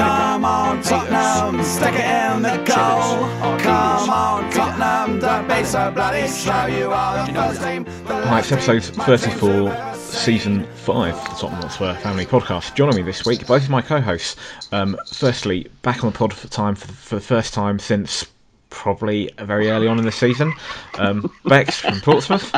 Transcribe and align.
Come 0.00 0.46
on, 0.46 0.82
Tottenham, 0.82 1.62
stick 1.62 1.92
it 1.92 2.06
in 2.06 2.40
the 2.40 2.56
goal. 2.64 3.58
Come 3.58 4.08
on, 4.08 4.50
Tottenham, 4.50 5.18
don't 5.18 5.46
be 5.46 5.62
so 5.62 5.90
bloody 5.90 6.26
slow. 6.26 6.64
You 6.64 6.90
are 6.90 7.26
the 7.26 7.34
first 7.34 7.62
team. 7.62 7.84
Hi, 8.06 8.38
it's 8.38 8.50
episode 8.50 8.82
34, 8.82 9.94
season 9.96 10.66
5 10.72 11.14
of 11.14 11.24
the 11.24 11.28
Tottenham 11.32 11.60
Hotspur 11.60 11.94
Family 11.96 12.24
Podcast. 12.24 12.74
Joining 12.74 12.96
me 12.96 13.02
this 13.02 13.26
week, 13.26 13.46
both 13.46 13.64
of 13.64 13.68
my 13.68 13.82
co 13.82 14.00
hosts. 14.00 14.36
Um, 14.72 14.96
firstly, 15.12 15.70
back 15.82 16.02
on 16.02 16.12
the 16.12 16.18
pod 16.18 16.32
for 16.32 16.48
time 16.48 16.76
for, 16.76 16.88
for 16.88 17.16
the 17.16 17.20
first 17.20 17.52
time 17.52 17.78
since 17.78 18.24
probably 18.70 19.30
very 19.40 19.68
early 19.68 19.86
on 19.86 19.98
in 19.98 20.06
the 20.06 20.12
season. 20.12 20.50
Um, 20.98 21.30
Bex 21.44 21.78
from 21.78 22.00
Portsmouth. 22.00 22.50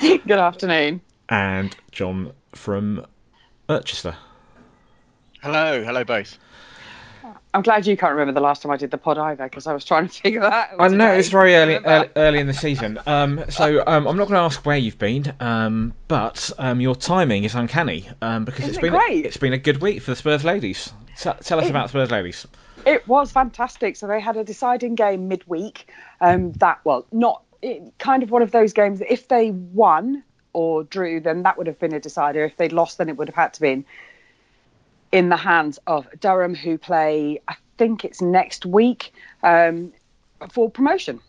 Good 0.00 0.30
afternoon. 0.30 1.02
And 1.28 1.76
John 1.92 2.32
from 2.54 3.04
Urchester. 3.68 4.16
Hello, 5.42 5.84
hello 5.84 6.02
both. 6.02 6.38
I'm 7.54 7.62
glad 7.62 7.86
you 7.86 7.96
can't 7.96 8.12
remember 8.12 8.32
the 8.32 8.40
last 8.44 8.62
time 8.62 8.70
I 8.72 8.76
did 8.76 8.90
the 8.90 8.98
pod 8.98 9.16
either, 9.18 9.44
because 9.44 9.66
I 9.66 9.72
was 9.72 9.84
trying 9.84 10.08
to 10.08 10.12
figure 10.22 10.40
that 10.40 10.72
out. 10.72 10.80
I 10.80 10.88
know 10.88 11.12
it's 11.12 11.28
very 11.30 11.54
early, 11.56 11.76
early, 11.76 12.08
early 12.16 12.38
in 12.40 12.46
the 12.46 12.52
season. 12.54 12.98
Um, 13.06 13.42
so 13.48 13.82
um, 13.86 14.06
I'm 14.06 14.16
not 14.16 14.28
going 14.28 14.36
to 14.38 14.42
ask 14.44 14.64
where 14.66 14.76
you've 14.76 14.98
been, 14.98 15.32
um, 15.40 15.94
but 16.08 16.50
um, 16.58 16.80
your 16.80 16.94
timing 16.94 17.44
is 17.44 17.54
uncanny 17.54 18.06
um, 18.20 18.44
because 18.44 18.60
Isn't 18.60 18.70
it's 18.70 18.78
it 18.78 18.82
been 18.82 18.92
great? 18.92 19.24
it's 19.24 19.36
been 19.38 19.52
a 19.54 19.58
good 19.58 19.80
week 19.80 20.02
for 20.02 20.10
the 20.12 20.16
Spurs 20.16 20.44
ladies. 20.44 20.92
Tell 21.16 21.34
us 21.34 21.50
It- 21.50 21.70
about 21.70 21.88
Spurs 21.88 22.10
ladies. 22.10 22.46
It 22.86 23.06
was 23.08 23.32
fantastic. 23.32 23.96
So 23.96 24.06
they 24.06 24.20
had 24.20 24.36
a 24.36 24.44
deciding 24.44 24.94
game 24.94 25.26
midweek. 25.28 25.90
Um, 26.20 26.52
that 26.52 26.78
well, 26.84 27.06
not 27.12 27.42
it, 27.60 27.82
kind 27.98 28.22
of 28.22 28.30
one 28.30 28.40
of 28.40 28.50
those 28.52 28.72
games. 28.72 29.00
that 29.00 29.12
If 29.12 29.28
they 29.28 29.50
won 29.50 30.22
or 30.52 30.84
drew, 30.84 31.20
then 31.20 31.42
that 31.42 31.58
would 31.58 31.66
have 31.66 31.78
been 31.80 31.92
a 31.92 32.00
decider. 32.00 32.44
If 32.44 32.56
they'd 32.56 32.72
lost, 32.72 32.98
then 32.98 33.08
it 33.08 33.16
would 33.16 33.28
have 33.28 33.34
had 33.34 33.52
to 33.54 33.60
been 33.60 33.84
in 35.12 35.28
the 35.28 35.36
hands 35.36 35.78
of 35.86 36.06
Durham, 36.20 36.54
who 36.54 36.78
play. 36.78 37.40
I 37.48 37.56
think 37.76 38.04
it's 38.04 38.20
next 38.20 38.66
week 38.66 39.12
um, 39.42 39.92
for 40.50 40.70
promotion. 40.70 41.20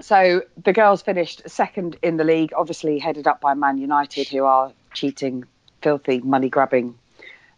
So 0.00 0.42
the 0.62 0.72
girls 0.72 1.02
finished 1.02 1.42
second 1.46 1.96
in 2.02 2.16
the 2.16 2.24
league, 2.24 2.52
obviously 2.56 2.98
headed 2.98 3.26
up 3.26 3.40
by 3.40 3.54
Man 3.54 3.78
United, 3.78 4.28
who 4.28 4.44
are 4.44 4.72
cheating, 4.94 5.44
filthy, 5.82 6.20
money 6.20 6.48
grabbing 6.48 6.98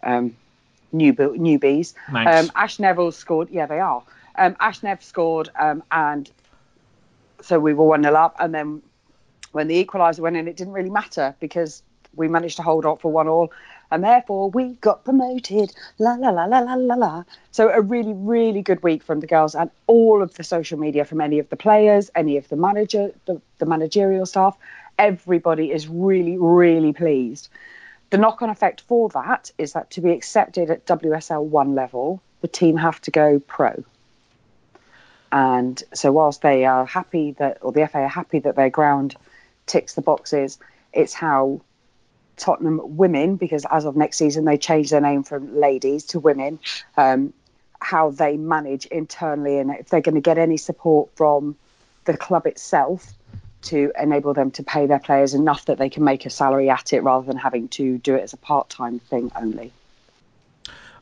um, 0.03 0.35
new 0.93 1.13
newbies. 1.13 1.95
Nice. 2.13 2.45
Um, 2.45 2.51
Ash 2.55 2.79
Neville 2.79 3.13
scored. 3.13 3.51
Yeah, 3.51 3.67
they 3.67 3.81
are. 3.81 4.03
Um, 4.37 4.57
Ash 4.59 4.83
Nev 4.83 5.03
scored, 5.03 5.49
um, 5.59 5.83
and 5.93 6.29
so 7.41 7.61
we 7.61 7.73
were 7.73 7.85
one 7.85 8.03
0 8.03 8.15
up. 8.15 8.37
And 8.41 8.53
then 8.53 8.83
when 9.53 9.69
the 9.69 9.85
equaliser 9.85 10.21
went 10.21 10.37
in, 10.37 10.49
it 10.49 10.57
didn't 10.57 10.73
really 10.73 10.91
matter 10.91 11.35
because 11.39 11.83
we 12.17 12.29
managed 12.29 12.57
to 12.57 12.63
hold 12.63 12.85
on 12.85 12.99
for 12.99 13.11
one 13.11 13.29
all, 13.29 13.53
and 13.91 14.03
therefore 14.03 14.51
we 14.51 14.75
got 14.75 15.05
promoted. 15.05 15.73
La 15.99 16.15
la 16.15 16.31
la 16.31 16.45
la 16.45 16.61
la 16.61 16.75
la 16.75 16.95
la. 16.95 17.25
So 17.51 17.71
a 17.71 17.81
really 17.81 18.13
really 18.13 18.63
good 18.63 18.83
week 18.83 19.03
from 19.03 19.21
the 19.21 19.27
girls 19.27 19.55
and 19.55 19.71
all 19.87 20.23
of 20.23 20.35
the 20.35 20.45
social 20.45 20.79
media 20.79 21.05
from 21.05 21.21
any 21.21 21.39
of 21.39 21.49
the 21.49 21.57
players, 21.57 22.11
any 22.15 22.37
of 22.37 22.49
the 22.49 22.57
manager, 22.57 23.13
the, 23.27 23.41
the 23.59 23.67
managerial 23.67 24.27
staff. 24.27 24.57
Everybody 24.99 25.71
is 25.71 25.89
really 25.89 26.39
really 26.39 26.93
pleased. 26.93 27.49
The 28.11 28.19
knock 28.19 28.43
on 28.43 28.51
effect 28.51 28.83
for 28.83 29.09
that 29.11 29.51
is 29.59 29.73
that 29.73 29.91
to 29.93 30.01
be 30.01 30.11
accepted 30.11 30.71
at 30.71 30.87
WSL 30.87 31.45
1 31.45 31.75
level, 31.75 32.23
the 32.43 32.49
team 32.49 32.77
have 32.77 33.01
to 33.03 33.11
go 33.11 33.41
pro. 33.41 33.83
And 35.33 35.83
so, 35.93 36.13
whilst 36.13 36.43
they 36.43 36.65
are 36.65 36.87
happy 36.87 37.33
that, 37.39 37.59
or 37.61 37.73
the 37.73 37.89
FA 37.89 37.99
are 37.99 38.09
happy 38.09 38.39
that 38.39 38.55
their 38.55 38.71
ground 38.71 39.17
ticks 39.67 39.95
the 39.95 40.01
boxes, 40.01 40.59
it's 40.93 41.13
how 41.13 41.61
Tottenham 42.37 42.97
women, 42.97 43.37
because 43.37 43.67
as 43.71 43.85
of 43.85 43.97
next 43.97 44.17
season 44.17 44.45
they 44.45 44.59
change 44.59 44.91
their 44.91 45.01
name 45.01 45.23
from 45.23 45.59
ladies 45.59 46.05
to 46.07 46.21
women, 46.21 46.59
um, 46.97 47.33
how 47.81 48.11
they 48.11 48.37
manage 48.37 48.87
internally 48.87 49.59
and 49.59 49.71
if 49.71 49.89
they're 49.89 50.01
going 50.01 50.15
to 50.15 50.21
get 50.21 50.39
any 50.39 50.57
support 50.57 51.11
from 51.17 51.57
the 52.05 52.17
club 52.17 52.47
itself 52.47 53.13
to 53.63 53.93
enable 53.99 54.35
them 54.35 54.51
to 54.53 54.63
pay 54.63 54.87
their 54.87 54.99
players 54.99 55.35
enough 55.35 55.67
that 55.67 55.79
they 55.79 55.91
can 55.91 56.05
make 56.05 56.27
a 56.27 56.31
salary 56.31 56.71
at 56.71 56.93
it 56.93 57.03
rather 57.03 57.27
than 57.27 57.37
having 57.37 57.69
to 57.69 57.99
do 57.99 58.15
it 58.15 58.23
as 58.23 58.33
a 58.33 58.37
part 58.37 58.69
time 58.69 58.99
thing 58.99 59.31
only. 59.37 59.73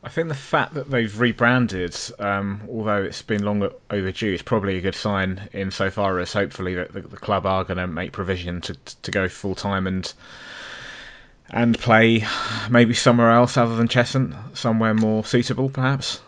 I 0.05 0.09
think 0.09 0.29
the 0.29 0.35
fact 0.35 0.75
that 0.75 0.91
they've 0.91 1.21
rebranded, 1.21 1.97
um, 2.19 2.63
although 2.69 3.05
it's 3.05 3.23
been 3.23 3.45
long 3.45 3.71
overdue, 3.89 4.33
is 4.33 4.43
probably 4.43 4.77
a 4.77 4.81
good 4.81 4.97
sign 4.97 5.49
insofar 5.53 6.19
as 6.19 6.33
hopefully 6.33 6.75
that 6.75 6.93
the, 6.93 7.03
the 7.03 7.17
club 7.17 7.47
are 7.47 7.63
going 7.63 7.79
to 7.79 7.87
make 7.87 8.11
provision 8.11 8.61
to 8.63 8.75
to 9.03 9.11
go 9.13 9.29
full 9.29 9.55
time 9.55 9.87
and 9.87 10.13
and 11.53 11.79
play 11.79 12.25
maybe 12.71 12.95
somewhere 12.95 13.31
else 13.31 13.57
other 13.57 13.77
than 13.77 13.89
Cheshunt, 13.89 14.35
somewhere 14.57 14.95
more 14.95 15.25
suitable 15.25 15.69
perhaps. 15.69 16.21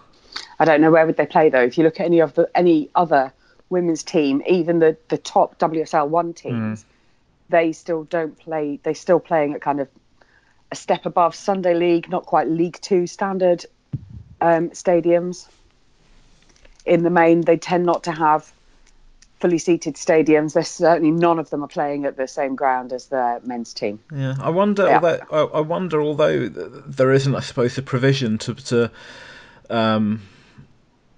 I 0.58 0.64
don't 0.64 0.80
know 0.80 0.90
where 0.90 1.06
would 1.06 1.16
they 1.16 1.26
play 1.26 1.48
though. 1.48 1.62
If 1.62 1.78
you 1.78 1.84
look 1.84 1.98
at 1.98 2.06
any 2.06 2.20
of 2.20 2.34
the 2.34 2.48
any 2.54 2.90
other 2.94 3.32
women's 3.70 4.02
team, 4.02 4.42
even 4.48 4.78
the 4.78 4.96
the 5.08 5.18
top 5.18 5.58
WSL 5.58 6.08
one 6.08 6.34
teams, 6.34 6.84
they 7.48 7.72
still 7.72 8.04
don't 8.04 8.38
play. 8.38 8.78
They're 8.82 8.94
still 8.94 9.20
playing 9.20 9.54
at 9.54 9.60
kind 9.60 9.80
of 9.80 9.88
a 10.70 10.76
step 10.76 11.06
above 11.06 11.34
Sunday 11.34 11.74
League, 11.74 12.08
not 12.08 12.26
quite 12.26 12.48
League 12.48 12.78
Two 12.80 13.06
standard 13.06 13.64
um, 14.40 14.70
stadiums. 14.70 15.48
In 16.84 17.02
the 17.02 17.10
main, 17.10 17.40
they 17.40 17.56
tend 17.56 17.86
not 17.86 18.04
to 18.04 18.12
have 18.12 18.52
fully 19.44 19.58
seated 19.58 19.94
stadiums. 19.96 20.54
There's 20.54 20.68
certainly 20.68 21.10
none 21.10 21.38
of 21.38 21.50
them 21.50 21.62
are 21.62 21.68
playing 21.68 22.06
at 22.06 22.16
the 22.16 22.26
same 22.26 22.56
ground 22.56 22.94
as 22.94 23.08
the 23.08 23.42
men's 23.44 23.74
team. 23.74 24.00
Yeah, 24.10 24.36
I 24.40 24.48
wonder. 24.48 24.86
Yeah. 24.86 24.94
Although, 25.30 25.50
I 25.52 25.60
wonder, 25.60 26.00
although 26.00 26.48
there 26.48 27.12
isn't, 27.12 27.34
I 27.34 27.40
suppose, 27.40 27.76
a 27.76 27.82
provision 27.82 28.38
to 28.38 28.54
to 28.54 28.90
um, 29.68 30.22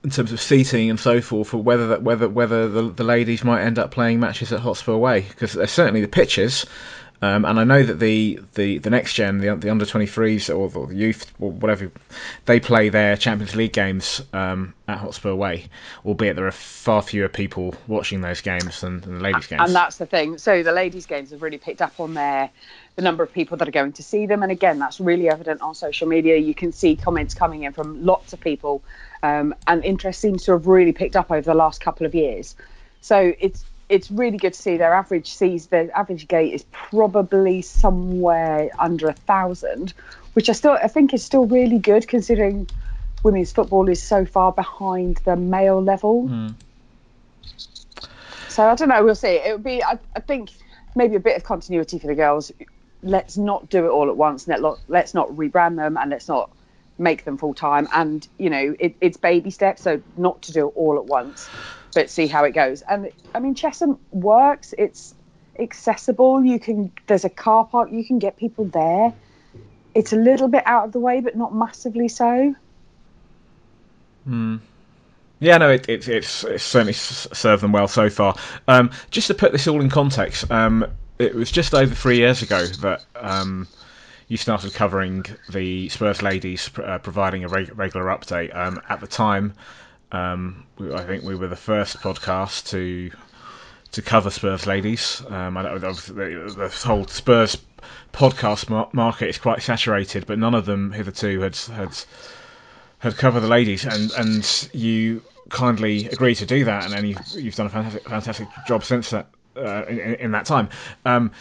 in 0.03 0.11
terms 0.11 0.33
of 0.33 0.41
seating 0.41 0.91
and 0.91 0.99
so 0.99 1.21
forth, 1.21 1.51
for 1.51 1.59
whether 1.59 1.87
that 1.87 2.03
whether 2.03 2.29
whether 2.29 2.69
the, 2.69 2.91
the 2.91 3.05
ladies 3.05 3.45
might 3.45 3.63
end 3.63 3.79
up 3.79 3.93
playing 3.93 4.19
matches 4.19 4.53
at 4.53 4.59
Hotspur 4.59 4.97
Way 4.97 5.21
because 5.21 5.53
certainly 5.71 6.01
the 6.01 6.09
pitches. 6.09 6.67
Um, 7.23 7.45
and 7.45 7.59
I 7.59 7.65
know 7.65 7.83
that 7.83 7.99
the, 7.99 8.41
the, 8.55 8.79
the 8.79 8.91
next 8.91 9.15
gen, 9.15 9.39
the, 9.39 9.57
the 9.57 9.71
under 9.71 9.85
23s 9.85 10.55
or 10.55 10.87
the 10.87 10.95
youth 10.95 11.33
or 11.41 11.51
whatever, 11.51 11.91
they 12.45 12.61
play 12.61 12.91
their 12.91 13.17
Champions 13.17 13.57
League 13.57 13.73
games 13.73 14.23
um, 14.33 14.75
at 14.87 14.99
Hotspur 14.99 15.35
Way, 15.35 15.67
albeit 16.05 16.37
there 16.37 16.47
are 16.47 16.53
far 16.53 17.01
fewer 17.01 17.29
people 17.29 17.75
watching 17.87 18.21
those 18.21 18.43
games 18.43 18.81
than, 18.83 19.01
than 19.01 19.17
the 19.17 19.21
ladies' 19.21 19.47
games. 19.47 19.63
And 19.65 19.75
that's 19.75 19.97
the 19.97 20.07
thing. 20.07 20.37
So 20.39 20.63
the 20.63 20.73
ladies' 20.73 21.07
games 21.07 21.31
have 21.31 21.43
really 21.43 21.59
picked 21.59 21.81
up 21.81 21.99
on 21.99 22.15
their 22.15 22.51
the 22.97 23.03
number 23.03 23.23
of 23.23 23.31
people 23.31 23.59
that 23.59 23.69
are 23.69 23.73
going 23.73 23.93
to 23.93 24.03
see 24.03 24.25
them, 24.25 24.43
and 24.43 24.51
again, 24.51 24.79
that's 24.79 25.01
really 25.01 25.29
evident 25.29 25.61
on 25.61 25.75
social 25.75 26.09
media. 26.09 26.39
You 26.39 26.55
can 26.55 26.73
see 26.73 26.97
comments 26.97 27.35
coming 27.35 27.65
in 27.65 27.73
from 27.75 28.03
lots 28.03 28.33
of 28.33 28.41
people, 28.41 28.83
um, 29.23 29.55
and 29.67 29.85
interest 29.85 30.19
seems 30.19 30.45
to 30.45 30.53
have 30.53 30.67
really 30.67 30.93
picked 30.93 31.15
up 31.15 31.31
over 31.31 31.43
the 31.43 31.55
last 31.55 31.83
couple 31.83 32.07
of 32.07 32.15
years. 32.15 32.57
So 33.03 33.35
it's 33.39 33.67
it's 33.89 34.11
really 34.11 34.39
good 34.39 34.53
to 34.53 34.61
see 34.61 34.77
their 34.77 34.95
average 34.95 35.33
sees 35.33 35.67
their 35.67 35.97
average 35.97 36.29
gate 36.29 36.53
is 36.53 36.65
probably 36.73 37.63
somewhere 37.63 38.71
under 38.79 39.09
a 39.09 39.13
thousand, 39.13 39.95
which 40.33 40.49
I 40.49 40.53
still 40.53 40.73
I 40.73 40.89
think 40.89 41.15
is 41.15 41.25
still 41.25 41.47
really 41.47 41.79
good 41.79 42.09
considering 42.09 42.69
women's 43.23 43.53
football 43.53 43.89
is 43.89 44.03
so 44.03 44.25
far 44.25 44.53
behind 44.53 45.21
the 45.25 45.37
male 45.37 45.83
level. 45.83 46.29
Hmm. 46.29 46.49
So 48.49 48.67
I 48.67 48.75
don't 48.75 48.89
know. 48.89 49.05
We'll 49.05 49.15
see. 49.15 49.37
It 49.37 49.53
would 49.53 49.65
be. 49.65 49.85
I, 49.85 49.99
I 50.15 50.21
think 50.21 50.51
maybe 50.95 51.17
a 51.17 51.21
bit 51.21 51.37
of 51.37 51.45
continuity 51.45 51.99
for 51.99 52.07
the 52.07 52.15
girls. 52.15 52.53
Let's 53.03 53.37
not 53.37 53.69
do 53.69 53.85
it 53.87 53.91
all 53.91 54.09
at 54.09 54.17
once. 54.17 54.49
Let, 54.49 54.63
let's 54.89 55.13
not 55.13 55.29
rebrand 55.29 55.77
them 55.77 55.97
and 55.97 56.11
let's 56.11 56.27
not 56.27 56.51
make 56.99 57.25
them 57.25 57.37
full 57.37 57.53
time. 57.53 57.87
And 57.93 58.27
you 58.39 58.49
know, 58.49 58.75
it, 58.81 58.97
it's 59.01 59.17
baby 59.17 59.51
steps. 59.51 59.83
So 59.83 60.01
not 60.17 60.43
to 60.43 60.53
do 60.53 60.69
it 60.69 60.73
all 60.75 60.97
at 60.97 61.05
once, 61.05 61.49
but 61.97 62.11
see 62.11 62.27
how 62.27 62.45
it 62.45 62.53
goes. 62.53 62.83
And 62.83 63.11
I 63.35 63.41
mean, 63.41 63.55
Cheshunt 63.55 63.99
works. 64.11 64.75
It's 64.77 65.15
accessible. 65.59 66.45
You 66.45 66.61
can. 66.61 66.93
There's 67.07 67.25
a 67.25 67.31
car 67.31 67.65
park. 67.65 67.91
You 67.91 68.05
can 68.05 68.19
get 68.19 68.37
people 68.37 68.67
there. 68.67 69.15
It's 69.95 70.13
a 70.13 70.17
little 70.17 70.49
bit 70.49 70.63
out 70.67 70.85
of 70.85 70.93
the 70.93 71.01
way, 71.01 71.23
but 71.23 71.37
not 71.37 71.55
massively 71.55 72.09
so. 72.09 72.55
Hmm. 74.25 74.57
Yeah, 75.39 75.57
no, 75.57 75.71
it, 75.71 75.89
it, 75.89 76.07
it's, 76.07 76.45
it's 76.45 76.65
certainly 76.65 76.93
served 76.93 77.63
them 77.63 77.73
well 77.73 77.89
so 77.89 78.11
far. 78.11 78.37
Um, 78.69 78.91
just 79.11 79.29
to 79.29 79.35
put 79.35 79.53
this 79.53 79.67
all 79.67 79.81
in 79.81 79.89
context, 79.89 80.51
um, 80.51 80.87
it 81.19 81.35
was 81.35 81.51
just 81.51 81.75
over 81.75 81.95
three 81.95 82.19
years 82.19 82.43
ago 82.43 82.67
that 82.67 83.05
um, 83.15 83.69
you 84.29 84.37
started 84.37 84.75
covering 84.75 85.25
the 85.51 85.89
Spurs 85.89 86.21
ladies, 86.21 86.71
uh, 86.77 86.99
providing 86.99 87.45
a 87.45 87.49
reg- 87.49 87.73
regular 87.75 88.07
update. 88.07 88.55
Um, 88.55 88.83
at 88.87 89.01
the 89.01 89.07
time, 89.07 89.55
Um, 90.17 90.65
I 90.95 91.03
think 91.03 91.25
we 91.25 91.35
were 91.35 91.49
the 91.49 91.57
first 91.57 91.99
podcast 92.01 92.69
to 92.71 93.11
to 93.93 94.03
cover 94.03 94.31
Spurs 94.31 94.67
ladies. 94.67 95.23
Um, 95.29 95.57
I 95.57 95.63
know 95.63 95.79
the, 95.79 95.89
the 95.91 96.69
whole 96.85 97.07
Spurs 97.07 97.57
podcast 98.13 98.93
market 98.93 99.29
is 99.29 99.39
quite 99.39 99.63
saturated, 99.63 100.27
but 100.27 100.39
none 100.39 100.55
of 100.55 100.67
them 100.67 100.93
hitherto 100.93 101.41
had 101.41 101.57
had 101.57 101.99
had 102.99 103.17
covered 103.17 103.41
the 103.41 103.49
ladies, 103.49 103.85
and 103.85 104.11
and 104.13 104.69
you 104.73 105.23
kindly 105.49 106.09
agreed 106.09 106.37
to 106.37 106.47
do 106.47 106.65
that, 106.65 106.85
and 106.85 106.93
then 106.93 107.07
you've, 107.07 107.29
you've 107.35 107.55
done 107.55 107.67
a 107.67 107.71
fantastic 107.71 108.09
fantastic 108.09 108.49
job 108.67 108.85
since 108.85 109.11
that. 109.11 109.27
Uh, 109.57 109.87
in, 109.89 109.99
in, 110.17 110.33
that 110.33 110.45
time, 110.45 110.69
um, 111.07 111.33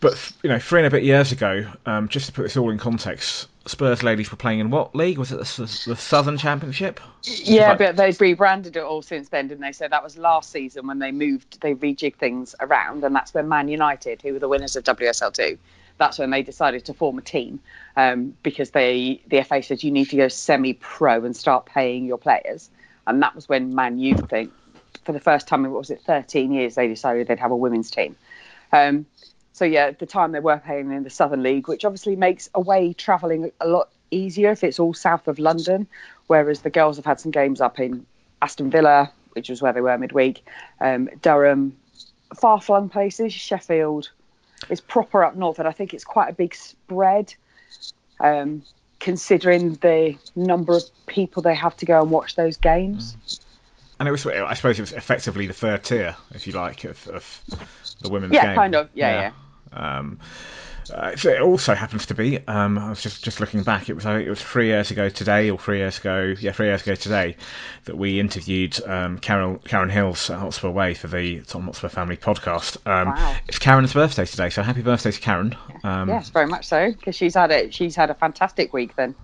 but 0.00 0.32
you 0.42 0.50
know, 0.50 0.58
three 0.58 0.80
and 0.80 0.86
a 0.86 0.90
bit 0.90 1.02
years 1.02 1.32
ago, 1.32 1.66
um, 1.86 2.08
just 2.08 2.26
to 2.26 2.32
put 2.32 2.42
this 2.42 2.58
all 2.58 2.68
in 2.68 2.76
context, 2.76 3.48
Spurs 3.66 4.02
ladies 4.02 4.30
were 4.30 4.36
playing 4.36 4.60
in 4.60 4.70
what 4.70 4.94
league? 4.94 5.16
Was 5.16 5.32
it 5.32 5.38
the, 5.38 5.84
the 5.86 5.96
Southern 5.96 6.36
Championship? 6.36 7.00
Yeah, 7.22 7.70
like... 7.70 7.78
but 7.78 7.96
they've 7.96 8.20
rebranded 8.20 8.76
it 8.76 8.82
all 8.82 9.00
since 9.00 9.30
then, 9.30 9.48
didn't 9.48 9.62
they? 9.62 9.72
So 9.72 9.88
that 9.88 10.02
was 10.02 10.18
last 10.18 10.50
season 10.50 10.86
when 10.86 10.98
they 10.98 11.12
moved, 11.12 11.60
they 11.62 11.74
rejigged 11.74 12.16
things 12.16 12.54
around, 12.60 13.04
and 13.04 13.14
that's 13.14 13.32
when 13.32 13.48
Man 13.48 13.68
United, 13.68 14.20
who 14.20 14.34
were 14.34 14.38
the 14.38 14.48
winners 14.48 14.76
of 14.76 14.84
WSL2, 14.84 15.56
that's 15.96 16.18
when 16.18 16.30
they 16.30 16.42
decided 16.42 16.84
to 16.86 16.94
form 16.94 17.18
a 17.18 17.22
team 17.22 17.60
um, 17.96 18.36
because 18.42 18.70
they 18.70 19.22
the 19.28 19.42
FA 19.44 19.62
said 19.62 19.82
you 19.82 19.92
need 19.92 20.10
to 20.10 20.16
go 20.16 20.28
semi-pro 20.28 21.24
and 21.24 21.36
start 21.36 21.66
paying 21.66 22.04
your 22.04 22.18
players, 22.18 22.68
and 23.06 23.22
that 23.22 23.34
was 23.34 23.48
when 23.48 23.74
Man 23.74 23.98
U, 23.98 24.16
think, 24.16 24.52
for 25.04 25.12
the 25.12 25.20
first 25.20 25.48
time 25.48 25.64
in 25.64 25.70
what 25.70 25.78
was 25.78 25.90
it, 25.90 26.02
13 26.02 26.52
years, 26.52 26.74
they 26.74 26.88
decided 26.88 27.28
they'd 27.28 27.38
have 27.38 27.50
a 27.50 27.56
women's 27.56 27.90
team. 27.90 28.16
Um, 28.72 29.06
so 29.54 29.64
yeah, 29.64 29.86
at 29.86 30.00
the 30.00 30.06
time 30.06 30.32
they 30.32 30.40
were 30.40 30.58
playing 30.58 30.90
in 30.90 31.04
the 31.04 31.10
Southern 31.10 31.44
League, 31.44 31.68
which 31.68 31.84
obviously 31.84 32.16
makes 32.16 32.50
away 32.56 32.92
travelling 32.92 33.52
a 33.60 33.68
lot 33.68 33.88
easier 34.10 34.50
if 34.50 34.64
it's 34.64 34.80
all 34.80 34.92
south 34.92 35.28
of 35.28 35.38
London. 35.38 35.86
Whereas 36.26 36.62
the 36.62 36.70
girls 36.70 36.96
have 36.96 37.04
had 37.04 37.20
some 37.20 37.30
games 37.30 37.60
up 37.60 37.78
in 37.78 38.04
Aston 38.42 38.70
Villa, 38.70 39.12
which 39.30 39.48
was 39.48 39.62
where 39.62 39.72
they 39.72 39.80
were 39.80 39.96
midweek, 39.96 40.44
um, 40.80 41.08
Durham, 41.22 41.76
far 42.34 42.60
flung 42.60 42.88
places, 42.88 43.32
Sheffield. 43.32 44.10
It's 44.68 44.80
proper 44.80 45.22
up 45.22 45.36
north, 45.36 45.60
and 45.60 45.68
I 45.68 45.72
think 45.72 45.94
it's 45.94 46.04
quite 46.04 46.30
a 46.30 46.34
big 46.34 46.54
spread. 46.54 47.32
Um, 48.18 48.62
considering 48.98 49.74
the 49.74 50.16
number 50.34 50.74
of 50.74 50.82
people 51.06 51.42
they 51.42 51.54
have 51.54 51.76
to 51.76 51.86
go 51.86 52.00
and 52.00 52.10
watch 52.10 52.34
those 52.34 52.56
games. 52.56 53.16
Mm. 53.16 53.40
And 54.00 54.08
it 54.08 54.10
was, 54.10 54.26
I 54.26 54.54
suppose, 54.54 54.78
it 54.78 54.82
was 54.82 54.92
effectively 54.92 55.46
the 55.46 55.52
third 55.52 55.84
tier, 55.84 56.16
if 56.32 56.46
you 56.46 56.54
like, 56.54 56.82
of, 56.84 57.06
of 57.08 57.40
the 58.00 58.08
women's 58.08 58.32
yeah, 58.32 58.42
game. 58.42 58.50
Yeah, 58.50 58.56
kind 58.56 58.74
of. 58.74 58.88
Yeah, 58.94 59.10
yeah. 59.10 59.20
yeah. 59.20 59.32
Um, 59.74 60.18
uh, 60.92 61.16
so 61.16 61.30
it 61.30 61.40
also 61.40 61.74
happens 61.74 62.06
to 62.06 62.14
be. 62.14 62.46
Um, 62.46 62.78
I 62.78 62.90
was 62.90 63.02
just, 63.02 63.24
just 63.24 63.40
looking 63.40 63.62
back. 63.62 63.88
It 63.88 63.94
was 63.94 64.04
it 64.04 64.28
was 64.28 64.42
three 64.42 64.66
years 64.66 64.90
ago 64.90 65.08
today, 65.08 65.50
or 65.50 65.58
three 65.58 65.78
years 65.78 65.98
ago, 65.98 66.34
yeah, 66.38 66.52
three 66.52 66.66
years 66.66 66.82
ago 66.82 66.94
today, 66.94 67.36
that 67.84 67.96
we 67.96 68.20
interviewed 68.20 68.78
um, 68.86 69.18
Karen 69.18 69.58
Karen 69.60 69.88
Hills 69.88 70.28
at 70.30 70.38
Hotspur 70.38 70.70
Way 70.70 70.94
for 70.94 71.08
the 71.08 71.40
Tottenham 71.40 71.66
Hotspur 71.66 71.88
Family 71.88 72.16
podcast. 72.16 72.76
Um, 72.86 73.08
wow. 73.08 73.36
It's 73.48 73.58
Karen's 73.58 73.94
birthday 73.94 74.26
today, 74.26 74.50
so 74.50 74.62
happy 74.62 74.82
birthday 74.82 75.10
to 75.10 75.20
Karen. 75.20 75.56
Um, 75.84 76.08
yes, 76.08 76.28
very 76.28 76.46
much 76.46 76.66
so, 76.66 76.92
because 76.92 77.16
she's 77.16 77.34
had 77.34 77.50
it. 77.50 77.72
She's 77.72 77.96
had 77.96 78.10
a 78.10 78.14
fantastic 78.14 78.72
week 78.72 78.94
then. 78.96 79.14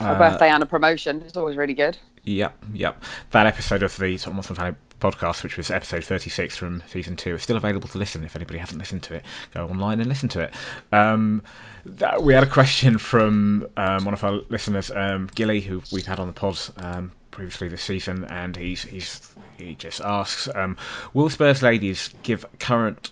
A 0.00 0.04
uh, 0.04 0.18
birthday 0.18 0.50
and 0.50 0.62
a 0.62 0.66
promotion. 0.66 1.22
It's 1.22 1.36
always 1.36 1.56
really 1.56 1.74
good. 1.74 1.96
Yep, 2.24 2.64
yep. 2.74 3.02
That 3.30 3.46
episode 3.46 3.82
of 3.82 3.96
the 3.96 4.18
Tottenham 4.18 4.36
Hotspur 4.36 4.54
Family 4.54 4.76
podcast, 5.00 5.42
which 5.42 5.56
was 5.56 5.70
episode 5.70 6.04
36 6.04 6.56
from 6.56 6.82
season 6.88 7.16
two, 7.16 7.34
is 7.34 7.42
still 7.42 7.56
available 7.56 7.88
to 7.88 7.98
listen. 7.98 8.24
If 8.24 8.36
anybody 8.36 8.58
hasn't 8.58 8.78
listened 8.78 9.02
to 9.04 9.14
it, 9.14 9.24
go 9.52 9.66
online 9.66 10.00
and 10.00 10.08
listen 10.08 10.28
to 10.30 10.40
it. 10.40 10.54
Um, 10.92 11.42
that, 11.84 12.22
we 12.22 12.34
had 12.34 12.42
a 12.42 12.48
question 12.48 12.98
from 12.98 13.66
um, 13.76 14.04
one 14.04 14.14
of 14.14 14.24
our 14.24 14.40
listeners, 14.48 14.90
um, 14.90 15.28
Gilly, 15.34 15.60
who 15.60 15.82
we've 15.92 16.06
had 16.06 16.18
on 16.18 16.26
the 16.26 16.32
pod 16.32 16.58
um, 16.78 17.12
previously 17.30 17.68
this 17.68 17.82
season, 17.82 18.24
and 18.24 18.56
he's 18.56 18.82
he's 18.82 19.34
he 19.58 19.74
just 19.74 20.00
asks, 20.00 20.48
um, 20.54 20.76
will 21.14 21.28
Spurs 21.28 21.62
ladies 21.62 22.10
give 22.22 22.44
current 22.58 23.10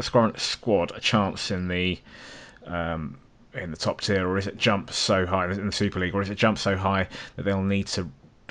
current 0.00 0.40
squad 0.40 0.92
a 0.96 1.00
chance 1.00 1.50
in 1.50 1.68
the 1.68 1.98
um, 2.66 3.18
in 3.54 3.70
the 3.70 3.76
top 3.76 4.00
tier, 4.00 4.26
or 4.26 4.38
is 4.38 4.46
it 4.46 4.56
jump 4.56 4.90
so 4.90 5.26
high 5.26 5.50
in 5.50 5.66
the 5.66 5.72
Super 5.72 6.00
League, 6.00 6.14
or 6.14 6.22
is 6.22 6.30
it 6.30 6.36
jump 6.36 6.58
so 6.58 6.76
high 6.76 7.08
that 7.36 7.42
they'll 7.44 7.62
need 7.62 7.86
to 7.88 8.08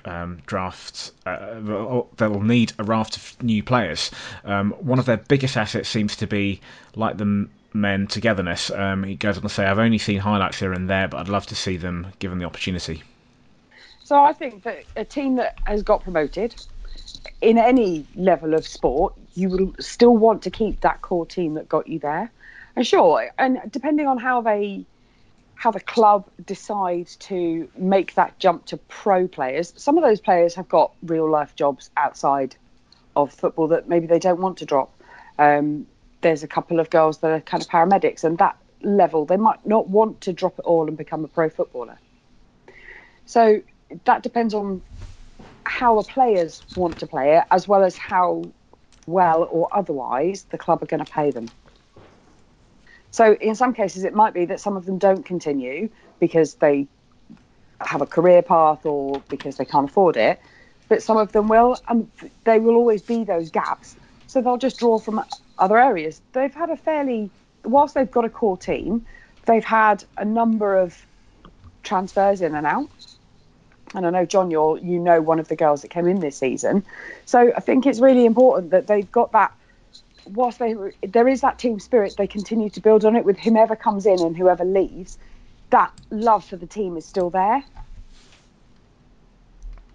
um, 0.08 0.42
draft, 0.46 1.12
uh, 1.26 2.02
they'll 2.18 2.42
need 2.42 2.74
a 2.80 2.84
raft 2.84 3.18
of 3.18 3.44
new 3.44 3.64
players. 3.64 4.12
Um, 4.44 4.72
one 4.72 5.00
of 5.00 5.06
their 5.06 5.18
biggest 5.18 5.58
assets 5.58 5.90
seems 5.90 6.16
to 6.18 6.28
be 6.28 6.62
like 6.96 7.18
the 7.18 7.48
men 7.74 8.08
togetherness. 8.08 8.72
Um, 8.72 9.04
he 9.04 9.16
goes 9.16 9.38
on 9.38 9.44
to 9.44 9.50
say, 9.50 9.66
"I've 9.66 9.80
only 9.80 9.98
seen 9.98 10.20
highlights 10.20 10.60
here 10.60 10.74
and 10.74 10.90
there, 10.90 11.08
but 11.08 11.20
I'd 11.20 11.30
love 11.30 11.46
to 11.48 11.56
see 11.56 11.78
them 11.78 12.08
given 12.20 12.40
the 12.40 12.46
opportunity." 12.46 13.04
So 14.04 14.24
I 14.24 14.34
think 14.34 14.64
that 14.64 14.86
a 14.96 15.04
team 15.04 15.36
that 15.36 15.60
has 15.66 15.84
got 15.84 16.02
promoted 16.02 16.56
in 17.42 17.58
any 17.58 18.06
level 18.16 18.54
of 18.54 18.66
sport, 18.66 19.14
you 19.36 19.50
will 19.50 19.76
still 19.80 20.16
want 20.16 20.44
to 20.44 20.50
keep 20.50 20.82
that 20.82 21.02
core 21.02 21.26
team 21.26 21.56
that 21.56 21.68
got 21.68 21.88
you 21.88 22.00
there. 22.00 22.32
And 22.76 22.86
sure, 22.86 23.30
and 23.38 23.60
depending 23.72 24.08
on 24.08 24.18
how 24.18 24.42
they 24.42 24.86
how 25.58 25.72
the 25.72 25.80
club 25.80 26.30
decide 26.46 27.08
to 27.20 27.68
make 27.78 28.14
that 28.14 28.38
jump 28.38 28.66
to 28.68 28.78
pro 28.78 29.28
players. 29.28 29.74
Some 29.76 29.98
of 29.98 30.04
those 30.04 30.22
players 30.22 30.54
have 30.54 30.70
got 30.70 30.94
real 31.02 31.30
life 31.30 31.56
jobs 31.56 31.90
outside 31.98 32.56
of 33.16 33.34
football 33.34 33.68
that 33.70 33.90
maybe 33.90 34.06
they 34.06 34.20
don't 34.20 34.40
want 34.40 34.58
to 34.58 34.66
drop. 34.66 34.94
Um, 35.40 35.88
there's 36.22 36.44
a 36.44 36.48
couple 36.48 36.80
of 36.80 36.90
girls 36.92 37.20
that 37.20 37.32
are 37.32 37.42
kind 37.42 37.62
of 37.64 37.70
paramedics, 37.70 38.24
and 38.24 38.38
that 38.38 38.56
level 38.84 39.26
they 39.26 39.38
might 39.38 39.66
not 39.66 39.90
want 39.90 40.22
to 40.22 40.32
drop 40.32 40.60
it 40.60 40.66
all 40.66 40.88
and 40.88 40.96
become 40.96 41.26
a 41.26 41.28
pro 41.28 41.50
footballer. 41.50 41.98
So 43.26 43.62
that 44.06 44.22
depends 44.22 44.54
on 44.54 44.82
how 45.66 46.00
the 46.00 46.08
players 46.08 46.64
want 46.76 47.00
to 47.00 47.08
play 47.08 47.36
it, 47.36 47.46
as 47.50 47.68
well 47.68 47.84
as 47.84 47.98
how 47.98 48.44
well 49.08 49.48
or 49.52 49.68
otherwise 49.72 50.46
the 50.52 50.58
club 50.58 50.84
are 50.84 50.86
going 50.86 51.04
to 51.04 51.12
pay 51.12 51.32
them. 51.32 51.50
So 53.18 53.34
in 53.42 53.56
some 53.56 53.74
cases, 53.74 54.04
it 54.04 54.14
might 54.14 54.36
be 54.36 54.46
that 54.46 54.60
some 54.60 54.78
of 54.78 54.86
them 54.86 55.00
don't 55.00 55.26
continue 55.26 55.90
because 56.20 56.54
they 56.54 56.86
have 57.82 58.00
a 58.00 58.06
career 58.06 58.44
path 58.44 58.86
or 58.86 59.24
because 59.28 59.58
they 59.58 59.66
can't 59.66 59.90
afford 59.90 60.18
it, 60.18 60.40
but 60.88 61.02
some 61.02 61.18
of 61.18 61.32
them 61.32 61.48
will, 61.48 61.80
and 61.88 62.12
they 62.44 62.60
will 62.60 62.76
always 62.76 63.02
be 63.02 63.24
those 63.24 63.50
gaps. 63.50 63.96
So 64.28 64.40
they'll 64.40 64.60
just 64.60 64.78
draw 64.78 65.00
from 65.00 65.24
other 65.58 65.80
areas. 65.80 66.22
They've 66.34 66.54
had 66.54 66.70
a 66.70 66.78
fairly, 66.78 67.32
whilst 67.66 67.96
they've 67.96 68.12
got 68.12 68.24
a 68.24 68.30
core 68.30 68.56
team, 68.56 69.04
they've 69.48 69.66
had 69.66 70.04
a 70.16 70.24
number 70.24 70.78
of 70.78 71.04
transfers 71.82 72.42
in 72.42 72.54
and 72.54 72.68
out. 72.68 72.92
And 73.96 74.06
I 74.06 74.12
know 74.12 74.26
John, 74.26 74.52
you're 74.52 74.78
you 74.78 75.00
know 75.00 75.22
one 75.22 75.40
of 75.40 75.48
the 75.48 75.56
girls 75.56 75.82
that 75.82 75.88
came 75.88 76.08
in 76.08 76.20
this 76.20 76.38
season, 76.38 76.84
so 77.26 77.52
I 77.58 77.62
think 77.62 77.88
it's 77.88 78.00
really 78.00 78.26
important 78.26 78.70
that 78.70 78.86
they've 78.86 79.12
got 79.12 79.32
that 79.32 79.54
whilst 80.30 80.60
they, 80.60 80.76
there 81.02 81.28
is 81.28 81.42
that 81.42 81.60
team 81.60 81.80
spirit, 81.80 82.16
they 82.18 82.28
continue 82.28 82.70
to 82.72 82.80
build 82.80 83.06
on 83.06 83.16
it 83.16 83.26
with 83.26 83.38
whomever 83.38 83.76
comes 83.76 84.06
in 84.06 84.20
and 84.22 84.36
whoever 84.36 84.64
leaves. 84.64 85.18
That 85.70 85.92
love 86.10 86.46
for 86.46 86.56
the 86.56 86.68
team 86.68 86.96
is 86.96 87.06
still 87.06 87.30
there, 87.30 87.64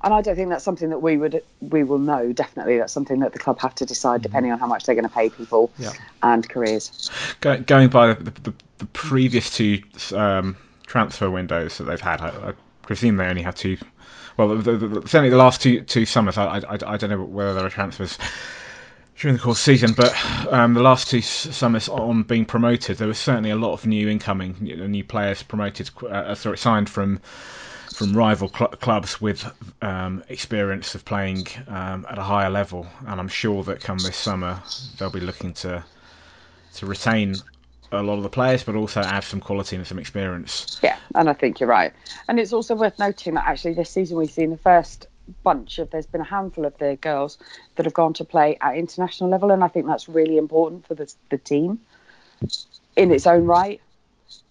and 0.05 0.13
I 0.13 0.21
don't 0.21 0.35
think 0.35 0.51
that's 0.51 0.65
something 0.65 0.91
that 0.91 1.01
we 1.01 1.17
would 1.17 1.43
we 1.61 1.85
will 1.85 1.99
know. 1.99 2.33
Definitely, 2.33 2.79
that's 2.79 2.93
something 2.93 3.21
that 3.21 3.33
the 3.33 3.39
club 3.39 3.61
have 3.61 3.75
to 3.77 3.87
decide 3.87 4.17
mm-hmm. 4.17 4.23
depending 4.23 4.53
on 4.53 4.59
how 4.59 4.67
much 4.67 4.85
they're 4.85 4.95
going 4.95 5.09
to 5.09 5.15
pay 5.15 5.31
people 5.31 5.71
yeah. 5.79 5.93
and 6.23 6.49
careers. 6.49 7.11
going 7.41 7.89
by 7.89 8.15
the, 8.15 8.31
the, 8.31 8.55
the 8.79 8.87
previous 8.87 9.55
two 9.55 9.83
um, 10.15 10.57
transfer 10.87 11.31
windows 11.31 11.79
that 11.79 11.85
they've 11.85 12.01
had, 12.01 12.21
I, 12.21 12.29
I, 12.29 12.53
presume 12.83 13.17
they 13.17 13.27
only 13.27 13.43
had 13.43 13.57
two. 13.57 13.79
Well, 14.37 14.57
the, 14.57 15.03
certainly 15.07 15.31
the 15.31 15.37
last 15.37 15.63
two 15.63 15.83
two 15.83 16.05
summers. 16.05 16.37
I, 16.37 16.59
I, 16.59 16.79
I 16.87 16.97
don't 16.97 17.11
know 17.11 17.23
whether 17.23 17.55
there 17.55 17.65
are 17.65 17.71
transfers 17.71 18.19
during 19.23 19.37
the 19.37 19.43
course 19.43 19.61
of 19.61 19.67
the 19.67 19.79
season, 19.79 19.95
but 19.95 20.53
um, 20.53 20.75
the 20.75 20.83
last 20.83 21.09
two 21.09 21.21
summers 21.21 21.89
on 21.89 22.25
being 22.25 22.45
promoted, 22.45 22.99
there 22.99 23.07
was 23.07 23.19
certainly 23.19 23.51
a 23.51 23.57
lot 23.57 23.73
of 23.73 23.87
new 23.87 24.09
incoming, 24.09 24.57
new 24.61 25.05
players 25.05 25.45
promoted, 25.45 25.89
uh, 26.11 26.35
sorry, 26.35 26.59
signed 26.59 26.91
from 26.91 27.21
from 27.95 28.17
rival 28.17 28.49
cl- 28.49 28.71
clubs 28.71 29.21
with 29.21 29.45
um, 29.83 30.25
experience 30.29 30.97
of 30.97 31.05
playing 31.05 31.47
um, 31.69 32.05
at 32.11 32.19
a 32.19 32.23
higher 32.23 32.51
level, 32.51 32.85
and 33.07 33.21
I'm 33.21 33.29
sure 33.29 33.63
that 33.63 33.81
come 33.81 33.99
this 33.99 34.17
summer 34.17 34.61
they'll 34.99 35.11
be 35.11 35.21
looking 35.21 35.53
to 35.55 35.85
to 36.75 36.87
retain 36.87 37.37
a 37.93 38.03
lot 38.03 38.17
of 38.17 38.25
the 38.25 38.29
players, 38.29 38.65
but 38.65 38.75
also 38.75 39.03
add 39.03 39.23
some 39.23 39.39
quality 39.39 39.77
and 39.77 39.87
some 39.87 40.01
experience. 40.01 40.81
Yeah, 40.83 40.97
and 41.15 41.31
I 41.31 41.35
think 41.35 41.61
you're 41.61 41.69
right. 41.69 41.93
And 42.29 42.41
it's 42.41 42.53
also 42.53 42.75
worth 42.75 42.99
noting 42.99 43.35
that 43.35 43.45
actually 43.47 43.75
this 43.75 43.91
season 43.91 44.17
we've 44.17 44.33
seen 44.33 44.51
the 44.51 44.57
first 44.57 45.07
bunch 45.43 45.79
of 45.79 45.91
there's 45.91 46.07
been 46.07 46.21
a 46.21 46.25
handful 46.25 46.65
of 46.65 46.77
the 46.79 46.97
girls 46.97 47.39
that 47.77 47.87
have 47.87 47.95
gone 47.95 48.13
to 48.15 48.25
play 48.25 48.57
at 48.61 48.77
international 48.77 49.31
level, 49.31 49.51
and 49.51 49.63
I 49.63 49.69
think 49.69 49.87
that's 49.87 50.09
really 50.09 50.37
important 50.37 50.87
for 50.87 50.95
the, 50.95 51.13
the 51.31 51.39
team 51.39 51.81
in 52.97 53.11
its 53.11 53.27
own 53.27 53.45
right 53.45 53.81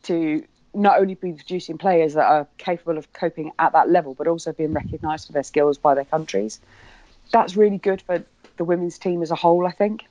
to 0.04 0.44
not 0.74 1.00
only 1.00 1.16
be 1.16 1.34
producing 1.34 1.78
players 1.78 2.14
that 2.14 2.26
are 2.26 2.48
capable 2.58 2.98
of 2.98 3.12
coping 3.14 3.52
at 3.60 3.74
that 3.74 3.90
level, 3.90 4.14
but 4.14 4.28
also 4.28 4.54
being 4.54 4.74
recognised 4.74 5.28
for 5.28 5.34
their 5.34 5.44
skills 5.44 5.78
by 5.78 5.94
their 5.94 6.06
countries. 6.06 6.60
That's 7.32 7.56
really 7.56 7.78
good 7.78 8.02
for 8.02 8.24
the 8.58 8.64
women's 8.64 8.98
team 8.98 9.22
as 9.22 9.32
a 9.32 9.36
whole, 9.36 9.68
I 9.68 9.72
think. 9.72 10.06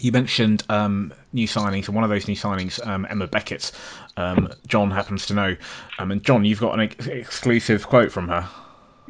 You 0.00 0.12
mentioned 0.12 0.62
um, 0.68 1.12
new 1.32 1.48
signings, 1.48 1.86
and 1.86 1.94
one 1.94 2.04
of 2.04 2.10
those 2.10 2.28
new 2.28 2.36
signings, 2.36 2.84
um, 2.86 3.06
Emma 3.08 3.26
Beckett, 3.26 3.72
um, 4.16 4.52
John 4.66 4.90
happens 4.90 5.26
to 5.26 5.34
know. 5.34 5.56
Um, 5.98 6.12
and 6.12 6.22
John, 6.22 6.44
you've 6.44 6.60
got 6.60 6.74
an 6.74 6.80
ex- 6.80 7.06
exclusive 7.06 7.86
quote 7.86 8.12
from 8.12 8.28
her. 8.28 8.48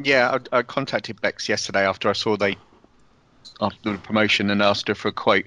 Yeah, 0.03 0.39
I, 0.53 0.59
I 0.59 0.63
contacted 0.63 1.21
Bex 1.21 1.49
yesterday 1.49 1.87
after 1.87 2.09
I 2.09 2.13
saw 2.13 2.37
they 2.37 2.57
after 3.61 3.93
the 3.93 3.99
promotion 3.99 4.51
and 4.51 4.63
asked 4.63 4.89
her 4.89 4.95
for 4.95 5.09
a 5.09 5.13
quote. 5.13 5.47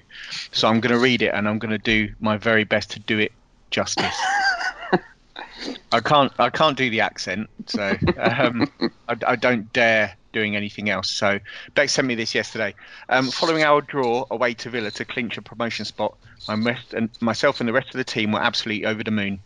So 0.50 0.68
I'm 0.68 0.80
going 0.80 0.94
to 0.94 1.00
read 1.00 1.22
it 1.22 1.32
and 1.34 1.48
I'm 1.48 1.58
going 1.58 1.70
to 1.70 1.78
do 1.78 2.12
my 2.20 2.36
very 2.36 2.64
best 2.64 2.90
to 2.92 3.00
do 3.00 3.18
it 3.18 3.32
justice. 3.70 4.16
I 5.92 6.00
can't 6.00 6.32
I 6.38 6.50
can't 6.50 6.76
do 6.76 6.90
the 6.90 7.00
accent, 7.00 7.48
so 7.66 7.96
um, 8.18 8.70
I, 9.08 9.16
I, 9.26 9.36
don't 9.36 9.72
dare 9.72 10.16
doing 10.32 10.56
anything 10.56 10.90
else. 10.90 11.10
So 11.10 11.38
Bex 11.74 11.92
sent 11.92 12.08
me 12.08 12.14
this 12.14 12.34
yesterday. 12.34 12.74
Um, 13.08 13.30
following 13.30 13.62
our 13.62 13.80
draw 13.80 14.26
away 14.30 14.54
to 14.54 14.70
Villa 14.70 14.90
to 14.92 15.04
clinch 15.04 15.38
a 15.38 15.42
promotion 15.42 15.84
spot, 15.84 16.16
my 16.48 16.54
rest 16.54 16.94
and 16.94 17.10
myself 17.20 17.60
and 17.60 17.68
the 17.68 17.72
rest 17.72 17.88
of 17.88 17.98
the 17.98 18.04
team 18.04 18.32
were 18.32 18.40
absolutely 18.40 18.86
over 18.86 19.04
the 19.04 19.10
moon. 19.10 19.40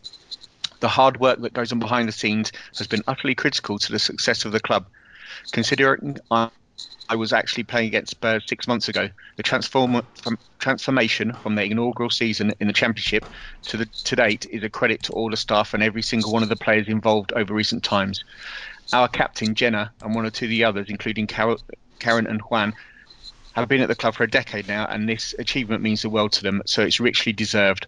The 0.81 0.89
hard 0.89 1.19
work 1.21 1.41
that 1.41 1.55
goes 1.55 1.73
on 1.73 1.79
behind 1.79 2.09
the 2.09 2.13
scenes 2.13 2.53
has 2.79 2.87
been 2.87 3.03
utterly 3.07 3.35
critical 3.35 3.79
to 3.79 3.93
the 3.93 3.99
success 3.99 4.45
of 4.45 4.53
the 4.53 4.61
club. 4.61 4.87
Considering 5.53 6.19
I 6.31 6.51
was 7.15 7.33
actually 7.33 7.63
playing 7.65 7.89
against 7.89 8.11
Spurs 8.11 8.45
six 8.47 8.67
months 8.67 8.89
ago. 8.89 9.09
The 9.37 9.43
transform 9.43 10.03
from 10.15 10.39
transformation 10.59 11.33
from 11.33 11.55
the 11.55 11.65
inaugural 11.65 12.11
season 12.11 12.53
in 12.61 12.67
the 12.67 12.73
Championship 12.73 13.25
to 13.63 13.77
the 13.77 13.87
to 13.87 14.17
date 14.17 14.47
is 14.51 14.63
a 14.63 14.69
credit 14.69 15.05
to 15.05 15.13
all 15.13 15.31
the 15.31 15.37
staff 15.37 15.73
and 15.73 15.83
every 15.83 16.03
single 16.03 16.33
one 16.33 16.43
of 16.43 16.49
the 16.49 16.57
players 16.57 16.89
involved 16.89 17.33
over 17.33 17.55
recent 17.55 17.85
times. 17.85 18.25
Our 18.93 19.09
captain 19.09 19.55
Jenna 19.55 19.93
and 20.03 20.15
one 20.15 20.27
or 20.27 20.31
two 20.31 20.47
of 20.47 20.51
the 20.51 20.65
others, 20.65 20.91
including 20.91 21.27
Karen 21.27 22.27
and 22.27 22.41
Juan, 22.43 22.75
have 23.55 23.69
been 23.69 23.81
at 23.81 23.89
the 23.89 23.95
club 23.95 24.15
for 24.15 24.25
a 24.25 24.31
decade 24.31 24.69
now, 24.69 24.87
and 24.87 25.09
this 25.09 25.35
achievement 25.39 25.83
means 25.83 26.03
the 26.03 26.11
world 26.11 26.33
to 26.33 26.43
them. 26.43 26.63
So 26.67 26.83
it's 26.83 27.01
richly 27.01 27.33
deserved. 27.33 27.87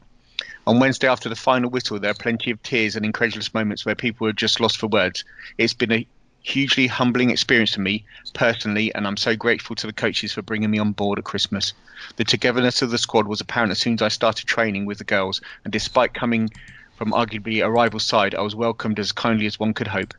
On 0.68 0.78
Wednesday 0.80 1.08
after 1.08 1.30
the 1.30 1.34
final 1.34 1.70
whistle, 1.70 1.98
there 1.98 2.10
are 2.10 2.14
plenty 2.22 2.50
of 2.50 2.62
tears 2.62 2.94
and 2.94 3.02
incredulous 3.02 3.54
moments 3.54 3.87
where 3.87 3.94
people 3.94 4.26
are 4.26 4.34
just 4.34 4.60
lost 4.60 4.76
for 4.76 4.87
words. 4.87 5.25
It's 5.56 5.72
been 5.72 5.90
a 5.90 6.06
hugely 6.42 6.87
humbling 6.87 7.30
experience 7.30 7.72
for 7.72 7.80
me 7.80 8.04
personally, 8.34 8.94
and 8.94 9.06
I'm 9.06 9.16
so 9.16 9.34
grateful 9.34 9.76
to 9.76 9.87
the 9.87 9.94
coaches 9.94 10.34
for 10.34 10.42
bringing 10.42 10.70
me 10.70 10.78
on 10.78 10.92
board 10.92 11.18
at 11.18 11.25
Christmas. 11.25 11.72
The 12.16 12.25
togetherness 12.25 12.82
of 12.82 12.90
the 12.90 12.98
squad 12.98 13.26
was 13.26 13.40
apparent 13.40 13.70
as 13.70 13.78
soon 13.78 13.94
as 13.94 14.02
I 14.02 14.08
started 14.08 14.44
training 14.44 14.84
with 14.84 14.98
the 14.98 15.04
girls, 15.04 15.40
and 15.64 15.72
despite 15.72 16.12
coming 16.12 16.50
from 16.98 17.12
arguably 17.12 17.64
a 17.64 17.70
rival 17.70 17.98
side, 17.98 18.34
I 18.34 18.42
was 18.42 18.54
welcomed 18.54 18.98
as 18.98 19.10
kindly 19.10 19.46
as 19.46 19.58
one 19.58 19.72
could 19.72 19.88
hope. 19.88 20.12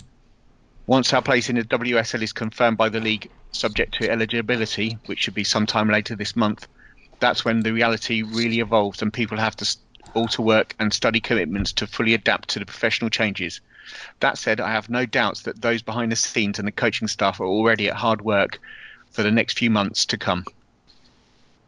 Once 0.87 1.13
our 1.13 1.21
place 1.21 1.51
in 1.51 1.57
the 1.57 1.63
WSL 1.63 2.23
is 2.23 2.33
confirmed 2.33 2.75
by 2.79 2.89
the 2.89 2.99
league, 2.99 3.29
subject 3.51 3.93
to 3.99 4.09
eligibility, 4.09 4.97
which 5.05 5.19
should 5.19 5.35
be 5.35 5.43
sometime 5.43 5.89
later 5.89 6.15
this 6.15 6.35
month, 6.35 6.65
that's 7.19 7.45
when 7.45 7.59
the 7.59 7.71
reality 7.71 8.23
really 8.23 8.61
evolves 8.61 9.03
and 9.03 9.13
people 9.13 9.37
have 9.37 9.55
to 9.57 9.77
alter 10.13 10.41
work 10.41 10.75
and 10.79 10.93
study 10.93 11.19
commitments 11.19 11.73
to 11.73 11.87
fully 11.87 12.13
adapt 12.13 12.49
to 12.49 12.59
the 12.59 12.65
professional 12.65 13.09
changes. 13.09 13.61
That 14.19 14.37
said, 14.37 14.59
I 14.59 14.71
have 14.71 14.89
no 14.89 15.05
doubts 15.05 15.43
that 15.43 15.61
those 15.61 15.81
behind 15.81 16.11
the 16.11 16.15
scenes 16.15 16.59
and 16.59 16.67
the 16.67 16.71
coaching 16.71 17.07
staff 17.07 17.39
are 17.39 17.45
already 17.45 17.89
at 17.89 17.95
hard 17.95 18.21
work 18.21 18.59
for 19.11 19.23
the 19.23 19.31
next 19.31 19.57
few 19.57 19.69
months 19.69 20.05
to 20.07 20.17
come. 20.17 20.45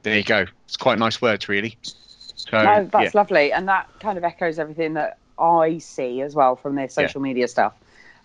There 0.04 0.18
you 0.18 0.24
go. 0.24 0.46
It's 0.66 0.78
quite 0.78 1.00
nice 1.00 1.22
words, 1.22 1.50
really. 1.50 1.78
So, 1.82 2.64
no, 2.64 2.86
that's 2.86 3.14
yeah. 3.14 3.20
lovely, 3.20 3.52
and 3.52 3.68
that 3.68 3.88
kind 4.00 4.18
of 4.18 4.24
echoes 4.24 4.58
everything 4.58 4.96
that 4.96 5.18
I 5.38 5.78
see 5.78 6.22
as 6.22 6.36
well 6.36 6.56
from 6.56 6.76
their 6.76 6.90
social 6.90 7.22
yeah. 7.22 7.30
media 7.30 7.48
stuff 7.48 7.74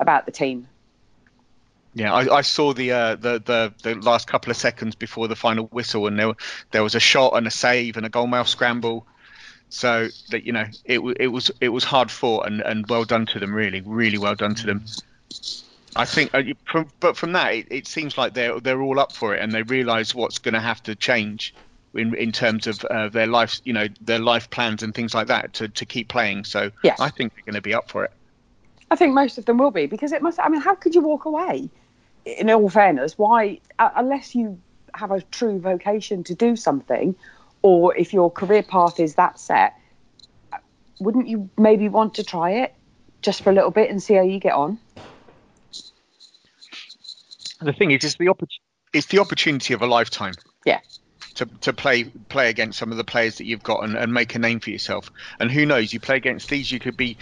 about 0.00 0.26
the 0.26 0.32
team. 0.32 0.68
Yeah, 1.94 2.12
I, 2.12 2.37
I 2.37 2.40
saw 2.42 2.75
the, 2.75 2.92
uh, 2.92 3.14
the 3.16 3.42
the 3.42 3.73
the 3.82 3.94
last 3.94 4.26
couple 4.26 4.50
of 4.50 4.56
seconds 4.56 4.94
before 4.94 5.28
the 5.28 5.37
final 5.37 5.66
whistle, 5.66 6.06
and 6.06 6.18
there 6.18 6.32
there 6.70 6.82
was 6.82 6.94
a 6.94 7.00
shot 7.00 7.37
and 7.37 7.46
a 7.46 7.50
save 7.50 7.96
and 7.96 8.04
a 8.04 8.11
goalmouth 8.11 8.49
scramble, 8.49 9.06
so 9.68 10.08
that 10.30 10.44
you 10.44 10.52
know, 10.52 10.66
it 10.85 11.00
it 11.18 11.28
was 11.28 11.50
it 11.61 11.68
was 11.70 11.85
hard 11.85 12.11
fought 12.11 12.46
and, 12.46 12.61
and 12.61 12.87
well 12.88 13.04
done 13.04 13.26
to 13.26 13.38
them. 13.38 13.54
Really, 13.54 13.82
really 13.82 14.18
well 14.18 14.35
done 14.35 14.54
to 14.54 14.66
them. 14.66 14.85
I 15.96 16.04
think, 16.04 16.35
uh, 16.35 16.42
from, 16.66 16.90
but 17.00 17.16
from 17.16 17.32
that, 17.32 17.54
it, 17.54 17.66
it 17.70 17.88
seems 17.88 18.18
like 18.18 18.35
they're 18.35 18.61
they're 18.61 18.80
all 18.80 19.00
up 19.00 19.12
for 19.12 19.35
it 19.35 19.42
and 19.42 19.52
they 19.52 19.62
realise 19.62 20.14
what's 20.14 20.38
going 20.38 20.54
to 20.54 20.61
have 20.61 20.82
to 20.85 20.94
change 20.94 21.54
in 21.94 22.14
in 22.14 22.32
terms 22.32 22.66
of 22.66 22.85
uh, 22.85 23.08
their 23.08 23.26
life, 23.26 23.61
you 23.64 23.73
know, 23.73 23.88
their 24.00 24.18
life 24.18 24.50
plans 24.50 24.82
and 24.82 24.94
things 24.94 25.14
like 25.14 25.28
that 25.28 25.54
to, 25.54 25.68
to 25.68 25.87
keep 25.87 26.08
playing. 26.08 26.44
So 26.44 26.70
yes. 26.82 27.00
I 27.00 27.08
think 27.08 27.35
they're 27.35 27.44
going 27.44 27.54
to 27.54 27.62
be 27.62 27.75
up 27.75 27.90
for 27.90 28.04
it. 28.04 28.12
I 28.90 28.96
think 28.96 29.14
most 29.14 29.38
of 29.38 29.46
them 29.46 29.58
will 29.58 29.70
be 29.70 29.87
because 29.87 30.12
it 30.12 30.23
must. 30.23 30.38
I 30.38 30.49
mean, 30.49 30.61
how 30.61 30.75
could 30.75 30.94
you 30.94 31.00
walk 31.00 31.25
away? 31.25 31.68
In 32.25 32.50
all 32.50 32.68
fairness, 32.68 33.16
why 33.16 33.61
uh, 33.78 33.90
unless 33.96 34.35
you 34.35 34.61
have 34.94 35.11
a 35.11 35.23
true 35.23 35.61
vocation 35.61 36.25
to 36.25 36.35
do 36.35 36.56
something, 36.56 37.14
or 37.66 37.96
if 37.96 38.12
your 38.12 38.30
career 38.30 38.62
path 38.62 39.00
is 39.00 39.16
that 39.16 39.40
set, 39.40 39.75
wouldn't 41.00 41.26
you 41.26 41.50
maybe 41.58 41.88
want 41.88 42.14
to 42.14 42.23
try 42.23 42.50
it 42.52 42.73
just 43.23 43.42
for 43.42 43.50
a 43.50 43.52
little 43.52 43.73
bit 43.73 43.90
and 43.90 44.00
see 44.00 44.14
how 44.14 44.23
you 44.23 44.38
get 44.38 44.52
on? 44.52 44.78
The 47.61 47.73
thing 47.73 47.90
is, 47.90 48.04
it's 48.04 48.14
the 48.14 48.26
oppor- 48.26 48.46
it's 48.92 49.06
the 49.06 49.18
opportunity 49.18 49.75
of 49.75 49.82
a 49.82 49.87
lifetime. 49.87 50.35
Yeah. 50.64 50.78
To, 51.35 51.46
to 51.62 51.73
play 51.73 52.04
play 52.28 52.50
against 52.50 52.78
some 52.78 52.92
of 52.92 52.99
the 52.99 53.04
players 53.04 53.37
that 53.38 53.46
you've 53.46 53.64
got 53.64 53.82
and, 53.82 53.96
and 53.96 54.14
make 54.14 54.37
a 54.37 54.38
name 54.38 54.61
for 54.61 54.70
yourself. 54.70 55.11
And 55.40 55.50
who 55.50 55.66
knows, 55.66 55.92
you 55.92 55.99
play 55.99 56.16
against 56.16 56.49
these, 56.49 56.70
you 56.70 56.78
could 56.78 56.96
be. 56.96 57.18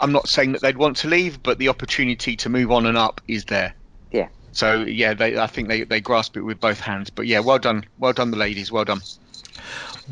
I'm 0.00 0.12
not 0.12 0.28
saying 0.28 0.52
that 0.52 0.62
they'd 0.62 0.78
want 0.78 0.96
to 0.98 1.08
leave, 1.08 1.42
but 1.42 1.58
the 1.58 1.68
opportunity 1.68 2.36
to 2.36 2.48
move 2.48 2.72
on 2.72 2.86
and 2.86 2.96
up 2.96 3.20
is 3.28 3.44
there. 3.44 3.74
Yeah. 4.12 4.28
So 4.52 4.80
yeah, 4.80 5.12
they 5.12 5.36
I 5.36 5.46
think 5.46 5.68
they, 5.68 5.84
they 5.84 6.00
grasp 6.00 6.38
it 6.38 6.42
with 6.42 6.58
both 6.58 6.80
hands. 6.80 7.10
But 7.10 7.26
yeah, 7.26 7.40
well 7.40 7.58
done, 7.58 7.84
well 7.98 8.14
done, 8.14 8.30
the 8.30 8.38
ladies, 8.38 8.72
well 8.72 8.86
done. 8.86 9.02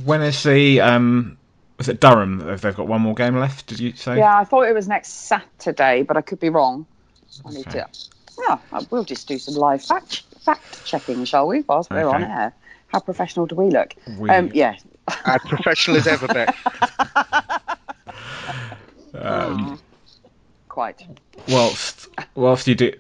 When 0.05 0.23
is 0.23 0.43
the 0.43 0.81
um, 0.81 1.39
was 1.79 1.89
it 1.89 2.01
Durham? 2.01 2.49
If 2.49 2.61
they've 2.61 2.77
got 2.77 2.89
one 2.89 3.01
more 3.01 3.15
game 3.15 3.37
left. 3.37 3.67
Did 3.67 3.81
you 3.81 3.93
say? 3.95 4.19
Yeah, 4.19 4.39
I 4.39 4.45
thought 4.45 4.69
it 4.69 4.75
was 4.75 4.89
next 4.89 5.09
Saturday, 5.09 6.03
but 6.03 6.17
I 6.17 6.21
could 6.21 6.41
be 6.41 6.49
wrong. 6.49 6.87
I 7.45 7.51
need 7.51 7.67
okay. 7.69 7.81
to. 7.81 7.89
Yeah, 8.39 8.59
we'll 8.91 9.05
just 9.05 9.29
do 9.29 9.39
some 9.39 9.55
live 9.55 9.83
fact 9.83 10.23
fact 10.45 10.85
checking, 10.85 11.25
shall 11.25 11.49
we? 11.49 11.63
Whilst 11.63 11.91
we're 11.91 12.05
okay. 12.05 12.17
on 12.17 12.25
air. 12.25 12.55
How 12.89 13.01
professional 13.01 13.47
do 13.47 13.57
we 13.57 13.71
look? 13.71 13.95
We... 14.19 14.31
Um, 14.31 14.51
yeah. 14.55 14.77
As 15.25 15.41
professional 15.43 15.99
as 15.99 16.09
ever, 16.09 16.27
Beck. 16.27 16.57
um, 19.15 19.79
Quite. 20.69 21.07
Whilst 21.49 22.09
whilst 22.35 22.67
you 22.67 22.75
do 22.75 22.93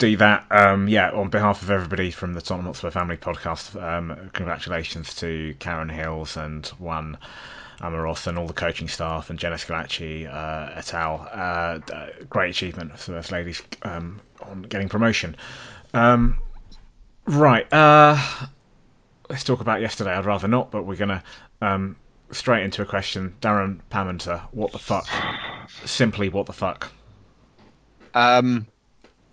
do 0.00 0.16
that. 0.16 0.46
Um, 0.50 0.88
yeah, 0.88 1.10
on 1.10 1.28
behalf 1.28 1.60
of 1.60 1.70
everybody 1.70 2.10
from 2.10 2.32
the 2.32 2.40
Tottenham 2.40 2.66
Hotspur 2.66 2.90
Family 2.90 3.18
Podcast, 3.18 3.80
um, 3.80 4.30
congratulations 4.32 5.14
to 5.16 5.54
Karen 5.58 5.90
Hills 5.90 6.38
and 6.38 6.66
Juan 6.78 7.18
Amoros 7.80 8.26
and 8.26 8.38
all 8.38 8.46
the 8.46 8.54
coaching 8.54 8.88
staff 8.88 9.28
and 9.28 9.38
Jenna 9.38 9.56
Schillaci 9.56 10.26
uh, 10.26 10.72
et 10.74 10.94
al. 10.94 11.28
Uh, 11.30 11.78
great 12.30 12.48
achievement 12.48 12.98
for 12.98 13.12
those 13.12 13.30
ladies 13.30 13.62
um, 13.82 14.22
on 14.42 14.62
getting 14.62 14.88
promotion. 14.88 15.36
Um, 15.92 16.38
right, 17.26 17.70
uh, 17.70 18.18
let's 19.28 19.44
talk 19.44 19.60
about 19.60 19.82
yesterday. 19.82 20.12
I'd 20.12 20.24
rather 20.24 20.48
not, 20.48 20.70
but 20.70 20.86
we're 20.86 20.96
going 20.96 21.10
to 21.10 21.22
um, 21.60 21.96
straight 22.32 22.64
into 22.64 22.80
a 22.80 22.86
question. 22.86 23.34
Darren 23.42 23.80
Paminter, 23.90 24.40
what 24.52 24.72
the 24.72 24.78
fuck? 24.78 25.06
Simply, 25.84 26.30
what 26.30 26.46
the 26.46 26.54
fuck? 26.54 26.90
Um, 28.14 28.66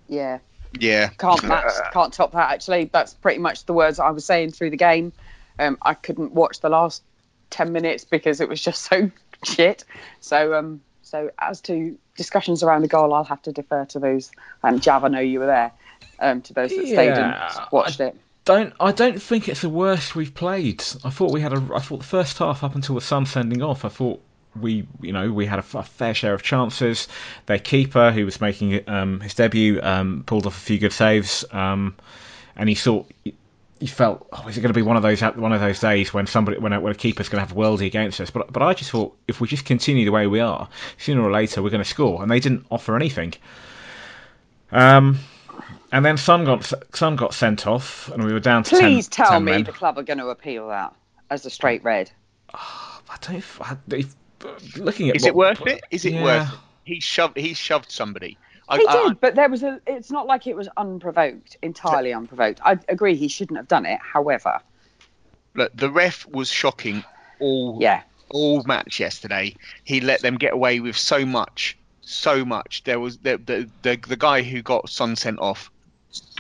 yeah. 0.09 0.39
Yeah. 0.79 1.10
Can't 1.17 1.43
match, 1.48 1.72
can't 1.91 2.13
top 2.13 2.31
that. 2.34 2.51
Actually, 2.51 2.89
that's 2.91 3.13
pretty 3.13 3.39
much 3.39 3.65
the 3.65 3.74
words 3.74 4.00
I 4.00 4.10
was 4.10 4.25
saying 4.25 4.51
through 4.51 4.72
the 4.72 4.77
game. 4.77 5.13
Um, 5.60 5.77
I 5.81 5.93
couldn't 5.93 6.34
watch 6.34 6.60
the 6.60 6.69
last 6.69 7.03
ten 7.50 7.72
minutes 7.72 8.05
because 8.05 8.41
it 8.41 8.50
was 8.50 8.62
just 8.62 8.84
so 8.89 9.12
shit. 9.43 9.84
So, 10.19 10.53
um, 10.53 10.81
so 11.01 11.31
as 11.39 11.62
to 11.62 11.98
discussions 12.15 12.63
around 12.63 12.81
the 12.81 12.88
goal, 12.88 13.13
I'll 13.13 13.24
have 13.24 13.41
to 13.43 13.51
defer 13.51 13.86
to 13.86 14.00
those. 14.00 14.31
And 14.63 14.81
Jav, 14.81 15.03
I 15.03 15.07
know 15.07 15.19
you 15.19 15.39
were 15.39 15.46
there. 15.46 15.72
Um, 16.19 16.41
to 16.43 16.53
those 16.53 16.72
that 16.72 16.88
yeah, 16.88 16.93
stayed 16.93 17.13
and 17.13 17.36
watched 17.72 18.01
I 18.01 18.05
it. 18.05 18.15
Don't 18.46 18.74
I 18.79 18.91
don't 18.91 19.22
think 19.22 19.50
it's 19.50 19.62
the 19.62 19.69
worst 19.69 20.15
we've 20.15 20.34
played. 20.34 20.84
I 21.03 21.10
thought 21.10 21.31
we 21.31 21.41
had 21.41 21.53
a. 21.53 21.69
I 21.75 21.79
thought 21.79 22.00
the 22.00 22.05
first 22.05 22.38
half 22.38 22.63
up 22.63 22.75
until 22.75 22.96
the 22.96 23.01
Son 23.01 23.25
sending 23.25 23.62
off. 23.62 23.84
I 23.86 23.89
thought 23.89 24.22
we 24.61 24.87
you 25.01 25.11
know 25.11 25.31
we 25.31 25.45
had 25.45 25.59
a, 25.59 25.77
a, 25.77 25.83
fair 25.83 26.13
share 26.13 26.33
of 26.33 26.43
chances. 26.43 27.07
Their 27.45 27.59
keeper, 27.59 28.11
who 28.11 28.25
was 28.25 28.41
making 28.41 28.87
um, 28.89 29.19
his 29.19 29.33
debut, 29.33 29.79
um, 29.81 30.23
pulled 30.25 30.45
off 30.45 30.57
a 30.57 30.61
few 30.61 30.77
good 30.77 30.93
saves, 30.93 31.45
um, 31.51 31.95
and 32.55 32.69
he 32.69 32.75
thought 32.75 33.07
he 33.79 33.87
felt, 33.87 34.27
oh, 34.31 34.47
is 34.47 34.57
it 34.57 34.61
going 34.61 34.73
to 34.73 34.77
be 34.77 34.81
one 34.81 34.97
of 34.97 35.03
those 35.03 35.21
one 35.21 35.53
of 35.53 35.61
those 35.61 35.79
days 35.79 36.13
when 36.13 36.25
somebody 36.25 36.57
when 36.57 36.73
a, 36.73 36.79
when 36.79 36.91
a 36.91 36.95
keeper's 36.95 37.29
going 37.29 37.43
to 37.43 37.47
have 37.47 37.55
a 37.55 37.59
worldie 37.59 37.85
against 37.85 38.19
us? 38.19 38.29
But 38.29 38.51
but 38.51 38.63
I 38.63 38.73
just 38.73 38.91
thought 38.91 39.15
if 39.27 39.39
we 39.39 39.47
just 39.47 39.65
continue 39.65 40.05
the 40.05 40.11
way 40.11 40.27
we 40.27 40.39
are, 40.39 40.67
sooner 40.97 41.21
or 41.21 41.31
later 41.31 41.61
we're 41.61 41.69
going 41.69 41.83
to 41.83 41.89
score, 41.89 42.21
and 42.21 42.31
they 42.31 42.39
didn't 42.39 42.65
offer 42.71 42.95
anything. 42.95 43.33
Um, 44.71 45.19
and 45.91 46.03
then 46.03 46.17
Son 46.17 46.45
got 46.45 46.71
Son 46.93 47.15
got 47.15 47.33
sent 47.33 47.67
off, 47.67 48.09
and 48.09 48.23
we 48.23 48.33
were 48.33 48.39
down 48.39 48.63
to. 48.63 48.77
Please 48.77 49.07
10, 49.07 49.25
tell 49.25 49.33
10 49.33 49.43
me 49.43 49.51
men. 49.51 49.63
the 49.63 49.71
club 49.71 49.97
are 49.97 50.03
going 50.03 50.19
to 50.19 50.29
appeal 50.29 50.69
that 50.69 50.93
as 51.29 51.45
a 51.45 51.49
straight 51.49 51.83
red. 51.83 52.11
Oh, 52.53 53.01
I 53.09 53.17
don't. 53.21 53.43
I, 53.61 54.05
looking 54.77 55.10
at 55.10 55.15
is 55.15 55.24
what, 55.24 55.29
it 55.29 55.36
worth 55.36 55.67
it? 55.67 55.84
Is 55.91 56.06
it 56.06 56.13
yeah. 56.13 56.24
worth 56.24 56.53
it? 56.53 56.60
He 56.84 57.00
shoved 57.00 57.38
he 57.38 57.53
shoved 57.53 57.91
somebody. 57.91 58.38
I, 58.70 58.77
he 58.77 58.88
I, 58.88 59.08
did, 59.08 59.22
but 59.22 59.36
there 59.36 59.50
was 59.50 59.63
a. 59.63 59.79
It's 59.88 60.12
not 60.12 60.27
like 60.27 60.48
it 60.48 60.56
was 60.56 60.67
unprovoked, 60.77 61.58
entirely 61.62 62.13
unprovoked. 62.13 62.60
I 62.63 62.77
agree 62.89 63.15
he 63.15 63.27
shouldn't 63.27 63.58
have 63.58 63.67
done 63.67 63.86
it. 63.86 64.00
However, 64.01 64.60
look, 65.53 65.75
the 65.75 65.89
ref 65.89 66.25
was 66.27 66.50
shocking 66.50 67.03
all 67.39 67.77
yeah 67.79 68.03
all 68.29 68.63
match 68.63 69.00
yesterday. 69.00 69.56
He 69.84 70.01
let 70.01 70.22
them 70.22 70.36
get 70.36 70.53
away 70.53 70.79
with 70.79 70.98
so 70.98 71.25
much, 71.25 71.77
so 72.01 72.44
much. 72.44 72.84
There 72.84 73.00
was 73.00 73.17
the 73.20 73.38
the 73.38 73.70
the, 73.84 73.96
the 74.08 74.17
guy 74.17 74.41
who 74.41 74.62
got 74.62 74.89
Son 74.89 75.15
sent 75.15 75.39
off 75.39 75.72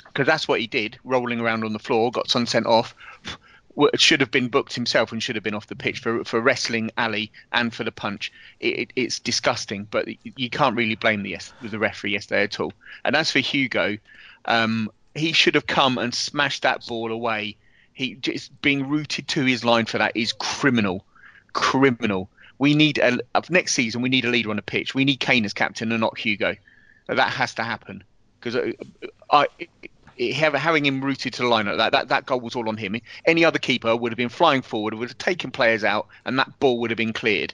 because 0.07 0.25
that's 0.25 0.47
what 0.47 0.59
he 0.59 0.67
did, 0.67 0.97
rolling 1.03 1.39
around 1.39 1.63
on 1.63 1.73
the 1.73 1.79
floor, 1.79 2.11
got 2.11 2.29
Son 2.29 2.45
sent 2.45 2.65
off. 2.65 2.95
Should 3.95 4.21
have 4.21 4.31
been 4.31 4.47
booked 4.47 4.73
himself 4.73 5.11
and 5.11 5.21
should 5.21 5.35
have 5.35 5.43
been 5.43 5.53
off 5.53 5.67
the 5.67 5.75
pitch 5.75 5.99
for 5.99 6.23
for 6.23 6.41
wrestling 6.41 6.89
Ali 6.97 7.31
and 7.51 7.73
for 7.73 7.83
the 7.83 7.91
punch. 7.91 8.31
It, 8.59 8.79
it, 8.79 8.93
it's 8.95 9.19
disgusting, 9.19 9.87
but 9.89 10.07
you 10.23 10.49
can't 10.49 10.75
really 10.75 10.95
blame 10.95 11.21
the 11.21 11.37
the 11.61 11.77
referee 11.77 12.13
yesterday 12.13 12.43
at 12.43 12.59
all. 12.59 12.73
And 13.05 13.15
as 13.15 13.31
for 13.31 13.39
Hugo, 13.39 13.97
um, 14.45 14.91
he 15.13 15.31
should 15.31 15.55
have 15.55 15.67
come 15.67 15.99
and 15.99 16.13
smashed 16.13 16.63
that 16.63 16.87
ball 16.87 17.11
away. 17.11 17.55
He 17.93 18.15
just 18.15 18.61
being 18.61 18.89
rooted 18.89 19.27
to 19.29 19.45
his 19.45 19.63
line 19.63 19.85
for 19.85 19.99
that 19.99 20.15
is 20.15 20.33
criminal, 20.33 21.05
criminal. 21.53 22.29
We 22.57 22.73
need 22.73 22.97
a 22.97 23.19
next 23.49 23.73
season. 23.73 24.01
We 24.01 24.09
need 24.09 24.25
a 24.25 24.29
leader 24.29 24.49
on 24.49 24.55
the 24.55 24.63
pitch. 24.63 24.95
We 24.95 25.05
need 25.05 25.19
Kane 25.19 25.45
as 25.45 25.53
captain 25.53 25.91
and 25.91 26.01
not 26.01 26.17
Hugo. 26.17 26.55
That 27.07 27.29
has 27.29 27.53
to 27.55 27.63
happen 27.63 28.03
because 28.39 28.55
uh, 28.55 28.71
I, 29.29 29.47
having 30.19 30.85
him 30.85 31.01
rooted 31.01 31.33
to 31.33 31.43
the 31.43 31.47
line 31.47 31.65
like 31.65 31.77
that, 31.77 31.91
that, 31.91 32.07
that 32.09 32.25
goal 32.25 32.39
was 32.39 32.55
all 32.55 32.69
on 32.69 32.77
him. 32.77 32.95
Any 33.25 33.45
other 33.45 33.59
keeper 33.59 33.95
would 33.95 34.11
have 34.11 34.17
been 34.17 34.29
flying 34.29 34.61
forward, 34.61 34.93
would 34.93 35.09
have 35.09 35.17
taken 35.17 35.51
players 35.51 35.83
out, 35.83 36.07
and 36.25 36.37
that 36.39 36.59
ball 36.59 36.79
would 36.79 36.91
have 36.91 36.97
been 36.97 37.13
cleared. 37.13 37.53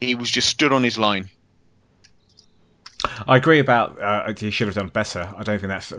He 0.00 0.14
was 0.14 0.30
just 0.30 0.48
stood 0.48 0.72
on 0.72 0.84
his 0.84 0.98
line. 0.98 1.30
I 3.26 3.36
agree 3.36 3.58
about 3.58 4.00
uh, 4.00 4.32
he 4.36 4.50
should 4.50 4.68
have 4.68 4.74
done 4.74 4.88
better. 4.88 5.32
I 5.36 5.42
don't 5.42 5.60
think 5.60 5.68
that's 5.68 5.92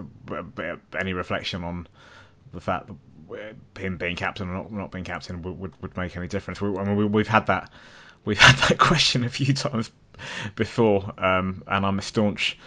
any 0.99 1.13
reflection 1.13 1.63
on 1.63 1.87
the 2.53 2.61
fact 2.61 2.87
that 2.87 3.55
him 3.77 3.97
being 3.97 4.15
captain 4.15 4.49
or 4.49 4.53
not, 4.53 4.71
not 4.71 4.91
being 4.91 5.03
captain 5.03 5.41
would, 5.41 5.59
would, 5.59 5.81
would 5.81 5.97
make 5.97 6.15
any 6.17 6.27
difference. 6.27 6.59
We, 6.61 6.75
I 6.77 6.83
mean, 6.83 7.11
we, 7.11 7.21
have 7.21 7.27
had 7.27 7.47
that 7.47 7.71
we've 8.25 8.39
had 8.39 8.55
that 8.69 8.77
question 8.79 9.23
a 9.23 9.29
few 9.29 9.53
times 9.53 9.91
before, 10.55 11.13
um, 11.17 11.63
and 11.67 11.85
I'm 11.85 11.99
a 11.99 12.01
staunch 12.01 12.57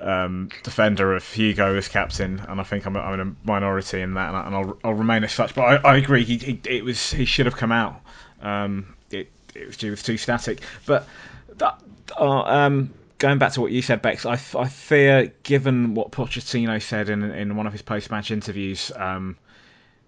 um, 0.00 0.48
defender 0.62 1.14
of 1.14 1.24
Hugo 1.32 1.76
as 1.76 1.88
captain, 1.88 2.40
and 2.48 2.60
I 2.60 2.64
think 2.64 2.86
I'm 2.86 2.96
I'm 2.96 3.20
in 3.20 3.28
a 3.28 3.46
minority 3.46 4.00
in 4.00 4.14
that, 4.14 4.34
and, 4.34 4.54
I, 4.54 4.58
will 4.60 4.78
I'll 4.84 4.94
remain 4.94 5.24
as 5.24 5.32
such. 5.32 5.54
But 5.54 5.62
I, 5.62 5.92
I 5.92 5.96
agree, 5.96 6.24
he, 6.24 6.38
he, 6.38 6.60
it 6.64 6.84
was 6.84 7.10
he 7.10 7.24
should 7.24 7.46
have 7.46 7.56
come 7.56 7.72
out. 7.72 8.00
Um, 8.42 8.94
it 9.10 9.30
it 9.54 9.66
was, 9.66 9.82
it 9.82 9.90
was 9.90 10.02
too 10.02 10.16
static. 10.16 10.60
But 10.86 11.08
that, 11.58 11.80
uh, 12.18 12.42
um, 12.42 12.92
going 13.18 13.38
back 13.38 13.52
to 13.52 13.60
what 13.60 13.72
you 13.72 13.82
said, 13.82 14.02
Bex, 14.02 14.26
I, 14.26 14.32
I 14.32 14.68
fear, 14.68 15.32
given 15.42 15.94
what 15.94 16.10
Pochettino 16.10 16.80
said 16.82 17.08
in 17.08 17.22
in 17.22 17.56
one 17.56 17.66
of 17.66 17.72
his 17.72 17.82
post 17.82 18.10
match 18.10 18.30
interviews. 18.30 18.92
Um, 18.94 19.36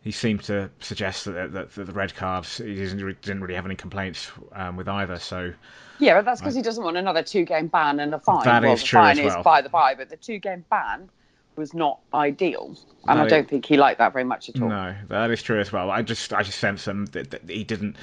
he 0.02 0.12
seemed 0.12 0.44
to 0.44 0.70
suggest 0.78 1.24
that, 1.24 1.52
that, 1.52 1.74
that 1.74 1.86
the 1.86 1.92
red 1.92 2.14
cards 2.14 2.58
he 2.58 2.76
didn't, 2.76 3.20
didn't 3.22 3.40
really 3.40 3.56
have 3.56 3.66
any 3.66 3.74
complaints 3.74 4.30
um, 4.52 4.76
with 4.76 4.86
either. 4.86 5.18
So 5.18 5.52
yeah, 5.98 6.14
but 6.14 6.24
that's 6.24 6.40
because 6.40 6.54
he 6.54 6.62
doesn't 6.62 6.82
want 6.82 6.96
another 6.96 7.22
two 7.22 7.44
game 7.44 7.68
ban 7.68 8.00
and 8.00 8.14
a 8.14 8.18
fine. 8.18 8.44
That 8.44 8.62
well, 8.62 8.72
is 8.72 8.80
the 8.80 8.86
true 8.86 9.00
fine 9.00 9.18
as 9.18 9.26
well. 9.26 9.38
is 9.38 9.44
by 9.44 9.62
the 9.62 9.68
by, 9.68 9.94
but 9.94 10.08
the 10.08 10.16
two 10.16 10.38
game 10.38 10.64
ban 10.70 11.08
was 11.56 11.74
not 11.74 12.00
ideal, 12.12 12.76
and 13.08 13.18
No, 13.18 13.24
I 13.24 13.28
don't 13.28 13.48
think 13.48 13.64
he 13.64 13.76
liked 13.76 13.98
that 13.98 14.12
very 14.12 14.24
much 14.24 14.48
at 14.48 14.60
all. 14.60 14.68
No, 14.68 14.94
that 15.08 15.30
is 15.30 15.42
true 15.42 15.60
as 15.60 15.72
well. 15.72 15.90
I 15.90 16.02
just 16.02 16.32
I 16.32 16.42
just 16.42 16.58
sense 16.58 16.86
um, 16.88 17.06
that, 17.06 17.30
that 17.30 17.48
he 17.48 17.64
didn't. 17.64 17.96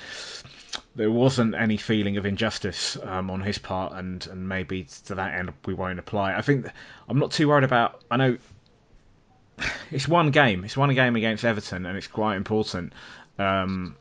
There 0.96 1.12
wasn't 1.12 1.54
any 1.56 1.78
feeling 1.78 2.18
of 2.18 2.26
injustice 2.26 2.98
um, 3.04 3.30
on 3.30 3.42
his 3.42 3.60
part, 3.60 3.94
and, 3.94 4.26
and 4.28 4.50
maybe 4.50 4.88
to 5.06 5.16
that 5.16 5.36
end 5.36 5.54
we 5.66 5.74
won't 5.74 6.00
apply. 6.00 6.36
I 6.36 6.42
think 6.42 6.68
I'm 7.08 7.20
not 7.20 7.32
too 7.32 7.48
worried 7.48 7.64
about. 7.64 8.04
I 8.10 8.18
know 8.18 8.38
it's 9.92 10.08
one 10.08 10.32
game. 10.32 10.64
It's 10.64 10.78
one 10.78 10.94
game 10.94 11.16
against 11.16 11.46
Everton, 11.46 11.86
and 11.86 11.98
it's 11.98 12.08
quite 12.08 12.36
important. 12.36 12.94
Um, 13.38 13.96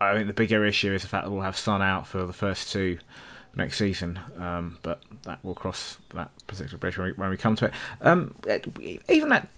I 0.00 0.14
think 0.14 0.26
the 0.26 0.32
bigger 0.32 0.64
issue 0.64 0.92
is 0.92 1.02
the 1.02 1.08
fact 1.08 1.24
that 1.24 1.30
we'll 1.30 1.42
have 1.42 1.56
Son 1.56 1.82
out 1.82 2.06
for 2.06 2.24
the 2.24 2.32
first 2.32 2.72
two 2.72 2.98
next 3.54 3.78
season, 3.78 4.18
um, 4.38 4.78
but 4.82 5.02
that 5.22 5.42
will 5.42 5.54
cross 5.54 5.96
that 6.14 6.30
particular 6.46 6.78
bridge 6.78 6.98
when 6.98 7.08
we, 7.08 7.12
when 7.14 7.30
we 7.30 7.36
come 7.36 7.56
to 7.56 7.66
it. 7.66 7.72
Um, 8.02 8.34
even 9.08 9.32
at 9.32 9.48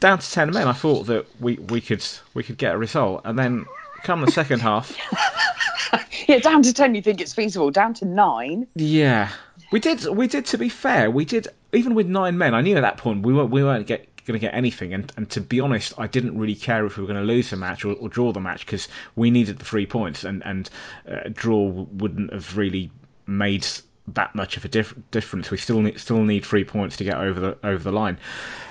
down 0.00 0.18
to 0.18 0.30
ten 0.30 0.52
men, 0.52 0.68
I 0.68 0.72
thought 0.72 1.06
that 1.06 1.26
we, 1.40 1.56
we 1.56 1.80
could 1.80 2.04
we 2.34 2.42
could 2.42 2.58
get 2.58 2.74
a 2.74 2.78
result, 2.78 3.22
and 3.24 3.38
then 3.38 3.66
come 4.04 4.20
the 4.20 4.30
second 4.30 4.60
half, 4.60 4.96
Yeah, 6.28 6.38
down 6.38 6.62
to 6.62 6.72
ten, 6.72 6.94
you 6.94 7.02
think 7.02 7.20
it's 7.20 7.32
feasible. 7.32 7.70
Down 7.70 7.94
to 7.94 8.04
nine, 8.04 8.66
yeah, 8.74 9.30
we 9.72 9.80
did 9.80 10.06
we 10.06 10.28
did. 10.28 10.46
To 10.46 10.58
be 10.58 10.68
fair, 10.68 11.10
we 11.10 11.24
did 11.24 11.48
even 11.72 11.94
with 11.94 12.06
nine 12.06 12.38
men. 12.38 12.54
I 12.54 12.60
knew 12.60 12.76
at 12.76 12.82
that 12.82 12.98
point 12.98 13.24
we 13.24 13.32
weren't 13.32 13.50
we 13.50 13.64
weren't 13.64 13.86
get 13.86 14.17
going 14.28 14.38
to 14.38 14.46
get 14.46 14.54
anything. 14.54 14.94
And, 14.94 15.12
and 15.16 15.28
to 15.30 15.40
be 15.40 15.58
honest, 15.58 15.92
I 15.98 16.06
didn't 16.06 16.38
really 16.38 16.54
care 16.54 16.86
if 16.86 16.96
we 16.96 17.02
were 17.02 17.12
going 17.12 17.26
to 17.26 17.26
lose 17.26 17.50
the 17.50 17.56
match 17.56 17.84
or, 17.84 17.94
or 17.94 18.08
draw 18.08 18.32
the 18.32 18.40
match 18.40 18.64
because 18.64 18.86
we 19.16 19.30
needed 19.30 19.58
the 19.58 19.64
three 19.64 19.86
points, 19.86 20.22
and 20.22 20.42
and 20.44 20.70
uh, 21.10 21.28
draw 21.32 21.66
wouldn't 21.66 22.32
have 22.32 22.56
really 22.56 22.90
made 23.26 23.66
that 24.14 24.34
much 24.34 24.56
of 24.56 24.64
a 24.64 24.68
diff- 24.68 24.94
difference. 25.10 25.50
We 25.50 25.56
still 25.58 25.80
need, 25.82 25.98
still 25.98 26.22
need 26.22 26.44
three 26.44 26.64
points 26.64 26.96
to 26.98 27.04
get 27.04 27.16
over 27.16 27.40
the 27.40 27.58
over 27.64 27.82
the 27.82 27.92
line. 27.92 28.18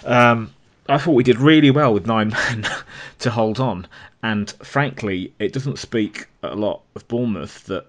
Um, 0.06 0.54
I 0.90 0.98
thought 0.98 1.12
we 1.14 1.24
did 1.24 1.38
really 1.38 1.70
well 1.72 1.94
with 1.94 2.08
nine 2.08 2.30
men 2.52 2.66
to 3.20 3.30
hold 3.30 3.60
on, 3.60 3.88
and 4.24 4.50
frankly, 4.64 5.34
it 5.40 5.52
doesn't 5.52 5.80
speak 5.80 6.28
a 6.44 6.56
lot 6.56 6.82
of 6.96 7.08
Bournemouth 7.08 7.66
that 7.66 7.88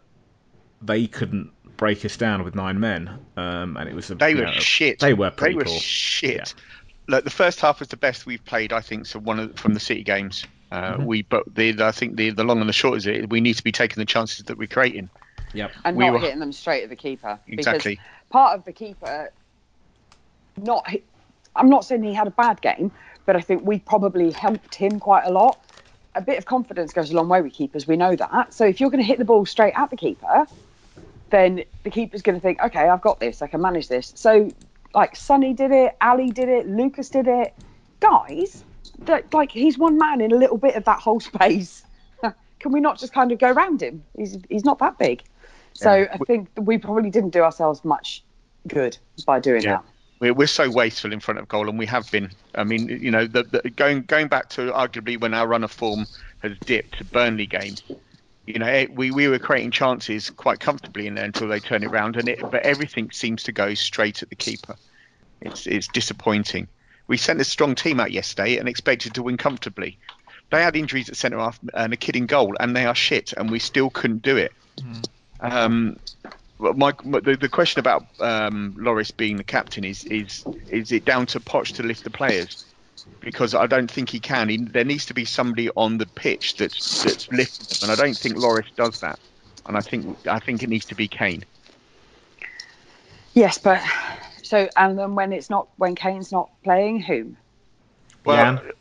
they 0.82 1.06
couldn't 1.06 1.50
break 1.76 2.04
us 2.04 2.16
down 2.16 2.44
with 2.44 2.54
nine 2.54 2.78
men. 2.80 3.08
Um, 3.36 3.76
and 3.76 3.88
it 3.88 3.94
was 3.94 4.10
a, 4.10 4.16
They 4.16 4.34
were 4.34 4.42
know, 4.42 4.52
shit. 4.52 4.98
They 4.98 5.14
were 5.14 5.30
pretty 5.30 5.54
They 5.54 5.58
were 5.58 5.64
poor. 5.64 5.78
shit. 5.78 6.36
Yeah. 6.56 6.62
Look, 7.08 7.24
the 7.24 7.30
first 7.30 7.60
half 7.60 7.80
was 7.80 7.88
the 7.88 7.96
best 7.96 8.26
we've 8.26 8.44
played, 8.44 8.72
I 8.72 8.80
think, 8.80 9.06
so 9.06 9.18
one 9.18 9.38
of, 9.40 9.56
from 9.58 9.74
the 9.74 9.80
City 9.80 10.02
games. 10.04 10.44
Uh, 10.70 10.92
Mm-hmm. 10.92 11.04
We, 11.06 11.22
but 11.22 11.44
the, 11.54 11.74
I 11.82 11.90
think 11.92 12.16
the, 12.16 12.28
the 12.30 12.44
long 12.44 12.60
and 12.60 12.68
the 12.68 12.74
short 12.74 12.98
is 12.98 13.06
it, 13.06 13.30
we 13.30 13.40
need 13.40 13.54
to 13.54 13.64
be 13.64 13.72
taking 13.72 13.96
the 14.00 14.04
chances 14.04 14.44
that 14.44 14.58
we're 14.58 14.68
creating. 14.68 15.08
Yep. 15.54 15.72
and 15.86 15.96
We 15.96 16.04
not 16.04 16.12
were- 16.12 16.18
hitting 16.18 16.40
them 16.40 16.52
straight 16.52 16.82
at 16.84 16.90
the 16.90 16.96
keeper. 16.96 17.38
Exactly. 17.48 17.98
Part 18.28 18.58
of 18.58 18.64
the 18.66 18.72
keeper, 18.72 19.32
not. 20.58 20.86
I'm 21.56 21.70
not 21.70 21.86
saying 21.86 22.02
he 22.02 22.12
had 22.12 22.26
a 22.26 22.30
bad 22.32 22.60
game, 22.60 22.92
but 23.24 23.34
I 23.34 23.40
think 23.40 23.64
we 23.64 23.78
probably 23.78 24.30
helped 24.30 24.74
him 24.74 25.00
quite 25.00 25.24
a 25.24 25.30
lot. 25.30 25.58
A 26.14 26.20
bit 26.20 26.36
of 26.36 26.44
confidence 26.44 26.92
goes 26.92 27.10
a 27.10 27.14
long 27.14 27.28
way 27.30 27.40
with 27.40 27.54
keepers. 27.54 27.86
We 27.86 27.96
know 27.96 28.14
that. 28.16 28.52
So 28.52 28.66
if 28.66 28.78
you're 28.80 28.90
going 28.90 29.02
to 29.02 29.06
hit 29.06 29.18
the 29.18 29.24
ball 29.24 29.46
straight 29.46 29.72
at 29.74 29.88
the 29.88 29.96
keeper, 29.96 30.46
then 31.30 31.64
the 31.84 31.90
keeper's 31.90 32.20
going 32.20 32.34
to 32.36 32.40
think, 32.42 32.60
okay, 32.62 32.88
I've 32.88 33.00
got 33.00 33.20
this. 33.20 33.40
I 33.40 33.46
can 33.46 33.62
manage 33.62 33.88
this. 33.88 34.12
So 34.16 34.50
like 34.94 35.16
Sonny 35.16 35.52
did 35.54 35.70
it, 35.70 35.96
Ali 36.00 36.30
did 36.30 36.48
it, 36.48 36.68
Lucas 36.68 37.08
did 37.10 37.26
it. 37.28 37.54
Guys, 38.00 38.64
that 39.00 39.32
like 39.34 39.50
he's 39.50 39.78
one 39.78 39.98
man 39.98 40.20
in 40.20 40.32
a 40.32 40.36
little 40.36 40.58
bit 40.58 40.74
of 40.76 40.84
that 40.84 41.00
whole 41.00 41.20
space. 41.32 41.82
Can 42.60 42.72
we 42.72 42.80
not 42.80 42.98
just 42.98 43.12
kind 43.12 43.32
of 43.32 43.38
go 43.38 43.50
around 43.50 43.82
him? 43.82 44.02
He's 44.16 44.36
he's 44.48 44.64
not 44.64 44.78
that 44.78 44.98
big. 44.98 45.22
So 45.74 45.94
Yeah. 45.94 46.08
I 46.12 46.18
think 46.18 46.48
we 46.56 46.78
probably 46.78 47.10
didn't 47.10 47.30
do 47.30 47.42
ourselves 47.42 47.84
much 47.84 48.22
good 48.66 48.96
by 49.26 49.40
doing 49.40 49.62
Yeah. 49.62 49.76
that. 49.76 49.84
We're, 50.20 50.34
we're 50.34 50.46
so 50.48 50.68
wasteful 50.68 51.12
in 51.12 51.20
front 51.20 51.38
of 51.38 51.46
goal, 51.46 51.68
and 51.68 51.78
we 51.78 51.86
have 51.86 52.10
been. 52.10 52.32
I 52.56 52.64
mean, 52.64 52.88
you 52.88 53.10
know, 53.12 53.26
the, 53.26 53.44
the, 53.44 53.70
going 53.70 54.02
going 54.02 54.26
back 54.26 54.48
to 54.50 54.72
arguably 54.72 55.20
when 55.20 55.32
our 55.32 55.46
run 55.46 55.62
of 55.62 55.70
form 55.70 56.06
has 56.40 56.58
dipped, 56.64 57.08
Burnley 57.12 57.46
game. 57.46 57.74
You 58.48 58.58
know, 58.58 58.66
it, 58.66 58.94
we, 58.94 59.10
we 59.10 59.28
were 59.28 59.38
creating 59.38 59.72
chances 59.72 60.30
quite 60.30 60.58
comfortably 60.58 61.06
in 61.06 61.14
there 61.14 61.26
until 61.26 61.48
they 61.48 61.60
turn 61.60 61.82
it 61.82 61.90
round, 61.90 62.16
and 62.16 62.30
it, 62.30 62.40
but 62.50 62.62
everything 62.62 63.10
seems 63.10 63.42
to 63.42 63.52
go 63.52 63.74
straight 63.74 64.22
at 64.22 64.30
the 64.30 64.36
keeper. 64.36 64.74
It's 65.42 65.66
it's 65.66 65.86
disappointing. 65.88 66.66
We 67.08 67.18
sent 67.18 67.40
a 67.42 67.44
strong 67.44 67.74
team 67.74 68.00
out 68.00 68.10
yesterday 68.10 68.56
and 68.56 68.66
expected 68.66 69.14
to 69.14 69.22
win 69.22 69.36
comfortably. 69.36 69.98
They 70.50 70.62
had 70.62 70.76
injuries 70.76 71.10
at 71.10 71.16
centre 71.16 71.38
half 71.38 71.58
and 71.74 71.92
a 71.92 71.96
kid 71.96 72.16
in 72.16 72.24
goal, 72.24 72.54
and 72.58 72.74
they 72.74 72.86
are 72.86 72.94
shit, 72.94 73.34
and 73.36 73.50
we 73.50 73.58
still 73.58 73.90
couldn't 73.90 74.22
do 74.22 74.38
it. 74.38 74.52
Um, 75.40 75.98
well, 76.58 76.72
my, 76.74 76.94
my- 77.04 77.20
the, 77.20 77.36
the 77.36 77.48
question 77.50 77.80
about 77.80 78.06
um, 78.18 78.74
Loris 78.78 79.10
being 79.10 79.36
the 79.36 79.44
captain 79.44 79.84
is 79.84 80.04
is 80.04 80.44
is 80.70 80.90
it 80.90 81.04
down 81.04 81.26
to 81.26 81.40
Poch 81.40 81.74
to 81.74 81.82
lift 81.82 82.02
the 82.02 82.10
players? 82.10 82.64
Because 83.20 83.54
I 83.54 83.66
don't 83.66 83.90
think 83.90 84.10
he 84.10 84.20
can. 84.20 84.48
He, 84.48 84.58
there 84.58 84.84
needs 84.84 85.06
to 85.06 85.14
be 85.14 85.24
somebody 85.24 85.70
on 85.76 85.98
the 85.98 86.06
pitch 86.06 86.56
that's 86.56 87.02
that's 87.02 87.30
lifting 87.30 87.66
them, 87.66 87.90
and 87.90 87.92
I 88.00 88.04
don't 88.04 88.16
think 88.16 88.36
Loris 88.36 88.66
does 88.76 89.00
that. 89.00 89.18
And 89.66 89.76
I 89.76 89.80
think 89.80 90.16
I 90.26 90.38
think 90.38 90.62
it 90.62 90.68
needs 90.68 90.86
to 90.86 90.94
be 90.94 91.08
Kane. 91.08 91.44
Yes, 93.34 93.58
but 93.58 93.82
so 94.42 94.68
and 94.76 94.98
then 94.98 95.14
when 95.14 95.32
it's 95.32 95.50
not 95.50 95.68
when 95.76 95.94
Kane's 95.94 96.32
not 96.32 96.50
playing, 96.64 97.00
whom? 97.00 97.36
Well, 98.24 98.36
Jan? 98.36 98.72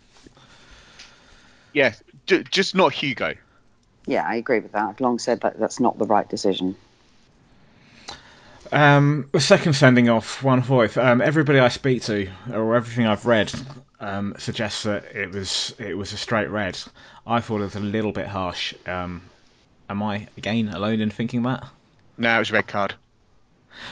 yeah, 1.73 1.93
just 2.25 2.75
not 2.75 2.93
Hugo. 2.93 3.35
Yeah, 4.07 4.25
I 4.25 4.35
agree 4.35 4.59
with 4.59 4.71
that. 4.71 4.89
I've 4.89 5.01
long 5.01 5.19
said 5.19 5.41
that 5.41 5.59
that's 5.59 5.79
not 5.79 5.97
the 5.97 6.05
right 6.05 6.27
decision. 6.27 6.75
Um, 8.71 9.29
the 9.31 9.39
second 9.39 9.73
sending 9.73 10.09
off, 10.09 10.43
Juan 10.43 10.61
Foyth. 10.61 11.01
Um, 11.01 11.21
everybody 11.21 11.59
I 11.59 11.67
speak 11.69 12.03
to, 12.03 12.29
or 12.51 12.75
everything 12.75 13.05
I've 13.05 13.25
read, 13.25 13.53
um, 13.99 14.35
suggests 14.37 14.83
that 14.83 15.15
it 15.15 15.31
was 15.31 15.73
it 15.79 15.97
was 15.97 16.13
a 16.13 16.17
straight 16.17 16.49
red. 16.49 16.79
I 17.25 17.41
thought 17.41 17.61
it 17.61 17.65
was 17.65 17.75
a 17.75 17.79
little 17.79 18.11
bit 18.11 18.27
harsh. 18.27 18.73
Um, 18.85 19.21
am 19.89 20.03
I 20.03 20.27
again 20.37 20.69
alone 20.69 21.01
in 21.01 21.09
thinking 21.09 21.43
that? 21.43 21.67
No, 22.17 22.35
it 22.35 22.39
was 22.39 22.49
a 22.49 22.53
red 22.53 22.67
card. 22.67 22.95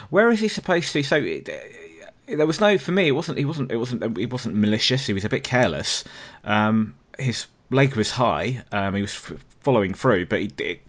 Where 0.09 0.31
is 0.31 0.39
he 0.39 0.47
supposed 0.47 0.91
to? 0.93 1.03
So 1.03 1.17
it, 1.17 1.49
uh, 1.49 2.05
there 2.27 2.47
was 2.47 2.59
no 2.59 2.77
for 2.77 2.91
me. 2.91 3.07
It 3.07 3.11
wasn't. 3.11 3.37
He 3.37 3.45
wasn't. 3.45 3.71
It 3.71 3.77
wasn't. 3.77 4.17
He 4.17 4.25
wasn't 4.25 4.55
malicious. 4.55 5.05
He 5.05 5.13
was 5.13 5.25
a 5.25 5.29
bit 5.29 5.43
careless. 5.43 6.03
Um, 6.43 6.95
his 7.19 7.45
leg 7.69 7.95
was 7.95 8.11
high. 8.11 8.63
Um, 8.71 8.95
he 8.95 9.01
was 9.01 9.13
f- 9.13 9.43
following 9.61 9.93
through, 9.93 10.27
but 10.27 10.39
he, 10.39 10.51
it, 10.59 10.81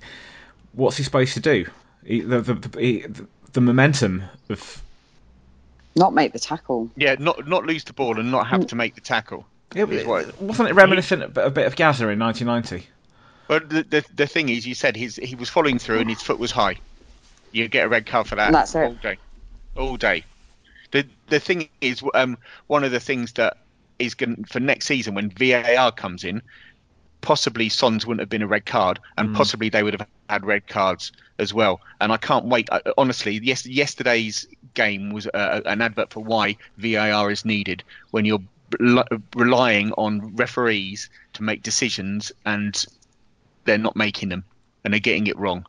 what's 0.72 0.96
he 0.96 1.02
supposed 1.02 1.34
to 1.34 1.40
do? 1.40 1.66
He, 2.04 2.20
the, 2.20 2.40
the, 2.40 2.54
the, 2.54 3.26
the 3.52 3.60
momentum 3.60 4.22
of 4.48 4.82
Not 5.96 6.12
make 6.14 6.32
the 6.32 6.38
tackle. 6.38 6.90
Yeah, 6.96 7.16
not 7.18 7.48
not 7.48 7.64
lose 7.64 7.84
the 7.84 7.92
ball 7.94 8.20
and 8.20 8.30
not 8.30 8.46
have 8.46 8.66
to 8.66 8.76
make 8.76 8.94
the 8.94 9.00
tackle. 9.00 9.46
It, 9.74 9.90
is 9.90 10.06
what- 10.06 10.40
wasn't 10.40 10.68
it 10.68 10.74
reminiscent 10.74 11.22
of 11.22 11.36
a 11.38 11.50
bit 11.50 11.66
of 11.66 11.74
Gaza 11.76 12.08
in 12.08 12.18
1990? 12.18 12.86
But 13.48 13.68
the, 13.70 13.82
the 13.82 14.04
the 14.14 14.26
thing 14.26 14.48
is, 14.48 14.66
you 14.66 14.74
said 14.74 14.96
his 14.96 15.16
he 15.16 15.34
was 15.34 15.48
following 15.48 15.78
through 15.78 16.00
and 16.00 16.10
his 16.10 16.20
foot 16.20 16.38
was 16.38 16.50
high. 16.52 16.76
You 17.52 17.68
get 17.68 17.86
a 17.86 17.88
red 17.88 18.06
card 18.06 18.26
for 18.26 18.34
that. 18.36 18.46
And 18.46 18.54
that's 18.54 18.74
it. 18.74 18.84
all 18.84 18.94
day, 19.02 19.18
all 19.76 19.96
day. 19.96 20.24
The 20.90 21.06
the 21.28 21.40
thing 21.40 21.68
is, 21.80 22.02
um, 22.14 22.36
one 22.66 22.84
of 22.84 22.92
the 22.92 23.00
things 23.00 23.32
that 23.34 23.56
is 23.98 24.14
going 24.14 24.44
for 24.44 24.60
next 24.60 24.86
season 24.86 25.14
when 25.14 25.30
VAR 25.30 25.90
comes 25.92 26.22
in, 26.24 26.42
possibly 27.22 27.68
Sons 27.68 28.06
wouldn't 28.06 28.20
have 28.20 28.28
been 28.28 28.42
a 28.42 28.46
red 28.46 28.66
card, 28.66 28.98
and 29.16 29.34
possibly 29.34 29.68
they 29.70 29.82
would 29.82 29.94
have 29.98 30.06
had 30.28 30.44
red 30.44 30.66
cards 30.66 31.12
as 31.38 31.54
well. 31.54 31.80
And 32.00 32.12
I 32.12 32.16
can't 32.18 32.44
wait. 32.46 32.68
I, 32.72 32.80
honestly, 32.98 33.40
yes, 33.42 33.64
yesterday's 33.64 34.46
game 34.76 35.10
was 35.10 35.26
uh, 35.26 35.62
an 35.66 35.82
advert 35.82 36.12
for 36.12 36.22
why 36.22 36.56
VAR 36.78 37.32
is 37.32 37.44
needed 37.44 37.82
when 38.12 38.24
you're 38.24 38.42
rel- 38.78 39.08
relying 39.34 39.92
on 39.92 40.36
referees 40.36 41.10
to 41.32 41.42
make 41.42 41.64
decisions 41.64 42.30
and 42.44 42.84
they're 43.64 43.78
not 43.78 43.96
making 43.96 44.28
them 44.28 44.44
and 44.84 44.94
they're 44.94 45.00
getting 45.00 45.26
it 45.26 45.36
wrong. 45.36 45.66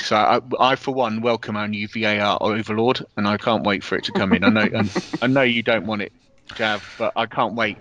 So 0.00 0.16
I, 0.16 0.40
I 0.58 0.76
for 0.76 0.92
one, 0.94 1.20
welcome 1.20 1.56
our 1.56 1.68
new 1.68 1.86
VAR 1.86 2.38
overlord, 2.40 3.04
and 3.16 3.28
I 3.28 3.36
can't 3.36 3.64
wait 3.64 3.84
for 3.84 3.96
it 3.96 4.04
to 4.04 4.12
come 4.12 4.32
in. 4.32 4.42
I 4.42 4.48
know, 4.48 4.82
I 5.22 5.26
know 5.28 5.42
you 5.42 5.62
don't 5.62 5.86
want 5.86 6.02
it, 6.02 6.12
Jav, 6.56 6.82
but 6.98 7.12
I 7.14 7.26
can't 7.26 7.54
wait. 7.54 7.76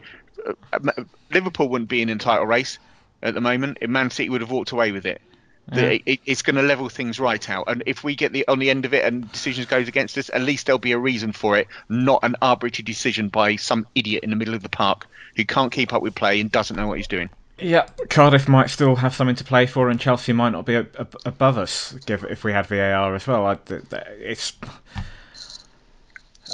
Uh, 0.46 0.92
Liverpool 1.32 1.70
wouldn't 1.70 1.90
be 1.90 2.02
in 2.02 2.10
a 2.10 2.16
title 2.18 2.46
race 2.46 2.78
at 3.24 3.34
the 3.34 3.42
moment. 3.42 3.78
Man 3.90 4.12
City 4.12 4.30
would 4.30 4.42
have 4.42 4.52
walked 4.52 4.72
away 4.72 4.92
with 4.92 5.06
it. 5.06 5.22
The- 5.68 6.02
it, 6.06 6.20
it's 6.26 6.42
going 6.42 6.56
to 6.58 6.62
level 6.64 6.90
things 6.90 7.20
right 7.20 7.50
out, 7.50 7.66
and 7.68 7.84
if 7.86 8.04
we 8.04 8.16
get 8.16 8.34
the 8.34 8.48
on 8.48 8.60
the 8.60 8.70
end 8.70 8.86
of 8.86 8.94
it 8.94 9.06
and 9.06 9.32
decisions 9.32 9.68
goes 9.68 9.88
against 9.88 10.18
us, 10.18 10.30
at 10.34 10.42
least 10.42 10.66
there'll 10.66 10.80
be 10.80 10.92
a 10.92 10.98
reason 10.98 11.32
for 11.32 11.58
it, 11.58 11.68
not 11.88 12.20
an 12.24 12.36
arbitrary 12.42 12.84
decision 12.84 13.30
by 13.30 13.56
some 13.56 13.88
idiot 13.96 14.24
in 14.24 14.30
the 14.32 14.36
middle 14.36 14.54
of 14.54 14.64
the 14.64 14.70
park 14.70 15.08
who 15.36 15.46
can't 15.46 15.72
keep 15.72 15.94
up 15.94 16.02
with 16.02 16.14
play 16.16 16.42
and 16.42 16.52
doesn't 16.52 16.76
know 16.76 16.88
what 16.88 16.98
he's 16.98 17.08
doing. 17.08 17.30
Yeah, 17.58 17.88
Cardiff 18.10 18.48
might 18.50 18.72
still 18.72 18.96
have 18.96 19.14
something 19.14 19.36
to 19.36 19.44
play 19.44 19.68
for, 19.68 19.90
and 19.90 20.00
Chelsea 20.00 20.34
might 20.34 20.50
not 20.50 20.66
be 20.66 20.74
a, 20.76 20.82
a, 20.96 21.08
above 21.26 21.60
us 21.60 21.94
give, 22.08 22.24
if 22.26 22.44
we 22.44 22.52
had 22.52 22.66
VAR 22.66 23.14
as 23.14 23.28
well. 23.28 23.46
I, 23.46 23.56
th- 23.56 23.88
th- 23.88 24.04
it's 24.20 24.54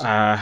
uh, 0.03 0.39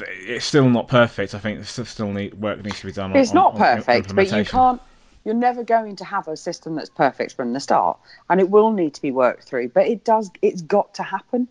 it's 0.00 0.44
still 0.46 0.70
not 0.70 0.88
perfect. 0.88 1.34
I 1.34 1.38
think 1.40 1.56
there's 1.58 1.88
still 1.88 2.12
need, 2.12 2.34
work 2.34 2.62
needs 2.64 2.80
to 2.80 2.86
be 2.86 2.92
done. 2.92 3.14
It's 3.16 3.30
on, 3.30 3.34
not 3.34 3.46
on- 3.56 3.60
on 3.62 3.76
perfect, 3.78 4.14
but 4.14 4.32
you 4.32 4.44
can't. 4.44 4.80
You're 5.24 5.34
never 5.34 5.62
going 5.64 5.96
to 5.96 6.04
have 6.04 6.28
a 6.28 6.36
system 6.36 6.74
that's 6.74 6.90
perfect 6.90 7.34
from 7.34 7.52
the 7.52 7.60
start, 7.60 7.98
and 8.30 8.40
it 8.40 8.50
will 8.50 8.70
need 8.70 8.94
to 8.94 9.02
be 9.02 9.10
worked 9.10 9.44
through. 9.44 9.68
But 9.68 9.86
it 9.86 10.04
does. 10.04 10.30
It's 10.42 10.62
got 10.62 10.94
to 10.94 11.02
happen. 11.02 11.48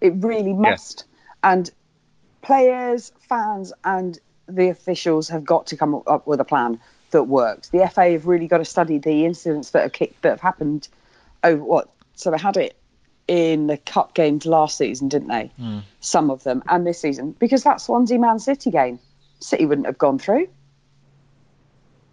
It 0.00 0.14
really 0.16 0.52
must. 0.52 1.04
And 1.42 1.70
players, 2.42 3.12
fans, 3.28 3.72
and 3.84 4.18
the 4.46 4.68
officials 4.68 5.28
have 5.28 5.44
got 5.44 5.68
to 5.68 5.76
come 5.76 6.02
up- 6.06 6.26
with 6.26 6.40
a 6.40 6.44
plan 6.44 6.80
that 7.10 7.24
works. 7.24 7.68
The 7.70 7.82
FA 7.88 8.12
have 8.12 8.26
really 8.26 8.46
got 8.46 8.58
to 8.58 8.64
study 8.64 8.98
the 8.98 9.24
incidents 9.24 9.70
that 9.70 9.82
have 9.82 9.92
kicked, 9.92 10.22
that 10.22 10.30
have 10.30 10.40
happened 10.40 10.88
over 11.42 11.62
what. 11.62 11.90
So 12.14 12.30
they 12.30 12.38
had 12.38 12.56
it 12.56 12.76
in 13.28 13.66
the 13.66 13.76
cup 13.76 14.14
games 14.14 14.46
last 14.46 14.78
season, 14.78 15.08
didn't 15.08 15.28
they? 15.28 15.50
Hmm. 15.58 15.78
Some 16.00 16.30
of 16.30 16.42
them, 16.44 16.62
and 16.68 16.86
this 16.86 17.00
season 17.00 17.32
because 17.32 17.62
that 17.64 17.80
Swansea 17.80 18.18
Man 18.18 18.38
City 18.38 18.70
game, 18.70 18.98
City 19.40 19.66
wouldn't 19.66 19.86
have 19.86 19.98
gone 19.98 20.18
through 20.18 20.48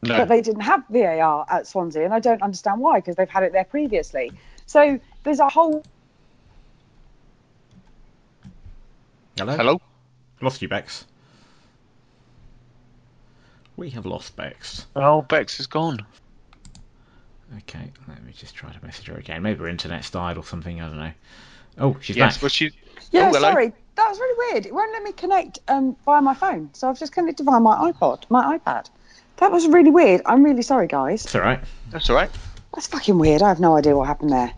No, 0.08 0.18
but 0.18 0.28
they 0.30 0.42
didn't 0.42 0.62
have 0.62 0.84
VAR 0.90 1.46
at 1.50 1.68
Swansea, 1.68 2.04
and 2.04 2.14
I 2.14 2.20
don't 2.20 2.42
understand 2.42 2.80
why 2.82 3.00
because 3.00 3.16
they've 3.16 3.30
had 3.30 3.44
it 3.44 3.52
there 3.54 3.66
previously. 3.66 4.34
So 4.66 5.00
there's 5.24 5.40
a 5.40 5.50
whole 5.50 5.84
Hello? 9.38 9.58
hello. 9.58 9.82
Lost 10.42 10.62
you, 10.62 10.68
Bex. 10.68 11.06
We 13.78 13.90
have 13.90 14.06
lost 14.06 14.36
Bex. 14.38 14.86
Oh, 14.96 15.22
Bex 15.24 15.60
is 15.60 15.68
gone. 15.68 16.06
Okay, 17.58 17.92
let 18.08 18.24
me 18.24 18.32
just 18.34 18.56
try 18.56 18.72
to 18.72 18.86
message 18.86 19.08
her 19.08 19.16
again. 19.16 19.42
Maybe 19.44 19.60
her 19.60 19.68
internet's 19.68 20.10
died 20.10 20.38
or 20.38 20.44
something. 20.44 20.82
I 20.82 20.88
don't 20.88 20.98
know. 20.98 21.12
Oh, 21.78 21.98
she's 22.02 22.16
Yes, 22.16 22.36
back. 22.36 22.42
well, 22.42 22.50
she. 22.50 22.72
yeah. 23.12 23.30
Oh, 23.30 23.34
sorry, 23.34 23.74
that 23.96 24.08
was 24.10 24.20
really 24.20 24.54
weird. 24.54 24.66
It 24.66 24.74
won't 24.74 24.92
let 24.94 25.04
me 25.04 25.12
connect 25.12 25.60
um, 25.68 25.96
via 26.06 26.22
my 26.22 26.34
phone, 26.34 26.70
so 26.74 26.90
I've 26.90 26.98
just 27.00 27.12
connected 27.12 27.44
via 27.44 27.60
my 27.60 27.92
iPod, 27.92 28.24
my 28.30 28.58
iPad. 28.58 28.90
That 29.38 29.52
was 29.52 29.68
really 29.68 29.92
weird. 29.92 30.22
I'm 30.26 30.44
really 30.44 30.62
sorry, 30.62 30.88
guys. 30.88 31.26
It's 31.26 31.36
all 31.36 31.42
right. 31.42 31.60
That's 31.92 32.10
all 32.10 32.16
right. 32.16 32.30
That's 32.74 32.88
fucking 32.88 33.18
weird. 33.18 33.42
I 33.42 33.50
have 33.50 33.60
no 33.60 33.76
idea 33.78 33.96
what 33.96 34.08
happened 34.08 34.32
there. 34.32 34.52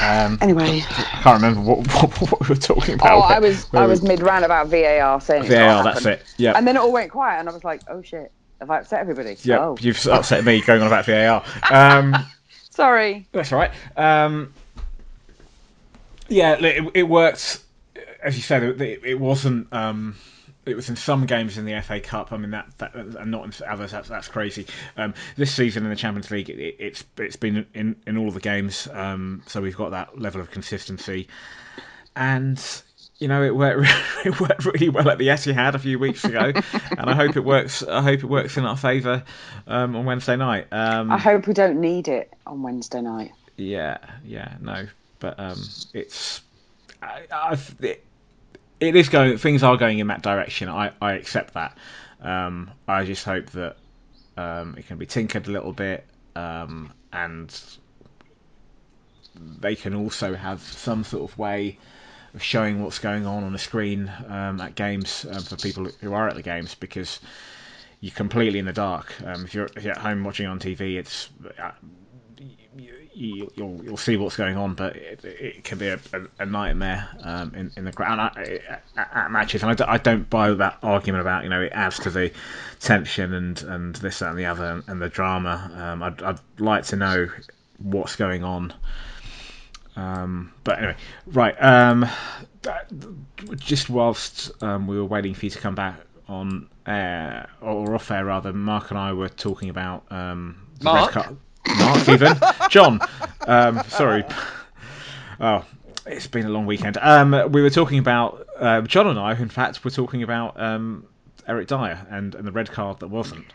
Um, 0.00 0.38
Anyway, 0.40 0.82
I 0.88 1.20
can't 1.22 1.42
remember 1.42 1.60
what, 1.60 1.86
what, 1.94 2.20
what 2.30 2.40
we 2.40 2.48
were 2.48 2.54
talking 2.60 2.94
about. 2.94 3.12
oh, 3.12 3.20
I 3.20 3.38
was 3.38 3.64
where 3.72 3.82
I 3.82 3.86
we- 3.86 3.90
was 3.90 4.02
mid 4.02 4.20
rant 4.22 4.44
about 4.44 4.68
VAR 4.68 5.20
saying 5.20 5.44
it's 5.44 5.52
VAR, 5.52 5.82
not 5.82 5.84
that's 5.84 6.04
happened. 6.04 6.20
it. 6.22 6.34
Yeah. 6.38 6.52
And 6.56 6.66
then 6.66 6.76
it 6.76 6.80
all 6.80 6.92
went 6.92 7.10
quiet, 7.10 7.40
and 7.40 7.48
I 7.48 7.52
was 7.52 7.64
like, 7.64 7.82
oh 7.88 8.00
shit, 8.02 8.30
have 8.60 8.70
I 8.70 8.78
upset 8.80 9.00
everybody? 9.00 9.36
Yeah, 9.42 9.58
Oh, 9.58 9.76
you've 9.80 10.06
upset 10.06 10.44
me 10.44 10.60
going 10.62 10.80
on 10.80 10.86
about 10.86 11.06
VAR. 11.06 11.44
Um, 11.70 12.14
sorry. 12.70 13.26
that's 13.32 13.52
all 13.52 13.58
right. 13.58 13.72
Um, 13.96 14.54
yeah, 16.28 16.52
it, 16.58 16.90
it 16.94 17.02
worked. 17.02 17.60
As 18.22 18.36
you 18.36 18.42
said, 18.42 18.62
it, 18.62 19.00
it 19.04 19.18
wasn't. 19.18 19.72
Um, 19.72 20.14
it 20.66 20.74
was 20.76 20.88
in 20.88 20.96
some 20.96 21.26
games 21.26 21.56
in 21.56 21.64
the 21.64 21.80
FA 21.80 22.00
Cup. 22.00 22.32
I 22.32 22.36
mean, 22.36 22.50
that, 22.50 22.66
that 22.78 22.94
and 22.94 23.30
not 23.30 23.44
in 23.44 23.66
others. 23.66 23.92
That's, 23.92 24.08
that's 24.08 24.28
crazy. 24.28 24.66
Um, 24.96 25.14
this 25.36 25.52
season 25.52 25.84
in 25.84 25.90
the 25.90 25.96
Champions 25.96 26.30
League, 26.30 26.50
it, 26.50 26.76
it's 26.78 27.04
it's 27.16 27.36
been 27.36 27.66
in, 27.74 27.96
in 28.06 28.16
all 28.16 28.28
of 28.28 28.34
the 28.34 28.40
games. 28.40 28.86
Um, 28.92 29.42
so 29.46 29.60
we've 29.60 29.76
got 29.76 29.90
that 29.90 30.20
level 30.20 30.40
of 30.40 30.50
consistency, 30.50 31.28
and 32.14 32.62
you 33.18 33.28
know 33.28 33.42
it 33.42 33.54
worked. 33.54 33.88
It 34.22 34.38
worked 34.38 34.66
really 34.66 34.90
well 34.90 35.08
at 35.08 35.16
the 35.16 35.28
Etihad 35.28 35.72
a 35.72 35.78
few 35.78 35.98
weeks 35.98 36.24
ago, 36.24 36.52
and 36.90 37.08
I 37.08 37.14
hope 37.14 37.38
it 37.38 37.40
works. 37.40 37.82
I 37.82 38.02
hope 38.02 38.22
it 38.22 38.26
works 38.26 38.58
in 38.58 38.66
our 38.66 38.76
favour 38.76 39.24
um, 39.66 39.96
on 39.96 40.04
Wednesday 40.04 40.36
night. 40.36 40.66
Um, 40.70 41.10
I 41.10 41.16
hope 41.16 41.46
we 41.46 41.54
don't 41.54 41.80
need 41.80 42.08
it 42.08 42.30
on 42.46 42.62
Wednesday 42.62 43.00
night. 43.00 43.32
yeah, 43.56 43.96
yeah, 44.26 44.56
no, 44.60 44.86
but 45.20 45.40
um, 45.40 45.58
it's 45.94 46.42
I, 47.02 47.22
I've, 47.32 47.76
it, 47.80 48.04
it 48.80 48.96
is 48.96 49.08
going. 49.08 49.36
Things 49.38 49.62
are 49.62 49.76
going 49.76 49.98
in 49.98 50.08
that 50.08 50.22
direction. 50.22 50.68
I, 50.68 50.92
I 51.00 51.12
accept 51.12 51.54
that. 51.54 51.76
Um, 52.20 52.70
I 52.88 53.04
just 53.04 53.24
hope 53.24 53.46
that 53.50 53.76
um, 54.36 54.74
it 54.76 54.86
can 54.86 54.98
be 54.98 55.06
tinkered 55.06 55.46
a 55.46 55.50
little 55.50 55.72
bit, 55.72 56.04
um, 56.34 56.92
and 57.12 57.54
they 59.60 59.76
can 59.76 59.94
also 59.94 60.34
have 60.34 60.60
some 60.62 61.04
sort 61.04 61.30
of 61.30 61.38
way 61.38 61.78
of 62.34 62.42
showing 62.42 62.82
what's 62.82 62.98
going 62.98 63.26
on 63.26 63.44
on 63.44 63.52
the 63.52 63.58
screen 63.58 64.10
um, 64.28 64.60
at 64.60 64.74
games 64.74 65.26
um, 65.30 65.42
for 65.42 65.56
people 65.56 65.88
who 66.00 66.12
are 66.12 66.28
at 66.28 66.34
the 66.34 66.42
games 66.42 66.74
because 66.74 67.20
you're 68.00 68.12
completely 68.14 68.58
in 68.58 68.64
the 68.64 68.72
dark. 68.72 69.12
Um, 69.24 69.44
if, 69.44 69.54
you're, 69.54 69.68
if 69.76 69.82
you're 69.82 69.92
at 69.92 69.98
home 69.98 70.24
watching 70.24 70.46
on 70.46 70.58
TV, 70.58 70.96
it's 70.96 71.28
uh, 71.58 71.72
you, 72.76 73.50
you'll 73.56 73.80
you'll 73.84 73.96
see 73.96 74.16
what's 74.16 74.36
going 74.36 74.56
on, 74.56 74.74
but 74.74 74.96
it, 74.96 75.24
it 75.24 75.64
can 75.64 75.78
be 75.78 75.88
a, 75.88 75.98
a, 76.38 76.46
nightmare 76.46 77.08
um, 77.22 77.54
in 77.54 77.72
in 77.76 77.84
the 77.84 77.92
ground 77.92 78.20
at, 78.20 78.82
at 78.96 79.30
matches. 79.30 79.62
And 79.62 79.70
I, 79.70 79.74
don't- 79.74 79.88
I 79.88 79.98
don't 79.98 80.28
buy 80.30 80.50
that 80.52 80.78
argument 80.82 81.20
about 81.22 81.44
you 81.44 81.50
know 81.50 81.60
it 81.62 81.72
adds 81.72 81.98
to 82.00 82.10
the 82.10 82.32
tension 82.78 83.34
and 83.34 83.62
and 83.62 83.96
this 83.96 84.20
that 84.20 84.30
and 84.30 84.38
the 84.38 84.46
other 84.46 84.64
and, 84.64 84.84
and 84.88 85.02
the 85.02 85.08
drama. 85.08 85.70
Um, 85.74 86.02
I'd 86.02 86.22
I'd 86.22 86.38
like 86.58 86.84
to 86.86 86.96
know 86.96 87.28
what's 87.78 88.16
going 88.16 88.44
on. 88.44 88.72
Um, 89.96 90.52
but 90.64 90.78
anyway, 90.78 90.96
right. 91.26 91.54
Um, 91.62 92.06
that- 92.62 92.90
just 93.56 93.88
whilst 93.90 94.62
um, 94.62 94.86
we 94.86 94.96
were 94.96 95.04
waiting 95.04 95.34
for 95.34 95.46
you 95.46 95.50
to 95.50 95.58
come 95.58 95.74
back 95.74 95.96
on 96.28 96.68
air 96.86 97.48
or 97.60 97.94
off 97.94 98.10
air 98.10 98.24
rather, 98.26 98.52
Mark 98.52 98.90
and 98.90 98.98
I 98.98 99.12
were 99.14 99.28
talking 99.28 99.68
about 99.70 100.04
um, 100.10 100.66
the 100.78 100.84
red 100.84 101.14
Mark? 101.14 101.36
Mark 101.66 102.08
even 102.08 102.36
John. 102.68 103.00
Um, 103.46 103.82
sorry. 103.88 104.24
Oh, 105.40 105.64
it's 106.06 106.26
been 106.26 106.46
a 106.46 106.50
long 106.50 106.66
weekend. 106.66 106.98
Um, 106.98 107.50
we 107.52 107.62
were 107.62 107.70
talking 107.70 107.98
about 107.98 108.46
uh, 108.58 108.82
John 108.82 109.06
and 109.06 109.18
I. 109.18 109.32
In 109.32 109.48
fact, 109.48 109.84
were 109.84 109.90
talking 109.90 110.22
about 110.22 110.60
um, 110.60 111.06
Eric 111.46 111.68
Dier 111.68 112.06
and, 112.10 112.34
and 112.34 112.46
the 112.46 112.52
red 112.52 112.70
card 112.70 113.00
that 113.00 113.08
wasn't. 113.08 113.46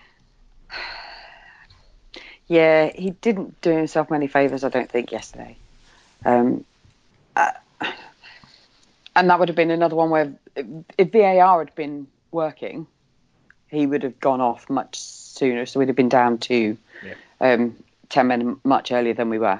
Yeah, 2.48 2.92
he 2.94 3.12
didn't 3.12 3.60
do 3.62 3.72
himself 3.72 4.12
many 4.12 4.28
favours, 4.28 4.64
I 4.64 4.70
don't 4.70 4.90
think, 4.90 5.12
yesterday. 5.12 5.58
Um, 6.26 6.64
uh, 7.36 7.52
and 9.16 9.30
that 9.30 9.40
would 9.40 9.50
have 9.50 9.56
been 9.56 9.72
another 9.72 9.96
one 9.96 10.10
where 10.10 10.34
if, 10.56 10.66
if 10.98 11.12
VAR 11.12 11.60
had 11.60 11.74
been 11.76 12.08
working, 12.32 12.86
he 13.70 13.88
would 13.88 14.04
have 14.04 14.20
gone 14.20 14.42
off 14.42 14.70
much 14.70 15.00
sooner. 15.00 15.66
So 15.66 15.80
we'd 15.80 15.90
have 15.90 15.96
been 15.96 16.10
down 16.10 16.38
to 16.40 16.78
um, 17.42 17.76
10 18.10 18.28
men 18.28 18.58
much 18.64 18.92
earlier 18.92 19.14
than 19.14 19.30
we 19.30 19.40
were. 19.40 19.60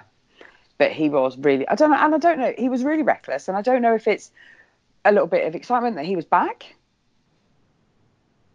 But 0.78 0.92
he 0.92 1.10
was 1.10 1.38
really, 1.38 1.68
I 1.68 1.76
don't 1.76 1.92
know, 1.92 1.98
and 1.98 2.14
I 2.14 2.18
don't 2.18 2.40
know, 2.40 2.54
he 2.58 2.70
was 2.70 2.84
really 2.84 3.04
reckless. 3.04 3.48
And 3.48 3.56
I 3.58 3.62
don't 3.62 3.82
know 3.82 3.96
if 3.96 4.08
it's 4.08 4.32
a 5.06 5.12
little 5.12 5.28
bit 5.28 5.48
of 5.48 5.56
excitement 5.56 5.96
that 5.96 6.06
he 6.06 6.16
was 6.16 6.26
back 6.26 6.76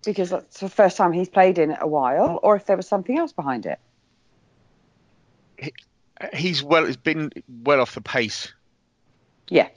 because 0.05 0.31
that's 0.31 0.61
the 0.61 0.69
first 0.69 0.97
time 0.97 1.13
he's 1.13 1.29
played 1.29 1.59
in 1.59 1.77
a 1.81 1.87
while, 1.87 2.41
or 2.43 2.57
if 2.57 2.67
there 2.67 2.77
was 2.77 2.89
something 2.89 3.19
else 3.19 3.33
behind 3.33 3.67
it. 3.67 3.79
He's 6.35 6.63
well. 6.63 6.85
It's 6.87 6.97
been 6.97 7.31
well 7.65 7.81
off 7.81 7.95
the 7.95 8.01
pace. 8.01 8.53
Yeah. 9.49 9.69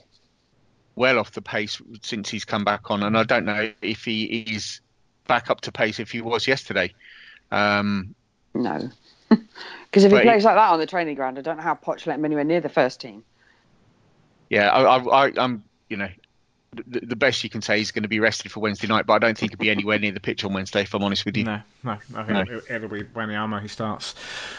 well 0.94 1.18
off 1.18 1.32
the 1.32 1.42
pace 1.42 1.80
since 2.02 2.28
he's 2.30 2.44
come 2.44 2.64
back 2.64 2.90
on, 2.90 3.02
and 3.02 3.16
I 3.18 3.24
don't 3.24 3.44
know 3.44 3.72
if 3.82 4.04
he 4.04 4.24
is 4.24 4.80
back 5.26 5.50
up 5.50 5.62
to 5.62 5.72
pace 5.72 5.98
if 5.98 6.10
he 6.10 6.20
was 6.20 6.46
yesterday. 6.46 6.92
Um, 7.50 8.14
No. 8.54 8.90
Because 9.94 10.02
if 10.06 10.10
he 10.10 10.18
But- 10.18 10.24
plays 10.24 10.44
like 10.44 10.56
that 10.56 10.70
on 10.72 10.80
the 10.80 10.86
training 10.86 11.14
ground, 11.14 11.38
I 11.38 11.42
don't 11.42 11.56
know 11.56 11.62
how 11.62 11.76
Poch 11.76 12.04
let 12.04 12.18
him 12.18 12.24
anywhere 12.24 12.42
near 12.42 12.60
the 12.60 12.68
first 12.68 13.00
team. 13.00 13.22
yeah, 14.50 14.68
I, 14.70 14.82
I, 14.82 15.26
I, 15.26 15.32
I'm, 15.36 15.62
you 15.88 15.96
know, 15.96 16.08
the, 16.74 16.98
the 16.98 17.14
best 17.14 17.44
you 17.44 17.48
can 17.50 17.62
say 17.62 17.78
he's 17.78 17.92
going 17.92 18.02
to 18.02 18.08
be 18.08 18.18
rested 18.18 18.50
for 18.50 18.58
Wednesday 18.58 18.88
night, 18.88 19.06
but 19.06 19.12
I 19.12 19.18
don't 19.20 19.38
think 19.38 19.52
he'll 19.52 19.58
be 19.58 19.70
anywhere 19.70 20.00
near 20.00 20.10
the 20.10 20.18
pitch 20.18 20.44
on 20.44 20.52
Wednesday. 20.52 20.80
If 20.82 20.94
I'm 20.94 21.04
honest 21.04 21.24
with 21.24 21.36
you. 21.36 21.44
No, 21.44 21.60
no, 21.84 21.92
I 22.16 22.24
think 22.24 22.28
No. 22.50 22.56
It, 22.56 22.64
it'll 22.68 22.88
be 22.88 23.04
Wanyama 23.04 23.60
who 23.60 23.68
starts. 23.68 24.16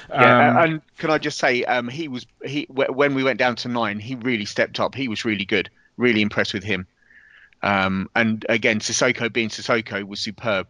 Yeah, 0.09 0.51
Um, 0.51 0.57
and 0.57 0.81
can 0.99 1.09
I 1.11 1.17
just 1.17 1.37
say, 1.37 1.65
um, 1.65 1.89
he 1.89 2.07
was 2.07 2.25
he 2.45 2.65
when 2.69 3.13
we 3.13 3.21
went 3.21 3.37
down 3.37 3.57
to 3.57 3.67
nine, 3.67 3.99
he 3.99 4.15
really 4.15 4.45
stepped 4.45 4.79
up. 4.79 4.95
He 4.95 5.09
was 5.09 5.25
really 5.25 5.43
good. 5.43 5.69
Really 5.97 6.21
impressed 6.21 6.53
with 6.53 6.63
him. 6.63 6.87
Um, 7.61 8.09
and 8.15 8.45
again, 8.47 8.79
Sissoko 8.79 9.31
being 9.33 9.49
Sissoko 9.49 10.01
was 10.07 10.21
superb. 10.21 10.67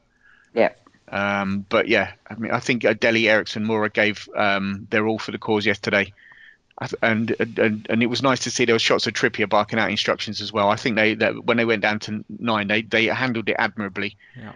Yeah. 0.56 0.72
Um, 1.10 1.66
but 1.70 1.88
yeah, 1.88 2.12
I 2.30 2.36
mean, 2.36 2.52
I 2.52 2.60
think 2.60 2.84
uh, 2.84 2.94
Dele 2.94 3.30
Eriksen, 3.30 3.66
Moura 3.66 3.92
gave 3.92 4.28
um, 4.36 4.88
their 4.90 5.08
all 5.08 5.20
for 5.20 5.32
the 5.32 5.38
cause 5.38 5.66
yesterday, 5.66 6.12
and, 7.02 7.36
and 7.42 7.88
and 7.90 8.04
it 8.04 8.08
was 8.08 8.22
nice 8.22 8.40
to 8.42 8.52
see 8.52 8.66
there 8.66 8.76
were 8.76 8.80
shots 8.80 9.08
of 9.08 9.14
Trippier 9.14 9.48
barking 9.48 9.80
out 9.80 9.90
instructions 9.90 10.42
as 10.42 10.52
well. 10.52 10.70
I 10.70 10.76
think 10.76 10.96
they 10.96 11.14
that 11.16 11.46
when 11.46 11.58
they 11.58 11.66
went 11.66 11.82
down 11.82 12.00
to 12.00 12.26
nine, 12.40 12.68
they 12.68 12.82
they 12.82 13.06
handled 13.06 13.50
it 13.50 13.56
admirably. 13.60 14.18
Yeah. 14.36 14.54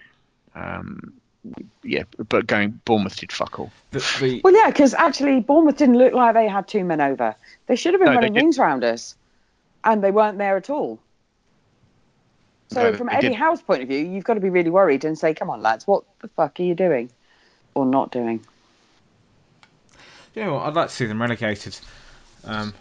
Um, 0.55 1.13
yeah, 1.83 2.03
but 2.27 2.47
going 2.47 2.81
Bournemouth 2.83 3.15
did 3.15 3.31
fuck 3.31 3.59
all. 3.59 3.71
the, 3.91 3.99
the, 4.19 4.41
Well, 4.43 4.53
yeah, 4.53 4.69
because 4.69 4.93
actually 4.93 5.39
Bournemouth 5.39 5.77
didn't 5.77 5.97
look 5.97 6.13
like 6.13 6.33
they 6.33 6.47
had 6.47 6.67
two 6.67 6.83
men 6.83 6.99
over. 6.99 7.35
They 7.67 7.75
should 7.75 7.93
have 7.93 8.01
been 8.01 8.09
No, 8.09 8.15
running 8.15 8.33
rings 8.33 8.57
round 8.57 8.83
us, 8.83 9.15
and 9.83 10.03
they 10.03 10.11
weren't 10.11 10.37
there 10.37 10.57
at 10.57 10.69
all. 10.69 10.99
So 12.69 12.91
No, 12.91 12.97
from 12.97 13.09
Eddie 13.09 13.29
didn't. 13.29 13.37
Howe's 13.37 13.61
point 13.61 13.81
of 13.81 13.87
view, 13.87 13.97
you've 13.97 14.23
got 14.23 14.35
to 14.35 14.39
be 14.39 14.49
really 14.49 14.69
worried 14.69 15.03
and 15.03 15.17
say, 15.17 15.33
"Come 15.33 15.49
on, 15.49 15.61
lads, 15.61 15.87
what 15.87 16.03
the 16.21 16.27
fuck 16.29 16.59
are 16.59 16.63
you 16.63 16.75
doing, 16.75 17.09
or 17.73 17.85
not 17.85 18.11
doing?" 18.11 18.45
you 20.35 20.43
know 20.43 20.53
what? 20.55 20.67
I'd 20.67 20.73
like 20.73 20.89
to 20.89 20.93
see 20.93 21.05
them 21.05 21.21
relegated. 21.21 21.77
Um, 22.45 22.73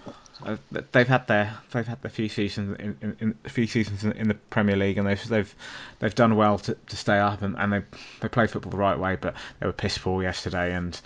uh, 0.44 0.56
they've 0.92 1.08
had 1.08 1.26
their 1.26 1.58
they've 1.72 1.86
had 1.86 2.00
their 2.02 2.10
few 2.10 2.28
seasons 2.28 2.76
in, 2.78 2.96
in, 3.02 3.16
in 3.20 3.38
a 3.44 3.48
few 3.48 3.66
seasons 3.66 4.04
in, 4.04 4.12
in 4.12 4.28
the 4.28 4.34
Premier 4.34 4.76
League, 4.76 4.98
and 4.98 5.06
they've 5.06 5.28
they've 5.28 5.52
they've 5.98 6.14
done 6.14 6.36
well 6.36 6.58
to, 6.58 6.74
to 6.74 6.96
stay 6.96 7.18
up, 7.18 7.42
and, 7.42 7.56
and 7.58 7.72
they 7.72 7.82
they 8.20 8.28
play 8.28 8.46
football 8.46 8.70
the 8.70 8.76
right 8.76 8.98
way, 8.98 9.16
but 9.16 9.34
they 9.58 9.66
were 9.66 9.72
piss 9.72 9.98
poor 9.98 10.22
yesterday, 10.22 10.74
and 10.74 11.00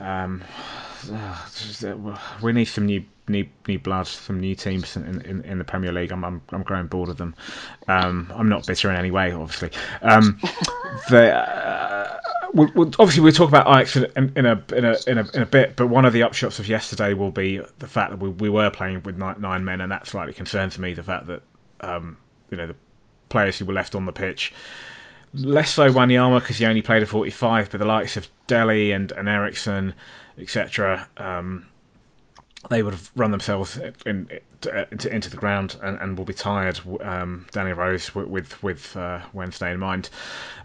um, 0.00 0.42
we 2.42 2.52
need 2.52 2.66
some 2.66 2.86
new 2.86 3.04
new 3.28 3.46
new 3.68 3.78
blood, 3.78 4.06
some 4.06 4.40
new 4.40 4.54
teams 4.54 4.96
in, 4.96 5.20
in, 5.22 5.42
in 5.42 5.58
the 5.58 5.64
Premier 5.64 5.92
League. 5.92 6.12
I'm, 6.12 6.24
I'm 6.24 6.42
I'm 6.50 6.62
growing 6.62 6.86
bored 6.86 7.08
of 7.08 7.16
them. 7.16 7.34
Um, 7.88 8.32
I'm 8.34 8.48
not 8.48 8.66
bitter 8.66 8.90
in 8.90 8.96
any 8.96 9.10
way, 9.10 9.32
obviously. 9.32 9.70
Um, 10.02 10.38
the, 11.10 11.34
uh, 11.34 12.20
we'll, 12.52 12.70
we'll, 12.74 12.88
obviously 12.98 13.22
we'll 13.22 13.32
talk 13.32 13.48
about 13.48 13.68
Ajax 13.68 13.96
in, 13.96 14.04
in, 14.16 14.32
in 14.36 14.46
a 14.46 14.64
in 14.74 14.84
a 14.84 14.96
in 15.06 15.18
a 15.18 15.30
in 15.34 15.42
a 15.42 15.46
bit, 15.46 15.76
but 15.76 15.86
one 15.86 16.04
of 16.04 16.12
the 16.12 16.20
upshots 16.20 16.58
of 16.58 16.68
yesterday 16.68 17.14
will 17.14 17.30
be 17.30 17.60
the 17.78 17.88
fact 17.88 18.10
that 18.10 18.18
we, 18.18 18.28
we 18.28 18.48
were 18.48 18.70
playing 18.70 19.02
with 19.02 19.16
nine, 19.16 19.40
nine 19.40 19.64
men, 19.64 19.80
and 19.80 19.92
that 19.92 20.06
slightly 20.06 20.32
concerns 20.32 20.78
me. 20.78 20.94
The 20.94 21.02
fact 21.02 21.26
that 21.26 21.42
um, 21.80 22.16
you 22.50 22.56
know 22.56 22.66
the 22.66 22.76
players 23.28 23.58
who 23.58 23.64
were 23.64 23.74
left 23.74 23.94
on 23.94 24.04
the 24.06 24.12
pitch. 24.12 24.52
Less 25.34 25.70
so 25.72 25.90
Wanyama 25.90 26.40
because 26.40 26.58
he 26.58 26.66
only 26.66 26.82
played 26.82 27.02
a 27.02 27.06
45, 27.06 27.70
but 27.70 27.78
the 27.78 27.86
likes 27.86 28.18
of 28.18 28.28
Dele 28.46 28.92
and, 28.92 29.10
and 29.12 29.30
Eriksen, 29.30 29.94
etc., 30.36 31.08
um, 31.16 31.66
they 32.70 32.82
would 32.82 32.94
have 32.94 33.10
run 33.16 33.30
themselves 33.30 33.76
in, 33.76 33.94
in, 34.06 34.40
into, 34.90 35.14
into 35.14 35.30
the 35.30 35.36
ground 35.36 35.76
and, 35.82 35.98
and 35.98 36.16
will 36.16 36.24
be 36.24 36.34
tired. 36.34 36.80
Um, 37.00 37.46
Danny 37.50 37.72
Rose 37.72 38.14
with 38.14 38.28
with, 38.28 38.62
with 38.62 38.96
uh, 38.96 39.20
Wednesday 39.32 39.72
in 39.72 39.80
mind. 39.80 40.10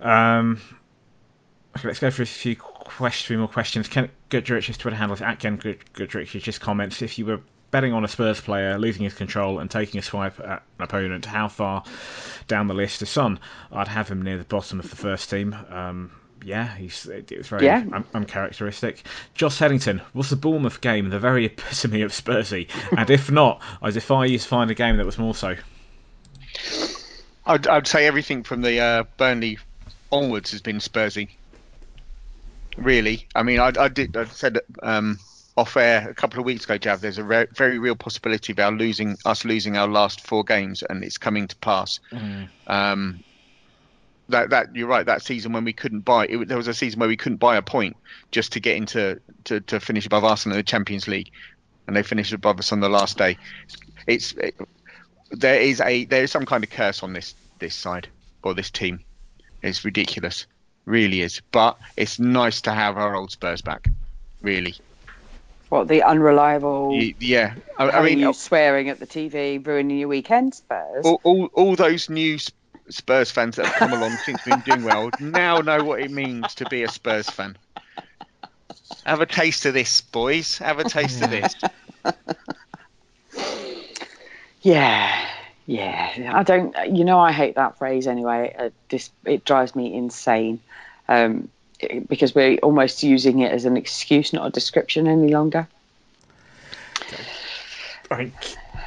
Um, 0.02 0.62
okay, 1.76 1.88
let's 1.88 2.00
go 2.00 2.12
for 2.12 2.24
a 2.24 2.26
few 2.26 2.56
questions, 2.56 3.28
few 3.28 3.38
more 3.38 3.48
questions. 3.48 3.88
Ken 3.88 4.10
Goodrich's 4.30 4.78
Twitter 4.78 4.96
handle 4.96 5.16
is 5.16 5.22
at 5.22 5.40
Ken 5.40 5.58
Goodrich. 5.58 6.32
Just 6.32 6.62
comments 6.62 7.02
if 7.02 7.18
you 7.18 7.26
were 7.26 7.42
betting 7.72 7.94
on 7.94 8.06
a 8.06 8.08
Spurs 8.08 8.40
player 8.40 8.78
losing 8.78 9.04
his 9.04 9.14
control 9.14 9.60
and 9.60 9.70
taking 9.70 10.00
a 10.00 10.04
swipe 10.04 10.40
at 10.40 10.64
an 10.80 10.84
opponent, 10.84 11.26
how 11.26 11.48
far 11.48 11.84
down 12.48 12.68
the 12.68 12.74
list 12.74 13.02
is 13.02 13.10
Son? 13.10 13.40
I'd 13.72 13.88
have 13.88 14.08
him 14.08 14.22
near 14.22 14.38
the 14.38 14.46
bottom 14.46 14.80
of 14.80 14.90
the 14.90 14.96
first 14.96 15.30
team. 15.30 15.56
Um, 15.70 16.12
yeah, 16.44 16.76
he's 16.76 17.06
it, 17.06 17.32
it's 17.32 17.48
very 17.50 17.66
Yeah. 17.66 17.84
un- 17.92 18.06
uncharacteristic. 18.14 19.04
Joss 19.36 19.60
Headington, 19.60 20.02
was 20.14 20.30
the 20.30 20.36
Bournemouth 20.36 20.82
game 20.82 21.10
the 21.10 21.20
very 21.20 21.46
epitome 21.48 22.02
of 22.02 22.12
Spursy? 22.12 22.68
and 22.98 23.10
if 23.10 23.30
not, 23.32 23.62
I 23.82 23.92
defy 23.92 24.26
you 24.26 24.38
to 24.38 24.48
find 24.48 24.70
a 24.72 24.76
game 24.76 24.98
that 24.98 25.06
was 25.06 25.18
more 25.18 25.36
so. 25.36 25.56
I'd, 27.46 27.68
I'd 27.68 27.88
say 27.88 28.06
everything 28.06 28.44
from 28.44 28.62
the 28.62 28.80
uh, 28.80 29.04
Burnley 29.18 29.58
onwards 30.12 30.52
has 30.52 30.62
been 30.62 30.78
Spursy. 30.80 31.30
Really, 32.78 33.26
I 33.36 33.44
mean, 33.44 33.60
I, 33.60 33.72
I 33.80 33.88
did. 33.88 34.16
I 34.16 34.26
said 34.26 34.60
um, 34.84 35.18
off 35.56 35.76
air 35.78 36.08
a 36.10 36.14
couple 36.14 36.40
of 36.40 36.46
weeks 36.46 36.66
ago, 36.66 36.78
Jav. 36.78 37.02
There's 37.02 37.18
a 37.18 37.24
re- 37.24 37.48
very 37.56 37.80
real 37.80 37.96
possibility 37.96 38.54
of 38.54 38.60
our 38.60 38.72
losing 38.72 39.18
us 39.26 39.46
losing 39.46 39.78
our 39.78 39.88
last 39.88 40.22
four 40.28 40.44
games, 40.44 40.84
and 40.84 41.04
it's 41.04 41.18
coming 41.18 41.48
to 41.48 41.56
pass. 41.58 42.00
Um, 42.68 43.24
that 44.30 44.50
that 44.50 44.76
you're 44.76 44.88
right. 44.88 45.06
That 45.06 45.22
season 45.22 45.54
when 45.54 45.64
we 45.64 45.74
couldn't 45.74 46.02
buy, 46.02 46.26
it, 46.28 46.48
there 46.48 46.58
was 46.58 46.68
a 46.68 46.74
season 46.74 47.00
where 47.00 47.10
we 47.10 47.18
couldn't 47.18 47.38
buy 47.38 47.58
a 47.58 47.62
point 47.62 47.96
just 48.32 48.52
to 48.54 48.60
get 48.60 48.76
into 48.76 49.20
to, 49.46 49.62
to 49.62 49.80
finish 49.80 50.06
above 50.06 50.24
Arsenal 50.24 50.56
in 50.56 50.60
the 50.60 50.64
Champions 50.64 51.08
League, 51.08 51.32
and 51.88 51.96
they 51.96 52.04
finished 52.04 52.34
above 52.34 52.60
us 52.60 52.72
on 52.72 52.80
the 52.80 52.90
last 52.90 53.18
day. 53.18 53.38
It's 54.06 54.34
it, 54.34 54.56
there 55.32 55.60
is 55.60 55.82
a 55.82 56.06
there 56.06 56.24
is 56.24 56.32
some 56.32 56.46
kind 56.46 56.64
of 56.64 56.70
curse 56.70 57.04
on 57.04 57.14
this 57.14 57.36
this 57.60 57.76
side 57.76 58.08
or 58.44 58.54
this 58.54 58.70
team. 58.70 59.00
It's 59.62 59.84
ridiculous, 59.84 60.46
really 60.86 61.22
is. 61.22 61.42
But 61.52 61.78
it's 61.96 62.20
nice 62.20 62.62
to 62.62 62.72
have 62.72 62.98
our 62.98 63.16
old 63.16 63.32
Spurs 63.32 63.62
back. 63.62 63.88
Really, 64.42 64.76
What 65.70 65.88
the 65.88 66.04
unreliable? 66.04 66.94
Yeah. 67.20 67.56
I, 67.78 67.90
I 67.90 68.04
mean, 68.04 68.20
you 68.20 68.28
oh 68.28 68.32
swearing 68.34 68.90
at 68.90 69.00
the 69.00 69.08
TV, 69.08 69.66
ruining 69.66 69.98
your 69.98 70.10
weekend, 70.10 70.54
Spurs. 70.54 71.06
all, 71.06 71.20
all, 71.24 71.46
all 71.54 71.76
those 71.76 72.10
new 72.10 72.38
Spurs 72.90 73.32
fans 73.32 73.56
that 73.58 73.66
have 73.66 73.76
come 73.76 73.94
along 73.94 74.18
since 74.18 74.46
we've 74.46 74.64
been 74.64 74.74
doing 74.74 74.84
well 74.84 75.12
now 75.20 75.62
know 75.62 75.84
what 75.84 76.00
it 76.00 76.12
means 76.12 76.56
to 76.56 76.70
be 76.70 76.84
a 76.84 76.90
Spurs 76.90 77.28
fan. 77.30 77.58
Have 79.06 79.22
a 79.22 79.26
taste 79.26 79.66
of 79.66 79.74
this, 79.74 80.02
boys. 80.02 80.58
Have 80.58 80.80
a 80.80 80.84
taste 80.84 81.22
of 81.22 81.30
this. 81.30 81.56
Yeah, 84.62 85.28
yeah. 85.66 86.32
I 86.34 86.44
don't. 86.44 86.76
You 86.96 87.06
know, 87.06 87.20
I 87.20 87.32
hate 87.32 87.56
that 87.56 87.78
phrase 87.78 88.08
anyway. 88.08 88.56
It, 88.58 88.74
just, 88.90 89.12
it 89.26 89.46
drives 89.46 89.76
me 89.76 89.94
insane 89.94 90.60
um, 91.08 91.50
it- 91.80 92.08
because 92.08 92.34
we're 92.36 92.58
almost 92.58 93.04
using 93.04 93.40
it 93.40 93.52
as 93.52 93.66
an 93.66 93.78
excuse, 93.78 94.34
not 94.34 94.48
a 94.48 94.50
description 94.50 95.08
any 95.08 95.30
longer. 95.34 95.68
I 98.10 98.16
think 98.16 98.34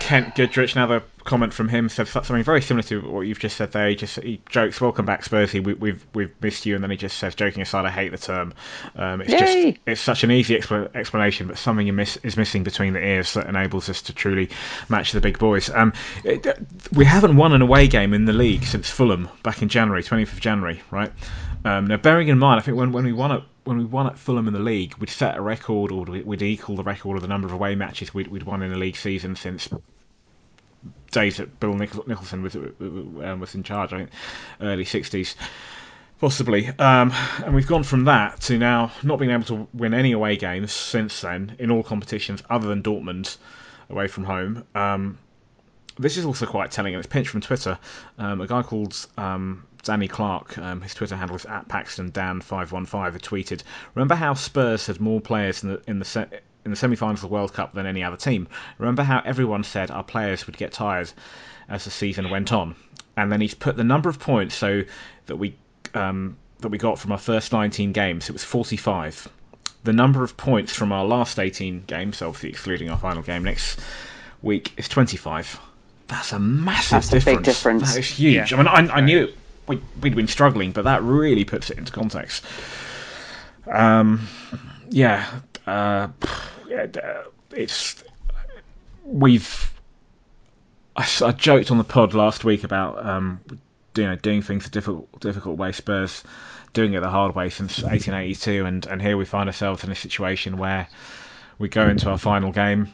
Kent 0.01 0.35
Goodrich, 0.35 0.75
another 0.75 1.03
comment 1.31 1.55
from 1.55 1.69
him, 1.69 1.89
said 1.89 2.09
something 2.09 2.43
very 2.43 2.61
similar 2.61 2.83
to 2.83 3.01
what 3.03 3.21
you've 3.21 3.39
just 3.39 3.57
said 3.57 3.71
there. 3.71 3.89
He 3.89 3.95
just 3.95 4.17
he 4.17 4.43
jokes, 4.51 4.81
"Welcome 4.81 5.07
back, 5.07 5.23
Spursy. 5.23 5.63
We, 5.63 5.75
we've 5.75 6.05
we've 6.13 6.35
missed 6.43 6.67
you," 6.67 6.75
and 6.75 6.83
then 6.83 6.91
he 6.91 6.97
just 6.97 7.19
says, 7.19 7.37
joking 7.37 7.63
aside, 7.63 7.87
"I 7.87 7.91
hate 7.91 8.11
the 8.11 8.19
term." 8.19 8.53
Um, 8.97 9.21
it's 9.21 9.31
Yay! 9.31 9.39
just 9.39 9.79
it's 9.87 10.01
such 10.01 10.25
an 10.25 10.33
easy 10.33 10.59
expl- 10.59 10.95
explanation, 10.97 11.47
but 11.47 11.57
something 11.57 11.87
you 11.87 11.93
miss, 11.93 12.17
is 12.25 12.37
missing 12.37 12.65
between 12.65 12.95
the 12.95 12.99
ears 12.99 13.33
that 13.35 13.47
enables 13.47 13.89
us 13.89 14.03
to 14.03 14.13
truly 14.13 14.51
match 14.89 15.13
the 15.13 15.21
big 15.21 15.39
boys. 15.39 15.71
Um, 15.71 15.93
it, 16.25 16.47
we 16.93 17.05
haven't 17.05 17.37
won 17.37 17.53
an 17.53 17.63
away 17.63 17.87
game 17.87 18.13
in 18.13 18.25
the 18.25 18.33
league 18.33 18.65
since 18.65 18.91
Fulham 18.91 19.29
back 19.45 19.63
in 19.63 19.69
January, 19.69 20.03
20th 20.03 20.33
of 20.33 20.41
January, 20.41 20.83
right? 20.91 21.13
Um, 21.65 21.87
now, 21.87 21.97
bearing 21.97 22.27
in 22.27 22.39
mind, 22.41 22.59
I 22.59 22.63
think 22.65 22.77
when, 22.77 22.91
when 22.91 23.05
we 23.05 23.13
won 23.13 23.31
at 23.31 23.43
when 23.63 23.79
we 23.79 23.85
won 23.85 24.09
at 24.09 24.19
Fulham 24.19 24.49
in 24.49 24.53
the 24.53 24.59
league, 24.59 24.97
we'd 24.99 25.11
set 25.11 25.37
a 25.37 25.41
record, 25.41 25.93
or 25.93 26.05
we'd 26.05 26.27
we'd 26.27 26.43
equal 26.43 26.75
the 26.75 26.83
record 26.83 27.15
of 27.15 27.23
the 27.23 27.29
number 27.29 27.47
of 27.47 27.53
away 27.53 27.77
matches 27.77 28.13
we'd, 28.13 28.27
we'd 28.27 28.43
won 28.43 28.63
in 28.63 28.73
a 28.73 28.77
league 28.77 28.97
season 28.97 29.37
since 29.37 29.69
days 31.11 31.37
that 31.39 31.61
Bill 31.61 31.75
Nichol- 31.75 32.05
Nicholson 32.07 32.43
was 32.43 32.55
um, 32.55 33.41
was 33.41 33.55
in 33.55 33.63
charge. 33.63 33.93
I 33.93 33.99
think 33.99 34.11
early 34.61 34.85
'60s, 34.85 35.35
possibly. 36.21 36.69
Um, 36.79 37.13
and 37.45 37.55
we've 37.55 37.67
gone 37.67 37.83
from 37.83 38.05
that 38.05 38.41
to 38.43 38.59
now 38.59 38.93
not 39.03 39.19
being 39.19 39.31
able 39.31 39.45
to 39.45 39.69
win 39.75 39.95
any 39.95 40.13
away 40.13 40.37
games 40.37 40.73
since 40.73 41.21
then 41.21 41.57
in 41.59 41.71
all 41.71 41.83
competitions 41.83 42.43
other 42.49 42.69
than 42.69 42.83
Dortmund 42.83 43.37
away 43.89 44.07
from 44.07 44.25
home. 44.25 44.65
Um, 44.75 45.19
this 45.99 46.17
is 46.17 46.25
also 46.25 46.47
quite 46.47 46.71
telling, 46.71 46.95
and 46.95 47.05
it's 47.05 47.13
pinched 47.13 47.31
from 47.31 47.41
Twitter. 47.41 47.79
Um, 48.19 48.41
a 48.41 48.47
guy 48.47 48.63
called 48.63 48.97
um, 49.19 49.67
Danny 49.83 50.09
Clark, 50.09 50.57
um, 50.59 50.81
his 50.81 50.95
Twitter 50.95 51.17
handle 51.17 51.37
is 51.37 51.45
at 51.47 51.69
Paxton 51.69 52.11
Dan 52.11 52.41
five 52.41 52.73
one 52.73 52.87
five, 52.87 53.15
tweeted, 53.19 53.63
"Remember 53.95 54.15
how 54.15 54.35
Spurs 54.35 54.87
had 54.87 55.01
more 55.01 55.21
players 55.21 55.63
in 55.63 55.71
the 55.71 55.83
in 55.87 55.99
the 55.99 56.05
se- 56.05 56.41
in 56.65 56.71
the 56.71 56.77
semi-finals 56.77 57.23
of 57.23 57.31
the 57.31 57.35
World 57.35 57.53
Cup 57.53 57.75
than 57.75 57.87
any 57.87 58.03
other 58.03 58.17
team? 58.17 58.49
Remember 58.79 59.03
how 59.03 59.23
everyone 59.25 59.65
said 59.65 59.91
our 59.91 60.05
players 60.05 60.47
would 60.47 60.57
get 60.57 60.73
tired 60.73 61.11
as 61.69 61.85
the 61.85 61.91
season 61.91 62.31
went 62.31 62.53
on?" 62.53 62.75
And 63.17 63.31
then 63.31 63.41
he's 63.41 63.55
put 63.55 63.77
the 63.77 63.85
number 63.85 64.09
of 64.09 64.19
points 64.19 64.55
so 64.55 64.83
that 65.27 65.37
we 65.37 65.55
um, 65.95 66.37
that 66.61 66.69
we 66.69 66.79
got 66.79 66.99
from 66.99 67.13
our 67.13 67.19
first 67.19 67.53
19 67.53 67.93
games. 67.93 68.29
It 68.29 68.33
was 68.33 68.45
45. 68.45 69.29
The 69.83 69.93
number 69.93 70.23
of 70.23 70.37
points 70.37 70.75
from 70.75 70.93
our 70.93 71.05
last 71.05 71.39
18 71.39 71.85
games, 71.87 72.21
obviously 72.21 72.51
excluding 72.51 72.91
our 72.91 72.99
final 72.99 73.23
game 73.23 73.45
next 73.45 73.81
week, 74.43 74.73
is 74.77 74.89
25. 74.89 75.59
That's 76.09 76.33
a 76.33 76.39
massive 76.39 77.03
difference. 77.03 77.11
That's 77.11 77.13
a 77.13 77.15
difference. 77.15 77.39
big 77.39 77.45
difference. 77.45 77.95
That 77.95 77.99
is 78.01 78.07
huge. 78.09 78.53
Yeah. 78.53 78.59
I 78.59 78.79
mean, 78.81 78.91
I, 78.91 78.95
I 78.97 79.01
knew 79.01 79.25
it, 79.25 79.35
we, 79.67 79.81
we'd 80.03 80.17
been 80.17 80.29
struggling, 80.29 80.73
but 80.73 80.85
that 80.85 81.03
really 81.03 81.45
puts 81.45 81.71
it 81.71 81.79
into 81.79 81.93
context. 81.93 82.45
Um, 83.67 84.27
yeah, 84.91 85.27
uh, 85.71 86.09
yeah, 86.69 86.87
it's 87.53 88.03
we've. 89.05 89.73
I 90.97 91.33
joked 91.33 91.71
on 91.71 91.79
the 91.79 91.85
pod 91.85 92.13
last 92.13 92.45
week 92.45 92.65
about 92.65 93.07
um, 93.07 93.41
you 93.97 94.05
know 94.05 94.17
doing 94.17 94.43
things 94.43 94.65
the 94.65 94.71
difficult 94.71 95.21
difficult 95.21 95.57
way. 95.57 95.73
Spurs 95.73 96.25
doing 96.73 96.95
it 96.95 97.01
the 97.01 97.09
hard 97.09 97.35
way 97.35 97.51
since 97.51 97.83
1882, 97.83 98.67
and 98.67 98.87
and 98.87 99.01
here 99.01 99.17
we 99.17 99.25
find 99.25 99.49
ourselves 99.49 99.85
in 99.85 99.91
a 99.91 99.95
situation 99.95 100.59
where 100.59 100.89
we 101.59 101.69
go 101.69 101.89
into 101.89 102.11
our 102.11 102.19
final 102.19 102.51
game. 102.51 102.89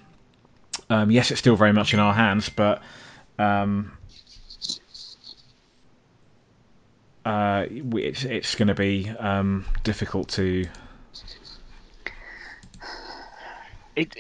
Um, 0.91 1.11
yes, 1.11 1.31
it's 1.31 1.41
still 1.41 1.57
very 1.57 1.73
much 1.73 1.95
in 1.95 2.01
our 2.01 2.13
hands, 2.13 2.51
but 2.51 2.83
um, 3.39 3.97
uh, 7.25 7.65
it's 7.71 8.25
it's 8.25 8.55
going 8.55 8.69
to 8.69 8.75
be 8.75 9.09
um, 9.09 9.65
difficult 9.83 10.29
to. 10.31 10.67
It, 13.97 14.15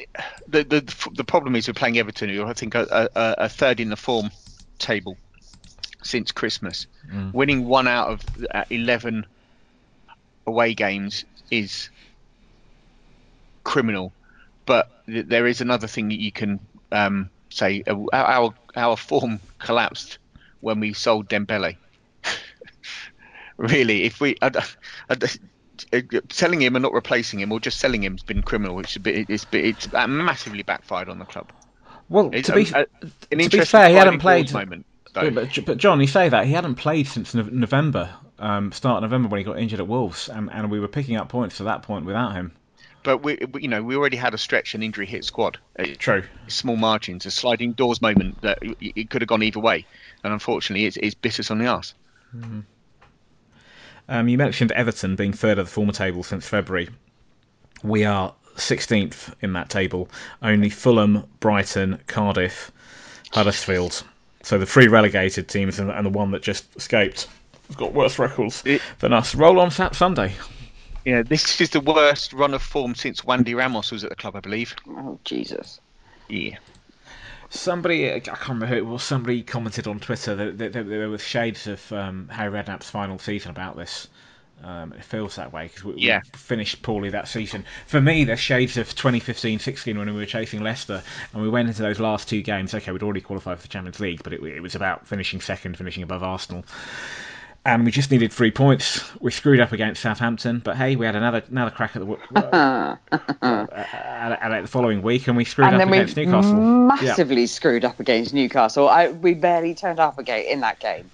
the, 0.48 0.64
the 0.64 1.10
the 1.14 1.24
problem 1.24 1.54
is 1.54 1.68
we're 1.68 1.74
playing 1.74 1.98
Everton, 1.98 2.30
who 2.30 2.44
I 2.44 2.54
think 2.54 2.74
are, 2.74 2.86
are, 2.90 3.10
are 3.14 3.34
are 3.38 3.48
third 3.48 3.78
in 3.78 3.90
the 3.90 3.96
form 3.96 4.30
table 4.78 5.18
since 6.02 6.32
Christmas. 6.32 6.86
Mm. 7.12 7.34
Winning 7.34 7.66
one 7.66 7.86
out 7.86 8.08
of 8.08 8.20
uh, 8.54 8.64
eleven 8.70 9.26
away 10.46 10.72
games 10.72 11.24
is 11.50 11.90
criminal, 13.64 14.12
but 14.64 14.88
th- 15.06 15.26
there 15.26 15.46
is 15.46 15.60
another 15.60 15.86
thing 15.86 16.08
that 16.08 16.20
you 16.20 16.32
can 16.32 16.58
um, 16.92 17.28
say. 17.50 17.82
Uh, 17.86 18.06
our 18.12 18.54
our 18.76 18.96
form 18.96 19.40
collapsed 19.58 20.18
when 20.60 20.80
we 20.80 20.94
sold 20.94 21.28
Dembele. 21.28 21.76
really, 23.58 24.04
if 24.04 24.20
we 24.20 24.36
I, 24.40 24.50
I, 25.10 25.16
selling 26.30 26.60
him 26.62 26.76
and 26.76 26.82
not 26.82 26.92
replacing 26.92 27.40
him, 27.40 27.52
or 27.52 27.60
just 27.60 27.78
selling 27.78 28.02
him, 28.02 28.14
has 28.14 28.22
been 28.22 28.42
criminal. 28.42 28.78
It's 28.80 28.96
bit, 28.98 29.28
it's 29.30 29.44
bit, 29.44 29.64
it's 29.64 29.92
massively 29.92 30.62
backfired 30.62 31.08
on 31.08 31.18
the 31.18 31.24
club. 31.24 31.50
Well, 32.08 32.30
It's 32.32 32.48
to 32.48 32.54
be, 32.54 32.62
a- 32.72 32.86
to 33.48 33.56
be 33.58 33.64
fair, 33.64 33.88
he 33.88 33.94
hadn't 33.94 34.18
played. 34.20 34.52
moment. 34.52 34.86
Yeah, 35.16 35.30
but, 35.30 35.58
but 35.64 35.78
John, 35.78 36.00
you 36.00 36.06
say 36.06 36.28
that 36.28 36.46
he 36.46 36.52
hadn't 36.52 36.74
played 36.74 37.06
since 37.08 37.34
November, 37.34 38.10
um, 38.38 38.70
start 38.70 39.02
of 39.02 39.10
November 39.10 39.28
when 39.28 39.38
he 39.38 39.44
got 39.44 39.58
injured 39.58 39.80
at 39.80 39.88
Wolves, 39.88 40.28
and, 40.28 40.52
and 40.52 40.70
we 40.70 40.78
were 40.78 40.88
picking 40.88 41.16
up 41.16 41.30
points 41.30 41.56
to 41.56 41.64
that 41.64 41.82
point 41.82 42.04
without 42.04 42.34
him. 42.34 42.52
But 43.02 43.22
we, 43.22 43.38
you 43.58 43.68
know, 43.68 43.82
we 43.82 43.96
already 43.96 44.16
had 44.18 44.34
a 44.34 44.38
stretch 44.38 44.74
and 44.74 44.84
injury 44.84 45.06
hit 45.06 45.24
squad. 45.24 45.58
Uh, 45.78 45.86
True. 45.98 46.24
Small 46.48 46.76
margins, 46.76 47.24
a 47.24 47.30
sliding 47.30 47.72
doors 47.72 48.02
moment 48.02 48.42
that 48.42 48.58
it- 48.62 49.08
could 49.08 49.22
have 49.22 49.28
gone 49.28 49.42
either 49.42 49.60
way, 49.60 49.86
and 50.22 50.32
unfortunately, 50.32 50.84
it's, 50.84 50.96
it's 50.98 51.14
bit 51.14 51.40
us 51.40 51.50
on 51.50 51.58
the 51.58 51.66
arse. 51.66 51.94
Um, 54.08 54.28
you 54.28 54.38
mentioned 54.38 54.72
Everton 54.72 55.16
being 55.16 55.32
third 55.32 55.58
of 55.58 55.66
the 55.66 55.72
former 55.72 55.92
table 55.92 56.22
since 56.22 56.46
February. 56.46 56.88
We 57.82 58.04
are 58.04 58.34
16th 58.56 59.34
in 59.42 59.52
that 59.54 59.68
table. 59.68 60.08
Only 60.42 60.70
Fulham, 60.70 61.24
Brighton, 61.40 61.98
Cardiff, 62.06 62.70
Huddersfield. 63.32 64.02
So 64.42 64.58
the 64.58 64.66
three 64.66 64.88
relegated 64.88 65.48
teams 65.48 65.78
and, 65.78 65.90
and 65.90 66.06
the 66.06 66.10
one 66.10 66.30
that 66.30 66.42
just 66.42 66.64
escaped 66.76 67.26
have 67.68 67.76
got 67.76 67.92
worse 67.92 68.18
records 68.18 68.62
It- 68.64 68.82
than 69.00 69.12
us. 69.12 69.34
Roll 69.34 69.58
on 69.58 69.70
Sat 69.70 69.94
Sunday. 69.94 70.32
Yeah, 71.04 71.22
this 71.22 71.60
is 71.60 71.70
the 71.70 71.80
worst 71.80 72.32
run 72.32 72.54
of 72.54 72.62
form 72.62 72.94
since 72.94 73.20
Juande 73.20 73.54
Ramos 73.56 73.92
was 73.92 74.02
at 74.02 74.10
the 74.10 74.16
club, 74.16 74.34
I 74.36 74.40
believe. 74.40 74.74
Oh 74.88 75.18
Jesus! 75.24 75.80
Yeah. 76.28 76.56
Somebody, 77.50 78.12
I 78.12 78.20
can't 78.20 78.40
remember 78.48 78.66
who 78.66 78.74
it 78.76 78.86
was, 78.86 79.02
somebody 79.02 79.42
commented 79.42 79.86
on 79.86 80.00
Twitter 80.00 80.34
that, 80.34 80.58
that, 80.58 80.72
that 80.72 80.88
there 80.88 81.08
was 81.08 81.22
shades 81.22 81.66
of 81.66 81.92
um, 81.92 82.28
Harry 82.28 82.50
Redknapp's 82.52 82.90
final 82.90 83.18
season 83.18 83.50
about 83.50 83.76
this. 83.76 84.08
Um, 84.64 84.94
it 84.94 85.04
feels 85.04 85.36
that 85.36 85.52
way 85.52 85.64
because 85.68 85.84
we, 85.84 85.94
Yeah. 85.98 86.20
we 86.24 86.38
finished 86.38 86.80
poorly 86.82 87.10
that 87.10 87.28
season. 87.28 87.66
For 87.86 88.00
me, 88.00 88.24
there's 88.24 88.40
shades 88.40 88.78
of 88.78 88.88
2015-16 88.94 89.96
when 89.98 90.06
we 90.06 90.12
were 90.16 90.24
chasing 90.26 90.62
Leicester 90.62 91.02
and 91.32 91.42
we 91.42 91.48
went 91.50 91.68
into 91.68 91.82
those 91.82 92.00
last 92.00 92.28
two 92.28 92.40
games. 92.42 92.74
Okay, 92.74 92.90
we'd 92.90 93.02
already 93.02 93.20
qualified 93.20 93.58
for 93.58 93.62
the 93.62 93.68
Champions 93.68 94.00
League, 94.00 94.22
but 94.22 94.32
it, 94.32 94.42
it 94.42 94.60
was 94.62 94.74
about 94.74 95.06
finishing 95.06 95.40
second, 95.42 95.76
finishing 95.76 96.02
above 96.02 96.22
Arsenal. 96.22 96.64
And 97.66 97.84
we 97.84 97.90
just 97.90 98.12
needed 98.12 98.32
three 98.32 98.52
points. 98.52 99.02
We 99.20 99.32
screwed 99.32 99.58
up 99.58 99.72
against 99.72 100.00
Southampton, 100.00 100.60
but 100.60 100.76
hey, 100.76 100.94
we 100.94 101.04
had 101.04 101.16
another 101.16 101.42
another 101.50 101.72
crack 101.72 101.96
at 101.96 102.02
the 102.06 102.12
uh, 102.36 102.96
at, 103.42 104.40
at 104.40 104.52
it 104.52 104.62
the 104.62 104.68
following 104.68 105.02
week, 105.02 105.26
and 105.26 105.36
we 105.36 105.44
screwed 105.44 105.66
and 105.66 105.82
up 105.82 105.88
against 105.88 106.16
Newcastle. 106.16 106.52
Yeah. 106.54 106.86
massively 106.86 107.46
screwed 107.48 107.84
up 107.84 107.98
against 107.98 108.32
Newcastle. 108.32 108.88
I, 108.88 109.08
we 109.08 109.34
barely 109.34 109.74
turned 109.74 109.98
up 109.98 110.16
a 110.16 110.22
gate 110.22 110.46
in 110.48 110.60
that 110.60 110.78
game, 110.78 111.10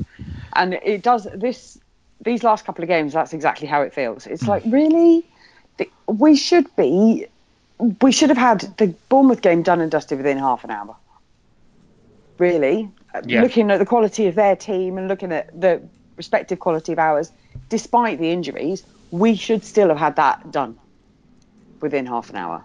and 0.53 0.75
it 0.75 1.03
does 1.03 1.27
this. 1.35 1.79
These 2.23 2.45
last 2.45 2.67
couple 2.67 2.85
of 2.85 2.89
games, 2.89 3.15
that's 3.15 3.33
exactly 3.33 3.67
how 3.67 3.81
it 3.81 3.95
feels. 3.95 4.25
Hmm. 4.27 4.33
It's 4.35 4.47
like 4.47 4.63
really, 4.67 5.25
we 6.07 6.37
should 6.37 6.67
be, 6.77 7.27
we 8.03 8.13
should 8.13 8.29
have 8.29 8.37
had 8.39 8.61
the 8.77 8.89
Bournemouth 9.09 9.41
game 9.41 9.63
done 9.63 9.81
and 9.81 9.91
dusted 9.91 10.19
within 10.19 10.37
half 10.37 10.65
an 10.65 10.71
hour. 10.71 10.95
Really, 12.39 12.91
Uh, 13.15 13.23
Yeah. 13.25 13.41
looking 13.43 13.71
at 13.71 13.79
the 13.79 13.87
quality 13.87 14.27
of 14.27 14.35
their 14.35 14.55
team 14.57 14.99
and 14.99 15.09
looking 15.09 15.33
at 15.33 15.49
the 15.59 15.83
respective 16.23 16.61
quality 16.61 16.93
of 16.93 17.01
ours, 17.01 17.33
despite 17.69 18.21
the 18.21 18.31
injuries, 18.31 18.85
we 19.11 19.35
should 19.35 19.65
still 19.65 19.89
have 19.89 19.99
had 19.99 20.17
that 20.17 20.53
done 20.53 20.79
within 21.81 22.07
half 22.07 22.31
an 22.31 22.37
hour, 22.37 22.65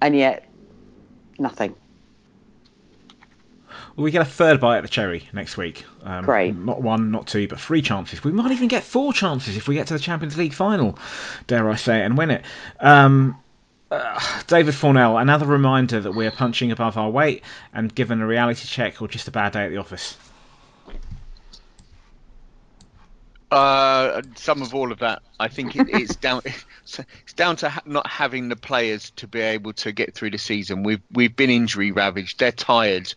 and 0.00 0.16
yet 0.16 0.48
nothing. 1.38 1.74
Well, 3.94 4.04
we 4.04 4.10
get 4.10 4.22
a 4.22 4.30
third 4.40 4.58
bite 4.58 4.78
at 4.78 4.82
the 4.82 4.88
cherry 4.88 5.28
next 5.34 5.58
week. 5.58 5.84
Um, 6.02 6.24
Great. 6.24 6.56
Not 6.56 6.80
one, 6.80 7.10
not 7.10 7.26
two, 7.26 7.46
but 7.46 7.60
three 7.60 7.82
chances. 7.82 8.24
We 8.24 8.32
might 8.32 8.52
even 8.52 8.68
get 8.68 8.82
four 8.82 9.12
chances 9.12 9.56
if 9.56 9.68
we 9.68 9.74
get 9.74 9.86
to 9.88 9.94
the 9.94 10.00
Champions 10.00 10.38
League 10.38 10.54
final, 10.54 10.98
dare 11.46 11.68
I 11.70 11.76
say 11.76 12.00
it, 12.00 12.04
and 12.06 12.16
win 12.16 12.30
it. 12.30 12.42
Um, 12.80 13.36
uh, 13.90 14.42
David 14.46 14.74
Fornell, 14.74 15.20
another 15.20 15.46
reminder 15.46 16.00
that 16.00 16.12
we're 16.12 16.30
punching 16.30 16.72
above 16.72 16.96
our 16.96 17.10
weight 17.10 17.42
and 17.74 17.94
given 17.94 18.22
a 18.22 18.26
reality 18.26 18.66
check 18.66 19.02
or 19.02 19.08
just 19.08 19.28
a 19.28 19.30
bad 19.30 19.52
day 19.52 19.66
at 19.66 19.70
the 19.70 19.76
office. 19.76 20.16
Uh, 23.54 24.20
some 24.34 24.62
of 24.62 24.74
all 24.74 24.90
of 24.90 24.98
that. 24.98 25.22
I 25.38 25.46
think 25.46 25.76
it, 25.76 25.86
it's 25.88 26.16
down. 26.28 26.42
It's 26.44 27.32
down 27.36 27.54
to 27.56 27.68
ha- 27.68 27.82
not 27.86 28.04
having 28.04 28.48
the 28.48 28.56
players 28.56 29.10
to 29.10 29.28
be 29.28 29.40
able 29.40 29.72
to 29.74 29.92
get 29.92 30.12
through 30.12 30.30
the 30.30 30.38
season. 30.38 30.82
We've 30.82 31.00
we've 31.12 31.34
been 31.34 31.50
injury 31.50 31.92
ravaged. 31.92 32.40
They're 32.40 32.50
tired. 32.50 33.14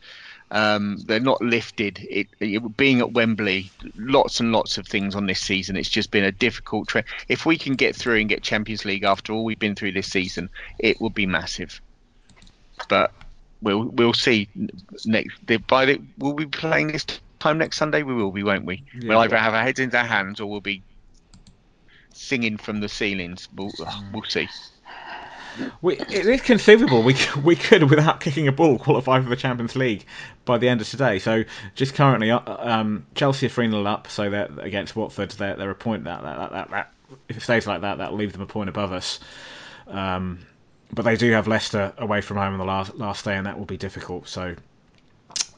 Um, 0.51 0.97
they're 1.05 1.19
not 1.19 1.41
lifted. 1.41 2.05
It, 2.07 2.27
it 2.39 2.77
being 2.77 2.99
at 2.99 3.13
Wembley, 3.13 3.71
lots 3.97 4.39
and 4.39 4.51
lots 4.51 4.77
of 4.77 4.87
things 4.87 5.15
on 5.15 5.25
this 5.25 5.41
season. 5.41 5.75
It's 5.75 5.89
just 5.89 6.11
been 6.11 6.23
a 6.23 6.31
difficult 6.31 6.87
trip. 6.87 7.07
If 7.27 7.47
we 7.47 7.57
can 7.57 7.73
get 7.73 7.95
through 7.95 8.17
and 8.19 8.29
get 8.29 8.43
Champions 8.43 8.85
League 8.85 9.03
after 9.03 9.33
all 9.33 9.43
we've 9.43 9.57
been 9.57 9.75
through 9.75 9.93
this 9.93 10.07
season, 10.07 10.49
it 10.77 11.01
will 11.01 11.09
be 11.09 11.25
massive. 11.25 11.81
But 12.87 13.11
we'll 13.63 13.85
we'll 13.85 14.13
see 14.13 14.49
next. 15.03 15.39
By 15.65 15.85
the 15.85 16.01
will 16.19 16.33
we 16.33 16.45
be 16.45 16.51
playing 16.51 16.89
this 16.89 17.05
time 17.47 17.57
next 17.57 17.77
Sunday? 17.77 18.03
We 18.03 18.13
will 18.13 18.31
be, 18.31 18.43
won't 18.43 18.65
we? 18.65 18.83
Yeah. 18.93 19.09
We'll 19.09 19.19
either 19.19 19.37
have 19.37 19.53
our 19.53 19.63
heads 19.63 19.79
in 19.79 19.93
our 19.95 20.03
hands 20.03 20.39
or 20.39 20.49
we'll 20.49 20.61
be 20.61 20.83
singing 22.13 22.57
from 22.57 22.79
the 22.79 22.89
ceilings. 22.89 23.47
We'll, 23.55 23.71
we'll 24.13 24.23
see. 24.23 24.47
We, 25.81 25.97
it 25.97 26.11
is 26.11 26.41
conceivable 26.41 27.01
we 27.01 27.15
we 27.43 27.55
could, 27.55 27.89
without 27.89 28.19
kicking 28.19 28.47
a 28.47 28.51
ball, 28.51 28.77
qualify 28.77 29.21
for 29.21 29.29
the 29.29 29.35
Champions 29.35 29.75
League 29.75 30.05
by 30.45 30.57
the 30.57 30.69
end 30.69 30.81
of 30.81 30.89
today. 30.89 31.19
So 31.19 31.43
just 31.73 31.95
currently, 31.95 32.29
uh, 32.29 32.41
um, 32.45 33.05
Chelsea 33.15 33.47
are 33.47 33.49
three 33.49 33.69
0 33.69 33.83
up, 33.85 34.07
so 34.07 34.29
they're 34.29 34.49
against 34.59 34.95
Watford. 34.95 35.31
They're, 35.31 35.55
they're 35.55 35.71
a 35.71 35.75
point 35.75 36.03
that 36.03 36.21
that, 36.21 36.37
that 36.37 36.51
that 36.51 36.69
that 36.69 36.93
if 37.27 37.37
it 37.37 37.41
stays 37.41 37.65
like 37.65 37.81
that, 37.81 37.97
that'll 37.97 38.15
leave 38.15 38.33
them 38.33 38.41
a 38.41 38.45
point 38.45 38.69
above 38.69 38.91
us. 38.91 39.19
Um, 39.87 40.39
but 40.93 41.05
they 41.05 41.15
do 41.15 41.31
have 41.31 41.47
Leicester 41.47 41.93
away 41.97 42.21
from 42.21 42.37
home 42.37 42.53
on 42.53 42.59
the 42.59 42.65
last 42.65 42.95
last 42.95 43.25
day, 43.25 43.35
and 43.35 43.45
that 43.45 43.57
will 43.57 43.65
be 43.65 43.77
difficult. 43.77 44.27
So. 44.27 44.55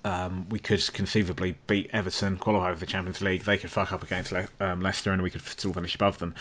Um, 0.04 0.48
we 0.50 0.60
could 0.60 0.82
conceivably 0.94 1.56
beat 1.68 1.90
Everton, 1.92 2.38
qualify 2.38 2.74
for 2.74 2.80
the 2.80 2.86
Champions 2.86 3.22
League. 3.22 3.44
They 3.44 3.58
could 3.58 3.70
fuck 3.72 3.92
up 3.92 4.04
against 4.04 4.32
Le- 4.32 4.48
um, 4.60 4.82
Leicester, 4.82 5.12
and 5.12 5.22
we 5.22 5.30
could 5.30 5.42
still 5.46 5.74
finish 5.74 5.96
above 5.96 6.18
them. 6.20 6.36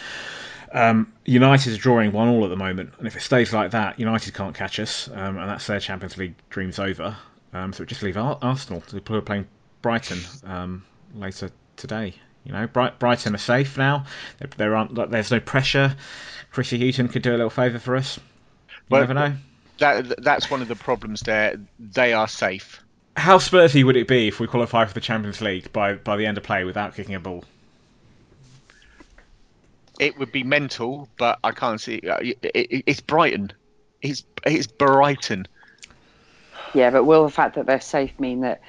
Um, 0.72 1.12
United 1.24 1.74
are 1.74 1.78
drawing 1.78 2.12
one 2.12 2.28
all 2.28 2.44
at 2.44 2.50
the 2.50 2.56
moment, 2.56 2.92
and 2.98 3.06
if 3.06 3.16
it 3.16 3.22
stays 3.22 3.52
like 3.52 3.72
that, 3.72 3.98
United 3.98 4.34
can't 4.34 4.54
catch 4.54 4.78
us, 4.78 5.08
um, 5.08 5.38
and 5.38 5.48
that's 5.50 5.66
their 5.66 5.80
Champions 5.80 6.16
League 6.16 6.34
dreams 6.50 6.78
over. 6.78 7.16
Um, 7.52 7.72
so 7.72 7.82
it 7.82 7.88
just 7.88 8.02
leave 8.02 8.16
Ar- 8.16 8.38
Arsenal 8.42 8.80
who 8.80 9.14
are 9.14 9.22
playing 9.22 9.46
Brighton 9.82 10.20
um, 10.44 10.84
later 11.14 11.50
today. 11.76 12.14
You 12.44 12.52
know, 12.52 12.66
Bright- 12.66 12.98
Brighton 12.98 13.34
are 13.34 13.38
safe 13.38 13.76
now. 13.78 14.04
There, 14.38 14.48
there 14.56 14.76
aren't 14.76 14.94
like, 14.94 15.10
there's 15.10 15.30
no 15.30 15.40
pressure. 15.40 15.96
Chrissy 16.50 16.78
Hughton 16.78 17.08
could 17.08 17.22
do 17.22 17.30
a 17.30 17.36
little 17.36 17.50
favour 17.50 17.78
for 17.78 17.96
us. 17.96 18.18
You 18.18 18.74
Well, 18.90 19.00
never 19.02 19.14
know. 19.14 19.34
That 19.78 20.22
that's 20.22 20.50
one 20.50 20.60
of 20.60 20.68
the 20.68 20.76
problems 20.76 21.20
there. 21.20 21.60
They 21.78 22.12
are 22.12 22.28
safe. 22.28 22.82
How 23.16 23.38
Spursy 23.38 23.84
would 23.84 23.96
it 23.96 24.06
be 24.06 24.28
if 24.28 24.38
we 24.40 24.46
qualify 24.46 24.84
for 24.84 24.94
the 24.94 25.00
Champions 25.00 25.40
League 25.40 25.72
by 25.72 25.94
by 25.94 26.16
the 26.16 26.26
end 26.26 26.38
of 26.38 26.44
play 26.44 26.64
without 26.64 26.94
kicking 26.94 27.14
a 27.14 27.20
ball? 27.20 27.44
It 29.98 30.16
would 30.18 30.30
be 30.30 30.44
mental, 30.44 31.08
but 31.18 31.40
I 31.42 31.50
can't 31.50 31.80
see. 31.80 32.00
uh, 32.08 32.18
It, 32.20 32.38
it, 32.42 32.82
it's 32.86 33.00
Brighton. 33.00 33.52
It's 34.02 34.22
it's 34.46 34.68
Brighton. 34.68 35.46
Yeah, 36.74 36.90
but 36.90 37.04
will 37.04 37.24
the 37.24 37.30
fact 37.30 37.56
that 37.56 37.66
they're 37.66 37.80
safe 37.80 38.18
mean 38.20 38.42
that 38.42 38.60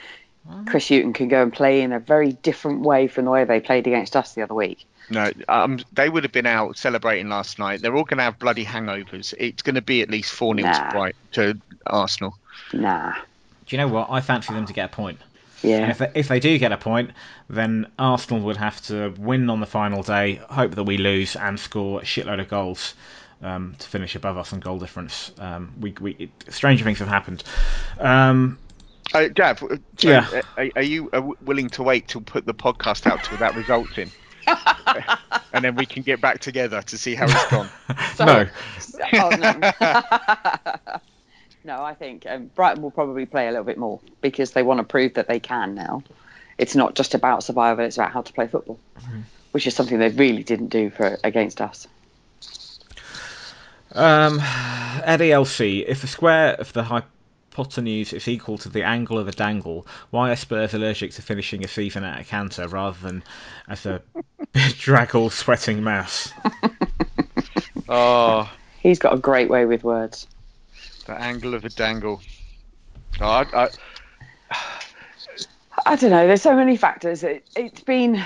Chris 0.65 0.87
Hughton 0.89 1.13
can 1.13 1.27
go 1.27 1.43
and 1.43 1.53
play 1.53 1.81
in 1.81 1.91
a 1.93 1.99
very 1.99 2.31
different 2.31 2.81
way 2.81 3.07
from 3.07 3.25
the 3.25 3.31
way 3.31 3.43
they 3.43 3.59
played 3.59 3.85
against 3.85 4.15
us 4.15 4.33
the 4.33 4.41
other 4.41 4.55
week. 4.55 4.85
No, 5.11 5.31
um, 5.47 5.79
they 5.93 6.09
would 6.09 6.23
have 6.23 6.31
been 6.31 6.45
out 6.45 6.77
celebrating 6.77 7.29
last 7.29 7.59
night. 7.59 7.81
They're 7.81 7.95
all 7.95 8.03
going 8.05 8.17
to 8.19 8.23
have 8.23 8.39
bloody 8.39 8.63
hangovers. 8.65 9.33
It's 9.37 9.61
going 9.61 9.75
to 9.75 9.81
be 9.81 10.01
at 10.01 10.09
least 10.09 10.31
4 10.31 10.55
0 10.55 10.67
Nah. 10.67 10.73
to, 10.73 10.91
Bright- 10.91 11.15
to 11.33 11.59
Arsenal. 11.87 12.37
Nah. 12.73 13.13
Do 13.69 13.75
you 13.75 13.81
know 13.83 13.87
what? 13.87 14.09
I 14.09 14.19
fancy 14.21 14.53
them 14.53 14.65
to 14.65 14.73
get 14.73 14.85
a 14.91 14.95
point. 14.95 15.19
And 15.63 15.71
Yeah. 15.71 15.89
if 15.91 15.97
they, 15.99 16.11
if 16.15 16.27
they 16.27 16.39
do 16.39 16.57
get 16.57 16.71
a 16.71 16.77
point, 16.77 17.11
then 17.49 17.87
Arsenal 17.99 18.41
would 18.45 18.57
have 18.57 18.81
to 18.87 19.13
win 19.17 19.49
on 19.49 19.59
the 19.59 19.67
final 19.67 20.01
day, 20.01 20.41
hope 20.49 20.73
that 20.75 20.85
we 20.85 20.97
lose, 20.97 21.35
and 21.35 21.59
score 21.59 22.01
a 22.01 22.03
shitload 22.03 22.39
of 22.41 22.47
goals 22.49 22.95
um, 23.43 23.75
to 23.77 23.87
finish 23.87 24.15
above 24.15 24.37
us 24.37 24.51
on 24.53 24.59
goal 24.59 24.79
difference. 24.79 25.31
Um, 25.37 25.71
we, 25.79 25.93
we 26.01 26.11
it, 26.13 26.29
stranger 26.53 26.83
things 26.83 26.97
have 26.99 27.07
happened. 27.09 27.43
Um, 27.99 28.57
Uh, 29.13 29.27
Gav, 29.27 29.61
uh, 29.63 29.77
so, 29.97 30.09
Yeah. 30.09 30.41
are, 30.57 30.69
are 30.75 30.81
you 30.81 31.09
uh, 31.13 31.21
willing 31.41 31.69
to 31.71 31.83
wait 31.83 32.07
to 32.09 32.21
put 32.21 32.45
the 32.47 32.53
podcast 32.53 33.05
out 33.05 33.21
till 33.21 33.37
that 33.37 33.53
results 33.53 33.97
in? 33.97 34.11
and 35.53 35.63
then 35.63 35.75
we 35.75 35.85
can 35.85 36.01
get 36.01 36.19
back 36.21 36.39
together 36.39 36.81
to 36.81 36.97
see 36.97 37.13
how 37.13 37.25
it's 37.25 37.45
gone. 37.51 37.69
no, 38.19 38.47
Oh, 39.13 39.29
no. 39.35 39.71
no, 41.63 41.83
I 41.83 41.93
think 41.93 42.25
um, 42.27 42.49
Brighton 42.55 42.81
will 42.81 42.91
probably 42.91 43.25
play 43.25 43.47
a 43.47 43.51
little 43.51 43.65
bit 43.65 43.77
more 43.77 43.99
because 44.21 44.51
they 44.51 44.63
want 44.63 44.79
to 44.79 44.83
prove 44.83 45.15
that 45.15 45.27
they 45.27 45.39
can 45.39 45.75
now. 45.75 46.03
It's 46.57 46.75
not 46.75 46.95
just 46.95 47.13
about 47.13 47.43
survival; 47.43 47.85
it's 47.85 47.97
about 47.97 48.11
how 48.11 48.21
to 48.21 48.33
play 48.33 48.47
football, 48.47 48.79
which 49.51 49.65
is 49.65 49.75
something 49.75 49.97
they 49.99 50.09
really 50.09 50.43
didn't 50.43 50.67
do 50.67 50.89
for 50.89 51.17
against 51.23 51.61
us. 51.61 51.87
Um, 53.93 54.39
Eddie 55.03 55.29
LC, 55.29 55.85
if 55.87 56.01
the 56.01 56.07
square 56.07 56.53
of 56.55 56.73
the 56.73 56.83
hypotenuse 56.83 58.13
is 58.13 58.27
equal 58.27 58.57
to 58.59 58.69
the 58.69 58.83
angle 58.83 59.17
of 59.17 59.27
a 59.27 59.31
dangle, 59.31 59.87
why 60.11 60.31
are 60.31 60.35
Spurs 60.35 60.73
allergic 60.73 61.11
to 61.13 61.21
finishing 61.21 61.63
a 61.63 61.67
season 61.67 62.03
at 62.03 62.19
a 62.19 62.23
canter 62.23 62.67
rather 62.67 62.99
than 63.01 63.23
as 63.67 63.85
a 63.85 64.01
draggle 64.53 65.31
sweating 65.31 65.83
mass? 65.83 66.31
Oh, 67.91 68.47
He's 68.81 68.99
got 68.99 69.13
a 69.13 69.17
great 69.17 69.49
way 69.49 69.65
with 69.65 69.83
words. 69.83 70.27
The 71.09 71.19
angle 71.19 71.55
of 71.55 71.65
a 71.65 71.69
dangle. 71.69 72.21
Oh, 73.19 73.27
I, 73.27 73.45
I, 73.53 73.69
I 75.85 75.95
don't 75.95 76.11
know. 76.11 76.27
There's 76.27 76.43
so 76.43 76.55
many 76.55 76.77
factors. 76.77 77.23
It, 77.23 77.49
it's 77.55 77.81
been 77.81 78.23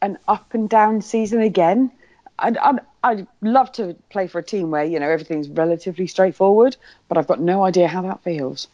an 0.00 0.16
up 0.28 0.54
and 0.54 0.70
down 0.70 1.02
season 1.02 1.40
again. 1.40 1.90
I'd, 2.38 2.56
I'd, 2.58 2.80
I'd 3.02 3.26
love 3.42 3.72
to 3.72 3.96
play 4.10 4.28
for 4.28 4.38
a 4.38 4.44
team 4.44 4.70
where 4.70 4.84
you 4.84 5.00
know 5.00 5.10
everything's 5.10 5.48
relatively 5.48 6.06
straightforward, 6.06 6.76
but 7.08 7.18
I've 7.18 7.26
got 7.26 7.40
no 7.40 7.64
idea 7.64 7.88
how 7.88 8.02
that 8.02 8.22
feels. 8.22 8.68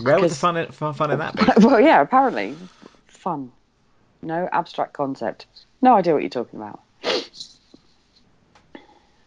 Where 0.00 0.20
would 0.20 0.30
the 0.30 0.34
fun 0.36 0.56
in, 0.56 0.70
fun, 0.70 0.94
fun 0.94 1.10
in 1.10 1.18
that 1.18 1.36
be? 1.36 1.44
well, 1.66 1.80
yeah, 1.80 2.00
apparently, 2.00 2.54
fun. 3.08 3.50
No 4.22 4.48
abstract 4.52 4.92
concept. 4.92 5.46
No 5.82 5.96
idea 5.96 6.12
what 6.12 6.22
you're 6.22 6.30
talking 6.30 6.60
about. 6.60 6.80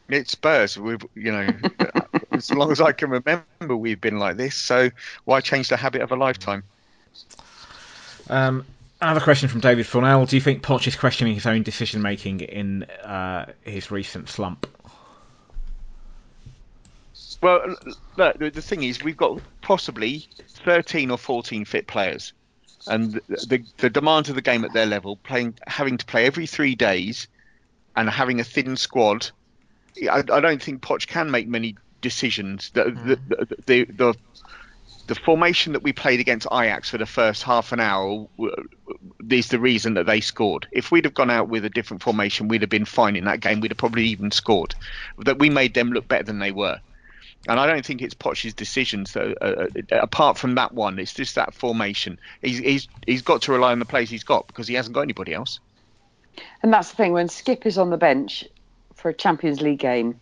it's 0.07 0.31
Spurs. 0.31 0.77
We've, 0.77 1.05
you 1.13 1.31
know, 1.33 1.47
as 2.49 2.57
long 2.57 2.71
as 2.71 2.81
I 2.81 2.91
can 2.91 3.09
remember, 3.09 3.77
we've 3.77 4.01
been 4.01 4.17
like 4.17 4.37
this. 4.37 4.55
So 4.55 4.89
why 5.25 5.41
change 5.41 5.69
the 5.69 5.77
habit 5.77 6.01
of 6.01 6.11
a 6.11 6.15
lifetime? 6.15 6.63
Um, 8.29 8.65
another 8.99 9.19
question 9.19 9.49
from 9.49 9.61
David 9.61 9.85
Fornell. 9.85 10.27
Do 10.27 10.35
you 10.35 10.41
think 10.41 10.63
Poch 10.63 10.87
is 10.87 10.95
questioning 10.95 11.33
his 11.33 11.45
own 11.45 11.63
decision 11.63 12.01
making 12.01 12.41
in 12.41 12.83
uh, 12.83 13.51
his 13.63 13.91
recent 13.91 14.29
slump? 14.29 14.67
Well, 17.41 17.75
look, 18.17 18.37
the, 18.37 18.51
the 18.51 18.61
thing 18.61 18.83
is, 18.83 19.03
we've 19.03 19.17
got 19.17 19.41
possibly 19.61 20.27
13 20.47 21.09
or 21.09 21.17
14 21.17 21.65
fit 21.65 21.87
players, 21.87 22.33
and 22.87 23.13
the, 23.13 23.21
the 23.47 23.65
the 23.77 23.89
demands 23.89 24.29
of 24.29 24.35
the 24.35 24.41
game 24.43 24.63
at 24.63 24.73
their 24.73 24.85
level, 24.85 25.15
playing, 25.15 25.55
having 25.65 25.97
to 25.97 26.05
play 26.05 26.25
every 26.25 26.45
three 26.45 26.75
days, 26.75 27.27
and 27.95 28.09
having 28.09 28.39
a 28.39 28.43
thin 28.43 28.77
squad, 28.77 29.31
I, 30.09 30.19
I 30.19 30.39
don't 30.39 30.61
think 30.61 30.81
Poch 30.81 31.07
can 31.07 31.31
make 31.31 31.47
many 31.47 31.75
decisions. 32.01 32.71
The 32.71 32.85
the, 32.85 33.35
the 33.35 33.57
the 33.65 33.85
the 33.85 34.15
the 35.07 35.15
formation 35.15 35.73
that 35.73 35.83
we 35.83 35.91
played 35.91 36.19
against 36.19 36.47
Ajax 36.51 36.89
for 36.89 36.97
the 36.97 37.05
first 37.05 37.43
half 37.43 37.71
an 37.71 37.79
hour 37.79 38.27
is 39.29 39.49
the 39.49 39.59
reason 39.59 39.95
that 39.95 40.05
they 40.05 40.21
scored. 40.21 40.67
If 40.71 40.91
we'd 40.91 41.05
have 41.05 41.13
gone 41.13 41.29
out 41.29 41.49
with 41.49 41.65
a 41.65 41.69
different 41.69 42.01
formation, 42.03 42.47
we'd 42.47 42.61
have 42.61 42.69
been 42.69 42.85
fine 42.85 43.15
in 43.15 43.25
that 43.25 43.41
game. 43.41 43.59
We'd 43.59 43.71
have 43.71 43.77
probably 43.77 44.05
even 44.05 44.31
scored. 44.31 44.75
That 45.17 45.39
we 45.39 45.49
made 45.49 45.73
them 45.73 45.91
look 45.91 46.07
better 46.07 46.23
than 46.23 46.39
they 46.39 46.51
were. 46.51 46.79
And 47.47 47.59
I 47.59 47.65
don't 47.65 47.85
think 47.85 48.01
it's 48.01 48.13
Poch's 48.13 48.53
decisions. 48.53 49.13
Though, 49.13 49.33
uh, 49.41 49.67
uh, 49.91 49.97
apart 49.97 50.37
from 50.37 50.55
that 50.55 50.73
one, 50.73 50.99
it's 50.99 51.13
just 51.13 51.35
that 51.35 51.53
formation. 51.53 52.19
He's 52.41 52.59
he's 52.59 52.87
he's 53.07 53.21
got 53.23 53.41
to 53.43 53.51
rely 53.51 53.71
on 53.71 53.79
the 53.79 53.85
players 53.85 54.09
he's 54.09 54.23
got 54.23 54.47
because 54.47 54.67
he 54.67 54.75
hasn't 54.75 54.93
got 54.93 55.01
anybody 55.01 55.33
else. 55.33 55.59
And 56.61 56.71
that's 56.71 56.91
the 56.91 56.97
thing. 56.97 57.13
When 57.13 57.29
Skip 57.29 57.65
is 57.65 57.77
on 57.77 57.89
the 57.89 57.97
bench 57.97 58.45
for 58.93 59.09
a 59.09 59.13
Champions 59.13 59.59
League 59.61 59.79
game, 59.79 60.19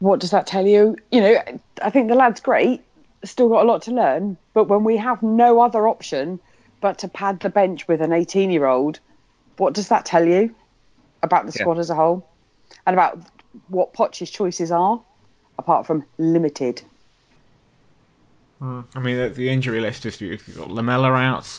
what 0.00 0.18
does 0.18 0.30
that 0.30 0.46
tell 0.46 0.66
you? 0.66 0.96
You 1.12 1.20
know, 1.20 1.42
I 1.82 1.90
think 1.90 2.08
the 2.08 2.14
lad's 2.14 2.40
great. 2.40 2.82
Still 3.24 3.48
got 3.48 3.64
a 3.64 3.68
lot 3.68 3.82
to 3.82 3.92
learn. 3.92 4.36
But 4.54 4.64
when 4.64 4.82
we 4.82 4.96
have 4.96 5.22
no 5.22 5.60
other 5.60 5.86
option 5.86 6.40
but 6.80 6.98
to 6.98 7.08
pad 7.08 7.40
the 7.40 7.50
bench 7.50 7.86
with 7.86 8.00
an 8.00 8.10
18-year-old, 8.10 8.98
what 9.58 9.74
does 9.74 9.88
that 9.88 10.06
tell 10.06 10.26
you 10.26 10.54
about 11.22 11.44
the 11.46 11.52
Yeah. 11.52 11.62
squad 11.62 11.78
as 11.78 11.90
a 11.90 11.94
whole 11.94 12.26
and 12.86 12.94
about 12.94 13.20
what 13.68 13.92
Poch's 13.92 14.30
choices 14.30 14.72
are, 14.72 15.02
apart 15.58 15.86
from 15.86 16.04
limited? 16.16 16.82
I 18.62 18.98
mean, 19.00 19.16
the, 19.16 19.30
the 19.30 19.48
injury 19.48 19.80
list 19.80 20.04
is 20.04 20.20
you've 20.20 20.56
got 20.56 20.70
Lamela 20.70 21.12
out, 21.12 21.58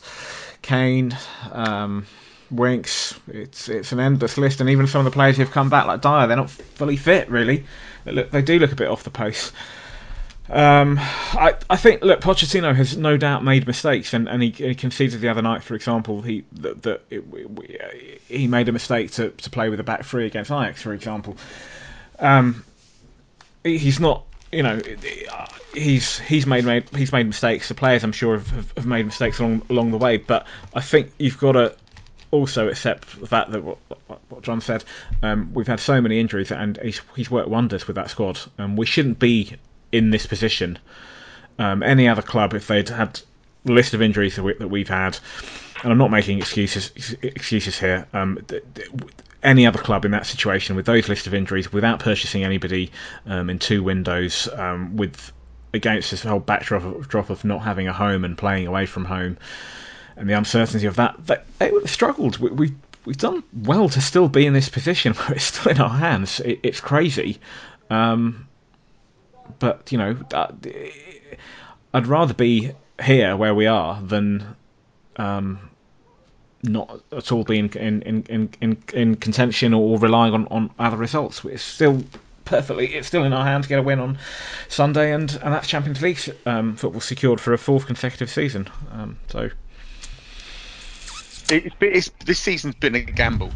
Kane, 0.61 1.17
um, 1.51 2.05
Winks. 2.51 3.17
It's 3.27 3.69
it's 3.69 3.91
an 3.91 3.99
endless 3.99 4.37
list, 4.37 4.59
and 4.61 4.69
even 4.69 4.87
some 4.87 4.99
of 4.99 5.05
the 5.05 5.11
players 5.11 5.37
who've 5.37 5.49
come 5.51 5.69
back, 5.69 5.87
like 5.87 6.01
Dier, 6.01 6.27
they're 6.27 6.37
not 6.37 6.49
fully 6.49 6.97
fit 6.97 7.29
really. 7.29 7.65
They, 8.03 8.11
look, 8.11 8.31
they 8.31 8.41
do 8.41 8.59
look 8.59 8.71
a 8.71 8.75
bit 8.75 8.87
off 8.87 9.03
the 9.03 9.09
pace. 9.11 9.51
Um, 10.49 10.97
I 10.99 11.55
I 11.69 11.77
think 11.77 12.01
look, 12.03 12.19
Pochettino 12.19 12.75
has 12.75 12.97
no 12.97 13.15
doubt 13.15 13.41
made 13.43 13.67
mistakes, 13.67 14.13
and, 14.13 14.27
and 14.27 14.43
he, 14.43 14.49
he 14.49 14.75
conceded 14.75 15.21
the 15.21 15.29
other 15.29 15.41
night, 15.41 15.63
for 15.63 15.75
example, 15.75 16.21
he 16.21 16.43
that, 16.53 16.81
that 16.83 17.01
it, 17.09 17.23
uh, 17.33 17.87
he 18.27 18.47
made 18.47 18.67
a 18.67 18.73
mistake 18.73 19.11
to, 19.11 19.29
to 19.29 19.49
play 19.49 19.69
with 19.69 19.79
a 19.79 19.83
back 19.83 20.03
three 20.03 20.25
against 20.25 20.51
Ajax, 20.51 20.81
for 20.81 20.93
example. 20.93 21.37
Um, 22.19 22.65
he- 23.63 23.77
he's 23.77 24.01
not, 24.01 24.25
you 24.51 24.63
know, 24.63 24.81
he's 25.73 26.19
he's 26.19 26.45
made, 26.45 26.65
made 26.65 26.89
he's 26.89 27.13
made 27.13 27.27
mistakes. 27.27 27.69
The 27.69 27.75
players, 27.75 28.03
I'm 28.03 28.11
sure, 28.11 28.37
have, 28.37 28.73
have 28.75 28.85
made 28.85 29.05
mistakes 29.05 29.39
along 29.39 29.61
along 29.69 29.91
the 29.91 29.97
way. 29.97 30.17
But 30.17 30.47
I 30.73 30.81
think 30.81 31.13
you've 31.17 31.37
got 31.37 31.53
to 31.53 31.75
also 32.31 32.69
accept 32.69 33.19
the 33.19 33.27
fact 33.27 33.51
that 33.51 33.63
what, 33.63 33.77
what, 34.29 34.41
John 34.41 34.61
said, 34.61 34.83
um, 35.21 35.51
we've 35.53 35.67
had 35.67 35.79
so 35.79 36.01
many 36.01 36.19
injuries, 36.19 36.51
and 36.51 36.77
he's 36.81 37.01
he's 37.15 37.29
worked 37.29 37.49
wonders 37.49 37.87
with 37.87 37.95
that 37.97 38.09
squad. 38.09 38.39
Um, 38.57 38.75
we 38.75 38.85
shouldn't 38.85 39.19
be 39.19 39.55
in 39.91 40.09
this 40.09 40.25
position. 40.25 40.79
Um, 41.59 41.83
any 41.83 42.07
other 42.07 42.21
club, 42.21 42.53
if 42.53 42.67
they'd 42.67 42.89
had 42.89 43.19
the 43.65 43.73
list 43.73 43.93
of 43.93 44.01
injuries 44.01 44.37
that, 44.37 44.43
we, 44.43 44.53
that 44.55 44.69
we've 44.69 44.87
had, 44.87 45.19
and 45.83 45.91
I'm 45.91 45.97
not 45.97 46.11
making 46.11 46.39
excuses 46.39 46.91
excuses 47.21 47.77
here. 47.77 48.07
Um, 48.13 48.39
th- 48.47 48.63
th- 48.73 48.89
any 49.43 49.65
other 49.65 49.79
club 49.79 50.05
in 50.05 50.11
that 50.11 50.27
situation 50.27 50.75
with 50.75 50.85
those 50.85 51.09
list 51.09 51.25
of 51.25 51.33
injuries, 51.33 51.73
without 51.73 51.99
purchasing 51.99 52.43
anybody 52.43 52.91
um, 53.25 53.49
in 53.49 53.57
two 53.57 53.81
windows, 53.81 54.47
with 54.93 55.31
against 55.73 56.11
this 56.11 56.23
whole 56.23 56.39
backdrop 56.39 56.83
of, 56.83 57.07
drop 57.07 57.29
of 57.29 57.43
not 57.45 57.61
having 57.61 57.87
a 57.87 57.93
home 57.93 58.25
and 58.25 58.37
playing 58.37 58.67
away 58.67 58.85
from 58.85 59.05
home, 59.05 59.37
and 60.21 60.29
the 60.29 60.37
uncertainty 60.37 60.85
of 60.85 60.95
that, 60.97 61.25
they, 61.25 61.37
they 61.57 61.71
would 61.71 61.81
have 61.81 61.89
struggled. 61.89 62.37
We, 62.37 62.51
we 62.51 62.73
we've 63.05 63.17
done 63.17 63.43
well 63.63 63.89
to 63.89 63.99
still 63.99 64.29
be 64.29 64.45
in 64.45 64.53
this 64.53 64.69
position 64.69 65.13
where 65.15 65.33
it's 65.33 65.45
still 65.45 65.71
in 65.71 65.81
our 65.81 65.89
hands. 65.89 66.39
It, 66.41 66.59
it's 66.61 66.79
crazy. 66.79 67.39
Um, 67.89 68.47
but 69.57 69.91
you 69.91 69.97
know, 69.97 70.15
I'd 71.93 72.05
rather 72.05 72.35
be 72.35 72.71
here 73.03 73.35
where 73.35 73.55
we 73.55 73.65
are 73.65 73.99
than 73.99 74.55
um, 75.15 75.71
not 76.61 77.01
at 77.11 77.31
all 77.31 77.43
being 77.43 77.73
in 77.73 78.03
in, 78.03 78.23
in, 78.29 78.49
in, 78.61 78.83
in 78.93 79.15
contention 79.15 79.73
or 79.73 79.97
relying 79.97 80.35
on, 80.35 80.47
on 80.51 80.69
other 80.77 80.97
results. 80.97 81.43
It's 81.45 81.63
still 81.63 82.03
perfectly, 82.45 82.93
it's 82.93 83.07
still 83.07 83.23
in 83.23 83.33
our 83.33 83.43
hands 83.43 83.65
to 83.65 83.69
get 83.69 83.79
a 83.79 83.81
win 83.81 83.99
on 83.99 84.19
Sunday, 84.67 85.13
and, 85.13 85.31
and 85.41 85.51
that's 85.51 85.67
Champions 85.67 86.03
League 86.03 86.19
um, 86.45 86.75
football 86.75 87.01
secured 87.01 87.41
for 87.41 87.53
a 87.53 87.57
fourth 87.57 87.87
consecutive 87.87 88.29
season. 88.29 88.69
Um, 88.91 89.17
so 89.27 89.49
It's, 91.51 91.75
it's, 91.81 92.11
this 92.25 92.39
season's 92.39 92.75
been 92.75 92.95
a 92.95 93.01
gamble. 93.01 93.51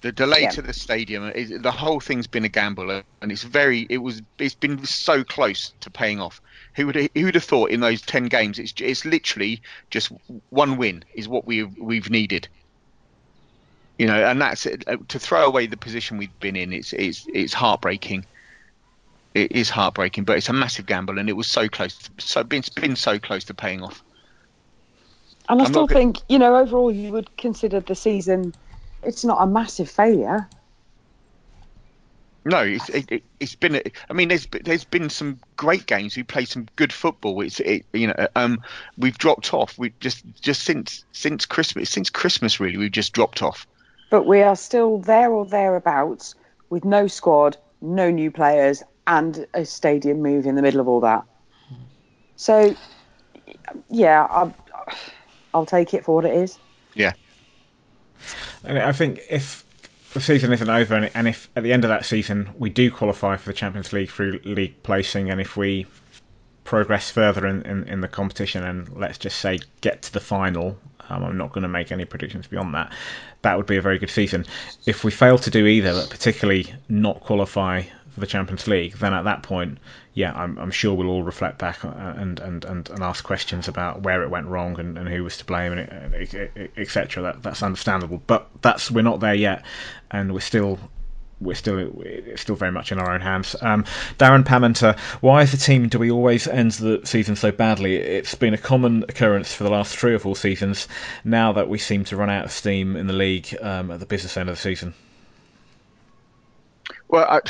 The 0.00 0.12
delay 0.12 0.42
Yeah. 0.42 0.50
to 0.50 0.62
the 0.62 0.72
stadium, 0.72 1.30
is, 1.30 1.50
the 1.60 1.70
whole 1.70 2.00
thing's 2.00 2.26
been 2.26 2.44
a 2.44 2.48
gamble, 2.48 3.02
and 3.20 3.32
it's 3.32 3.44
very, 3.44 3.86
it 3.88 3.98
was, 3.98 4.20
it's 4.38 4.54
been 4.54 4.84
so 4.84 5.22
close 5.22 5.72
to 5.80 5.90
paying 5.90 6.20
off. 6.20 6.40
Who 6.74 6.86
would, 6.86 6.96
who 7.14 7.24
would 7.24 7.34
have 7.34 7.44
thought 7.44 7.70
in 7.70 7.80
those 7.80 8.02
ten 8.02 8.26
games? 8.26 8.58
It's, 8.58 8.72
it's 8.80 9.04
literally 9.04 9.60
just 9.90 10.10
one 10.50 10.76
win 10.76 11.04
is 11.14 11.28
what 11.28 11.46
we 11.46 11.64
we've 11.64 12.10
needed. 12.10 12.48
You 13.98 14.06
know, 14.06 14.24
and 14.24 14.40
that's 14.40 14.66
it. 14.66 14.82
Uh, 14.88 14.96
to 15.08 15.18
throw 15.18 15.44
away 15.44 15.66
the 15.66 15.76
position 15.76 16.16
we've 16.16 16.40
been 16.40 16.56
in. 16.56 16.72
It's, 16.72 16.92
it's, 16.94 17.26
it's 17.32 17.52
heartbreaking. 17.52 18.24
It 19.34 19.52
is 19.52 19.70
heartbreaking, 19.70 20.24
but 20.24 20.36
it's 20.36 20.48
a 20.48 20.52
massive 20.52 20.86
gamble, 20.86 21.18
and 21.18 21.28
it 21.28 21.34
was 21.34 21.46
so 21.46 21.68
close. 21.68 22.10
So 22.18 22.42
been, 22.42 22.62
been 22.74 22.96
so 22.96 23.18
close 23.18 23.44
to 23.44 23.54
paying 23.54 23.82
off. 23.82 24.02
And 25.52 25.60
I 25.60 25.64
I'm 25.66 25.70
still 25.72 25.82
not 25.82 25.90
think, 25.90 26.16
you 26.30 26.38
know, 26.38 26.56
overall 26.56 26.90
you 26.90 27.12
would 27.12 27.36
consider 27.36 27.80
the 27.80 27.94
season, 27.94 28.54
it's 29.02 29.22
not 29.22 29.42
a 29.42 29.46
massive 29.46 29.90
failure. 29.90 30.48
No, 32.46 32.60
it's 32.62 32.88
it, 32.88 33.12
it, 33.12 33.22
it's 33.38 33.54
been. 33.54 33.76
a- 33.76 33.82
I 34.08 34.14
mean, 34.14 34.28
there's 34.28 34.46
been- 34.46 34.62
there's 34.64 34.84
been 34.84 35.10
some 35.10 35.38
great 35.58 35.86
games. 35.86 36.16
We 36.16 36.22
played 36.22 36.48
some 36.48 36.66
good 36.76 36.90
football. 36.90 37.42
It's 37.42 37.60
it, 37.60 37.84
you 37.92 38.06
know, 38.06 38.28
um, 38.34 38.62
we've 38.96 39.18
dropped 39.18 39.52
off. 39.52 39.78
We 39.78 39.92
just 40.00 40.24
just 40.40 40.62
since 40.62 41.04
since 41.12 41.44
Christmas 41.44 41.90
since 41.90 42.08
Christmas 42.08 42.58
really 42.58 42.78
we've 42.78 42.90
just 42.90 43.12
dropped 43.12 43.42
off. 43.42 43.66
But 44.10 44.26
we 44.26 44.40
are 44.40 44.56
still 44.56 44.98
there 44.98 45.30
or 45.30 45.44
thereabouts 45.44 46.34
with 46.70 46.86
no 46.86 47.08
squad, 47.08 47.58
no 47.82 48.10
new 48.10 48.30
players, 48.30 48.82
and 49.06 49.46
a 49.52 49.66
stadium 49.66 50.22
move 50.22 50.46
in 50.46 50.54
the 50.54 50.62
middle 50.62 50.80
of 50.80 50.88
all 50.88 51.00
that. 51.00 51.24
So, 52.36 52.74
yeah, 53.90 54.26
I'll, 54.30 54.54
I'll 55.54 55.66
take 55.66 55.94
it 55.94 56.04
for 56.04 56.14
what 56.14 56.24
it 56.24 56.34
is. 56.34 56.58
Yeah, 56.94 57.12
And 58.64 58.78
I 58.78 58.92
think 58.92 59.20
if 59.30 59.64
the 60.12 60.20
season 60.20 60.52
isn't 60.52 60.68
over, 60.68 60.94
and, 60.94 61.10
and 61.14 61.28
if 61.28 61.48
at 61.56 61.62
the 61.62 61.72
end 61.72 61.84
of 61.84 61.88
that 61.88 62.04
season 62.04 62.50
we 62.58 62.70
do 62.70 62.90
qualify 62.90 63.36
for 63.36 63.48
the 63.48 63.54
Champions 63.54 63.92
League 63.92 64.10
through 64.10 64.40
league 64.44 64.82
placing, 64.82 65.30
and 65.30 65.40
if 65.40 65.56
we 65.56 65.86
progress 66.64 67.10
further 67.10 67.46
in, 67.46 67.62
in, 67.62 67.84
in 67.84 68.00
the 68.00 68.08
competition, 68.08 68.62
and 68.62 68.88
let's 68.96 69.18
just 69.18 69.38
say 69.38 69.58
get 69.80 70.02
to 70.02 70.12
the 70.12 70.20
final, 70.20 70.78
um, 71.08 71.24
I'm 71.24 71.36
not 71.36 71.52
going 71.52 71.62
to 71.62 71.68
make 71.68 71.90
any 71.92 72.04
predictions 72.04 72.46
beyond 72.46 72.74
that. 72.74 72.92
That 73.42 73.56
would 73.56 73.66
be 73.66 73.76
a 73.76 73.82
very 73.82 73.98
good 73.98 74.10
season. 74.10 74.46
If 74.86 75.02
we 75.02 75.10
fail 75.10 75.38
to 75.38 75.50
do 75.50 75.66
either, 75.66 75.92
but 75.92 76.10
particularly 76.10 76.72
not 76.88 77.20
qualify 77.20 77.82
for 78.14 78.20
the 78.20 78.26
Champions 78.26 78.66
League, 78.66 78.94
then 78.98 79.14
at 79.14 79.24
that 79.24 79.42
point, 79.42 79.78
yeah, 80.14 80.32
I'm, 80.34 80.58
I'm 80.58 80.70
sure 80.70 80.94
we'll 80.94 81.08
all 81.08 81.22
reflect 81.22 81.58
back 81.58 81.82
and, 81.82 82.38
and, 82.40 82.64
and, 82.64 82.90
and 82.90 83.02
ask 83.02 83.24
questions 83.24 83.68
about 83.68 84.02
where 84.02 84.22
it 84.22 84.28
went 84.28 84.46
wrong 84.46 84.78
and, 84.78 84.98
and 84.98 85.08
who 85.08 85.24
was 85.24 85.38
to 85.38 85.44
blame 85.44 85.72
and 85.72 86.14
etc. 86.76 87.22
That 87.22 87.42
that's 87.42 87.62
understandable, 87.62 88.22
but 88.26 88.48
that's 88.60 88.90
we're 88.90 89.02
not 89.02 89.20
there 89.20 89.34
yet, 89.34 89.64
and 90.10 90.32
we're 90.32 90.40
still 90.40 90.78
we're 91.40 91.54
still 91.54 92.02
it's 92.04 92.42
still 92.42 92.54
very 92.54 92.70
much 92.70 92.92
in 92.92 92.98
our 92.98 93.10
own 93.12 93.20
hands. 93.20 93.56
Um, 93.60 93.84
Darren 94.18 94.44
Pamenter, 94.44 94.98
why 95.20 95.42
as 95.42 95.54
a 95.54 95.56
team 95.56 95.88
do 95.88 95.98
we 95.98 96.10
always 96.10 96.46
end 96.46 96.72
the 96.72 97.00
season 97.04 97.36
so 97.36 97.50
badly? 97.50 97.96
It's 97.96 98.34
been 98.34 98.54
a 98.54 98.58
common 98.58 99.04
occurrence 99.04 99.54
for 99.54 99.64
the 99.64 99.70
last 99.70 99.96
three 99.96 100.14
or 100.14 100.18
four 100.18 100.36
seasons. 100.36 100.88
Now 101.24 101.52
that 101.52 101.68
we 101.68 101.78
seem 101.78 102.04
to 102.04 102.16
run 102.16 102.30
out 102.30 102.44
of 102.44 102.52
steam 102.52 102.96
in 102.96 103.06
the 103.06 103.12
league 103.12 103.56
um, 103.60 103.90
at 103.90 104.00
the 104.00 104.06
business 104.06 104.36
end 104.36 104.48
of 104.48 104.56
the 104.56 104.60
season. 104.60 104.94
well, 107.08 107.24
I, 107.28 107.40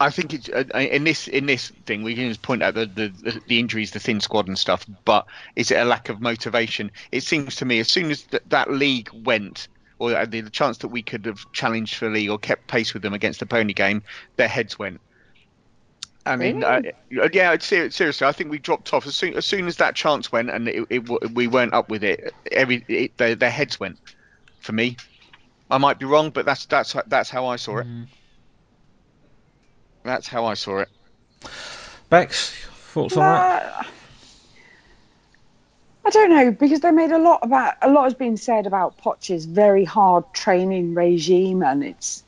I 0.00 0.10
think 0.10 0.34
it's 0.34 0.48
uh, 0.48 0.64
in 0.76 1.04
this 1.04 1.28
in 1.28 1.46
this 1.46 1.70
thing 1.86 2.02
we 2.02 2.14
can 2.14 2.28
just 2.28 2.42
point 2.42 2.62
out 2.62 2.74
the, 2.74 2.86
the 2.86 3.40
the 3.46 3.58
injuries, 3.58 3.92
the 3.92 4.00
thin 4.00 4.20
squad 4.20 4.48
and 4.48 4.58
stuff. 4.58 4.86
But 5.04 5.26
is 5.56 5.70
it 5.70 5.78
a 5.78 5.84
lack 5.84 6.08
of 6.08 6.20
motivation? 6.20 6.90
It 7.12 7.22
seems 7.22 7.56
to 7.56 7.64
me 7.64 7.78
as 7.78 7.88
soon 7.88 8.10
as 8.10 8.22
th- 8.22 8.42
that 8.48 8.70
league 8.70 9.10
went. 9.24 9.68
Or 10.00 10.10
the, 10.26 10.40
the 10.40 10.50
chance 10.50 10.78
that 10.78 10.88
we 10.88 11.02
could 11.02 11.24
have 11.24 11.40
challenged 11.52 11.94
for 11.94 12.06
the 12.06 12.10
league 12.10 12.28
or 12.28 12.36
kept 12.36 12.66
pace 12.66 12.92
with 12.92 13.02
them 13.04 13.14
against 13.14 13.38
the 13.38 13.46
pony 13.46 13.72
game, 13.72 14.02
their 14.36 14.48
heads 14.48 14.76
went. 14.76 15.00
I 16.26 16.34
mean, 16.36 16.64
uh, 16.64 16.82
yeah, 17.32 17.56
seriously, 17.58 18.26
I 18.26 18.32
think 18.32 18.50
we 18.50 18.58
dropped 18.58 18.92
off 18.92 19.06
as 19.06 19.14
soon 19.14 19.34
as 19.34 19.44
soon 19.46 19.66
as 19.68 19.76
that 19.76 19.94
chance 19.94 20.32
went, 20.32 20.50
and 20.50 20.66
it, 20.68 20.84
it, 20.90 21.32
we 21.32 21.46
weren't 21.46 21.74
up 21.74 21.90
with 21.90 22.02
it. 22.02 22.34
Every 22.50 22.84
it, 22.88 23.16
their, 23.18 23.34
their 23.36 23.50
heads 23.50 23.78
went. 23.78 23.98
For 24.60 24.72
me, 24.72 24.96
I 25.70 25.78
might 25.78 25.98
be 25.98 26.06
wrong, 26.06 26.30
but 26.30 26.44
that's 26.44 26.66
that's 26.66 26.96
that's 27.06 27.30
how 27.30 27.46
I 27.46 27.56
saw 27.56 27.78
it. 27.78 27.86
That's 30.04 30.28
how 30.28 30.44
I 30.44 30.54
saw 30.54 30.78
it. 30.78 30.88
Bex, 32.10 32.50
thoughts 32.92 33.16
on 33.16 33.22
that? 33.22 33.86
I 36.06 36.10
don't 36.10 36.30
know 36.30 36.50
because 36.50 36.80
they 36.80 36.90
made 36.90 37.10
a 37.10 37.18
lot 37.18 37.40
about 37.42 37.74
a 37.80 37.90
lot 37.90 38.04
has 38.04 38.14
been 38.14 38.36
said 38.36 38.66
about 38.66 38.98
Poch's 38.98 39.46
very 39.46 39.84
hard 39.84 40.24
training 40.34 40.94
regime, 40.94 41.62
and 41.62 41.82
it's 41.82 42.22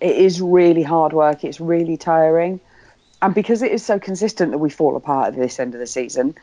it 0.00 0.16
is 0.16 0.40
really 0.40 0.82
hard 0.82 1.12
work. 1.12 1.44
It's 1.44 1.60
really 1.60 1.98
tiring, 1.98 2.58
and 3.20 3.34
because 3.34 3.60
it 3.60 3.70
is 3.70 3.84
so 3.84 3.98
consistent 3.98 4.52
that 4.52 4.58
we 4.58 4.70
fall 4.70 4.96
apart 4.96 5.28
at 5.28 5.36
this 5.36 5.60
end 5.60 5.74
of 5.74 5.80
the 5.80 5.86
season, 5.86 6.34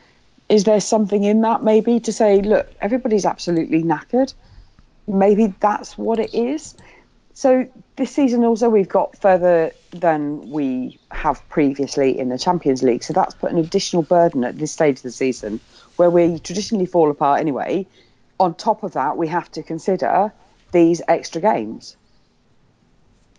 is 0.48 0.62
there 0.62 0.80
something 0.80 1.24
in 1.24 1.40
that 1.40 1.64
maybe 1.64 1.98
to 2.00 2.12
say, 2.12 2.40
look, 2.40 2.72
everybody's 2.80 3.26
absolutely 3.26 3.82
knackered. 3.82 4.32
Maybe 5.08 5.52
that's 5.58 5.98
what 5.98 6.20
it 6.20 6.34
is. 6.34 6.76
So 7.36 7.68
this 7.96 8.12
season 8.12 8.44
also 8.44 8.70
we've 8.70 8.88
got 8.88 9.20
further 9.20 9.70
than 9.90 10.50
we 10.50 10.98
have 11.10 11.46
previously 11.50 12.18
in 12.18 12.30
the 12.30 12.38
Champions 12.38 12.82
League. 12.82 13.04
So 13.04 13.12
that's 13.12 13.34
put 13.34 13.52
an 13.52 13.58
additional 13.58 14.02
burden 14.02 14.42
at 14.42 14.56
this 14.56 14.72
stage 14.72 14.96
of 14.96 15.02
the 15.02 15.10
season 15.10 15.60
where 15.96 16.08
we 16.08 16.38
traditionally 16.38 16.86
fall 16.86 17.10
apart 17.10 17.40
anyway. 17.40 17.86
On 18.40 18.54
top 18.54 18.82
of 18.84 18.92
that, 18.92 19.18
we 19.18 19.28
have 19.28 19.50
to 19.52 19.62
consider 19.62 20.32
these 20.72 21.02
extra 21.08 21.42
games. 21.42 21.98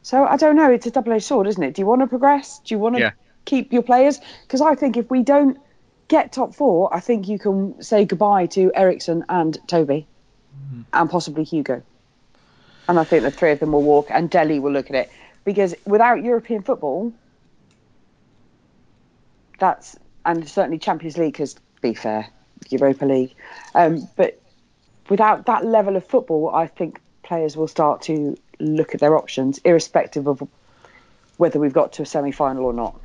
So 0.03 0.27
I 0.27 0.37
don't 0.37 0.55
know. 0.55 0.69
It's 0.69 0.85
a 0.85 0.91
double-edged 0.91 1.25
sword, 1.25 1.47
isn't 1.47 1.63
it? 1.63 1.73
Do 1.73 1.81
you 1.81 1.87
want 1.87 2.01
to 2.01 2.07
progress? 2.07 2.61
Do 2.63 2.75
you 2.75 2.79
want 2.79 2.97
to 2.97 3.01
Yeah. 3.01 3.11
keep 3.45 3.73
your 3.73 3.81
players? 3.81 4.19
Because 4.43 4.61
I 4.61 4.75
think 4.75 4.95
if 4.95 5.09
we 5.09 5.23
don't 5.23 5.57
get 6.07 6.31
top 6.31 6.53
four, 6.53 6.95
I 6.95 6.99
think 6.99 7.27
you 7.27 7.39
can 7.39 7.81
say 7.81 8.05
goodbye 8.05 8.45
to 8.57 8.71
Eriksen 8.75 9.25
and 9.27 9.57
Toby, 9.65 10.05
mm-hmm. 10.55 10.81
and 10.93 11.09
possibly 11.09 11.43
Hugo. 11.43 11.81
And 12.87 12.99
I 12.99 13.03
think 13.03 13.23
the 13.23 13.31
three 13.31 13.51
of 13.51 13.59
them 13.59 13.73
will 13.73 13.83
walk, 13.83 14.07
and 14.09 14.29
Dele 14.29 14.59
will 14.59 14.71
look 14.71 14.89
at 14.89 14.95
it 14.95 15.11
because 15.43 15.73
without 15.85 16.23
European 16.23 16.61
football, 16.61 17.13
that's 19.59 19.97
and 20.25 20.47
certainly 20.47 20.77
Champions 20.77 21.17
League, 21.17 21.33
because 21.33 21.55
be 21.81 21.93
fair, 21.93 22.27
Europa 22.69 23.05
League, 23.05 23.33
um, 23.73 24.07
but 24.17 24.41
without 25.09 25.45
that 25.45 25.65
level 25.65 25.95
of 25.95 26.05
football, 26.05 26.53
I 26.53 26.67
think 26.67 26.99
players 27.23 27.55
will 27.55 27.69
start 27.69 28.01
to 28.03 28.37
look 28.59 28.93
at 28.93 28.99
their 28.99 29.17
options, 29.17 29.59
irrespective 29.59 30.27
of 30.27 30.45
whether 31.37 31.59
we've 31.59 31.73
got 31.73 31.93
to 31.93 32.01
a 32.01 32.05
semi-final 32.05 32.65
or 32.65 32.73
not. 32.73 32.99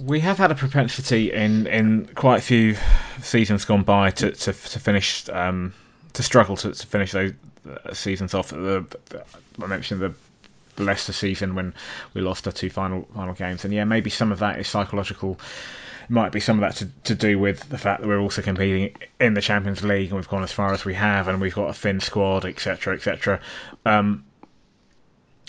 We 0.00 0.20
have 0.20 0.38
had 0.38 0.50
a 0.50 0.54
propensity 0.54 1.32
in, 1.32 1.66
in 1.66 2.06
quite 2.14 2.38
a 2.38 2.42
few 2.42 2.76
seasons 3.22 3.64
gone 3.64 3.82
by 3.82 4.10
to 4.10 4.30
to, 4.30 4.52
to 4.52 4.78
finish 4.78 5.28
um, 5.30 5.72
to 6.12 6.22
struggle 6.22 6.56
to, 6.58 6.72
to 6.72 6.86
finish 6.86 7.12
those 7.12 7.32
seasons 7.92 8.34
off. 8.34 8.48
The, 8.48 8.84
I 9.62 9.66
mentioned 9.66 10.00
the 10.00 10.14
Leicester 10.82 11.12
season 11.12 11.54
when 11.54 11.74
we 12.14 12.20
lost 12.20 12.46
our 12.46 12.52
two 12.52 12.70
final 12.70 13.08
final 13.14 13.34
games, 13.34 13.64
and 13.64 13.72
yeah, 13.72 13.84
maybe 13.84 14.10
some 14.10 14.32
of 14.32 14.40
that 14.40 14.58
is 14.58 14.68
psychological. 14.68 15.38
Might 16.10 16.32
be 16.32 16.40
some 16.40 16.62
of 16.62 16.68
that 16.68 16.76
to, 16.76 16.90
to 17.04 17.14
do 17.14 17.38
with 17.38 17.66
the 17.70 17.78
fact 17.78 18.02
that 18.02 18.06
we're 18.06 18.20
also 18.20 18.42
competing 18.42 18.94
in 19.18 19.32
the 19.32 19.40
Champions 19.40 19.82
League 19.82 20.08
and 20.08 20.16
we've 20.16 20.28
gone 20.28 20.42
as 20.42 20.52
far 20.52 20.72
as 20.74 20.84
we 20.84 20.92
have, 20.94 21.28
and 21.28 21.40
we've 21.40 21.54
got 21.54 21.70
a 21.70 21.72
thin 21.72 22.00
squad, 22.00 22.44
etc., 22.44 22.94
etc. 22.94 23.40
Um, 23.86 24.24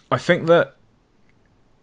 I 0.09 0.17
think 0.17 0.47
that 0.47 0.75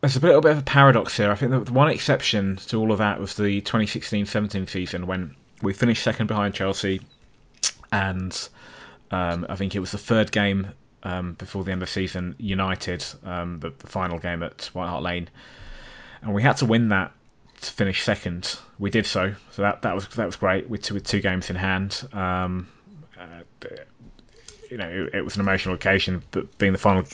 there's 0.01 0.17
a 0.17 0.21
little 0.21 0.41
bit 0.41 0.53
of 0.53 0.59
a 0.59 0.63
paradox 0.63 1.17
here. 1.17 1.31
I 1.31 1.35
think 1.35 1.51
that 1.51 1.67
the 1.67 1.73
one 1.73 1.89
exception 1.89 2.57
to 2.69 2.79
all 2.79 2.93
of 2.93 2.99
that 2.99 3.21
was 3.21 3.35
the 3.35 3.61
2016-17 3.61 4.69
season 4.69 5.07
when 5.07 5.37
we 5.61 5.73
finished 5.75 6.03
second 6.03 6.27
behind 6.27 6.55
Chelsea, 6.55 7.03
and 7.93 8.49
um, 9.13 9.47
I 9.49 9.57
think 9.57 9.75
it 9.77 9.81
was 9.81 9.93
the 9.93 9.99
third 9.99 10.33
game 10.33 10.73
um, 11.03 11.35
before 11.35 11.65
the 11.65 11.73
end 11.73 11.83
of 11.83 11.89
the 11.89 11.93
season, 11.93 12.35
United, 12.39 13.05
um, 13.25 13.61
the, 13.61 13.71
the 13.79 13.87
final 13.87 14.19
game 14.19 14.43
at 14.43 14.71
White 14.73 14.89
Hart 14.89 15.03
Lane, 15.03 15.29
and 16.23 16.33
we 16.35 16.43
had 16.43 16.57
to 16.59 16.67
win 16.67 16.89
that 16.89 17.13
to 17.61 17.71
finish 17.71 18.03
second. 18.03 18.59
We 18.79 18.91
did 18.91 19.07
so, 19.07 19.35
so 19.51 19.63
that 19.63 19.83
that 19.83 19.95
was 19.95 20.09
that 20.09 20.27
was 20.27 20.37
great 20.37 20.69
with 20.69 20.83
two, 20.83 20.95
with 20.95 21.05
two 21.05 21.21
games 21.21 21.51
in 21.51 21.57
hand. 21.57 22.03
Um, 22.13 22.69
uh, 23.19 23.43
you 24.71 24.79
know, 24.79 24.89
it, 24.89 25.17
it 25.17 25.25
was 25.25 25.35
an 25.37 25.43
emotional 25.43 25.75
occasion, 25.75 26.23
but 26.31 26.57
being 26.59 26.73
the 26.73 26.79
final 26.79 27.05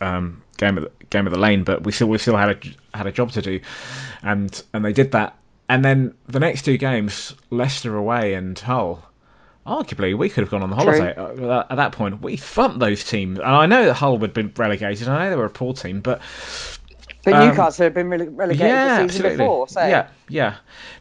um, 0.00 0.42
game 0.56 0.76
of 0.78 0.84
the 0.84 0.90
game 1.10 1.26
of 1.26 1.32
the 1.32 1.38
lane, 1.38 1.64
but 1.64 1.84
we 1.84 1.92
still 1.92 2.08
we 2.08 2.18
still 2.18 2.36
had 2.36 2.50
a 2.50 2.96
had 2.96 3.06
a 3.06 3.12
job 3.12 3.30
to 3.32 3.42
do, 3.42 3.60
and 4.22 4.62
and 4.72 4.84
they 4.84 4.92
did 4.92 5.12
that. 5.12 5.36
And 5.68 5.84
then 5.84 6.14
the 6.28 6.40
next 6.40 6.62
two 6.62 6.76
games, 6.76 7.34
Leicester 7.50 7.96
away 7.96 8.34
and 8.34 8.58
Hull. 8.58 9.04
Arguably, 9.66 10.16
we 10.16 10.28
could 10.28 10.42
have 10.42 10.50
gone 10.50 10.62
on 10.62 10.70
the 10.70 10.76
holiday 10.76 11.14
uh, 11.14 11.64
at 11.68 11.76
that 11.76 11.92
point. 11.92 12.22
We 12.22 12.36
thumped 12.36 12.78
those 12.78 13.04
teams, 13.04 13.38
and 13.38 13.48
I 13.48 13.66
know 13.66 13.84
that 13.86 13.94
Hull 13.94 14.18
had 14.18 14.32
been 14.32 14.52
relegated. 14.56 15.08
I 15.08 15.24
know 15.24 15.30
they 15.30 15.36
were 15.36 15.46
a 15.46 15.50
poor 15.50 15.74
team, 15.74 16.00
but 16.00 16.20
But 17.24 17.34
Um, 17.34 17.48
Newcastle 17.48 17.84
had 17.84 17.94
been 17.94 18.08
rele- 18.08 18.30
relegated 18.30 18.66
yeah, 18.66 19.02
the 19.02 19.08
season 19.08 19.26
absolutely. 19.26 19.36
before, 19.44 19.68
so 19.68 19.80
Yeah, 19.84 20.08
yeah. 20.28 20.54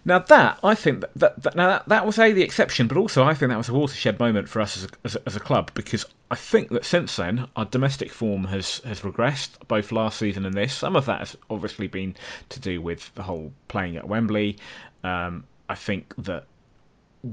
Now 0.06 0.20
that 0.20 0.60
I 0.64 0.74
think 0.74 1.02
that, 1.02 1.14
that, 1.18 1.44
that 1.44 1.56
now 1.56 1.68
that, 1.70 1.90
that 1.90 2.06
was 2.08 2.18
a 2.18 2.32
the 2.32 2.42
exception, 2.42 2.88
but 2.88 2.98
also 2.98 3.24
I 3.24 3.36
think 3.36 3.50
that 3.50 3.58
was 3.58 3.70
a 3.70 3.74
watershed 3.74 4.20
moment 4.20 4.50
for 4.50 4.60
us 4.62 4.76
as 4.78 4.86
a, 4.86 4.90
as 5.04 5.16
a, 5.16 5.22
as 5.28 5.36
a 5.36 5.40
club 5.40 5.70
because 5.76 6.04
I 6.32 6.36
think 6.36 6.70
that 6.70 6.84
since 6.86 7.16
then 7.16 7.48
our 7.56 7.66
domestic 7.66 8.12
form 8.12 8.46
has 8.46 8.80
has 8.80 9.02
regressed 9.02 9.52
both 9.68 9.92
last 9.92 10.18
season 10.18 10.46
and 10.46 10.56
this. 10.56 10.74
Some 10.74 10.96
of 10.96 11.06
that 11.06 11.20
has 11.20 11.38
obviously 11.52 11.88
been 11.88 12.16
to 12.50 12.60
do 12.60 12.82
with 12.82 13.14
the 13.14 13.22
whole 13.22 13.52
playing 13.68 13.98
at 13.98 14.08
Wembley. 14.08 14.58
Um, 15.04 15.44
I 15.70 15.76
think 15.76 16.14
that 16.18 16.46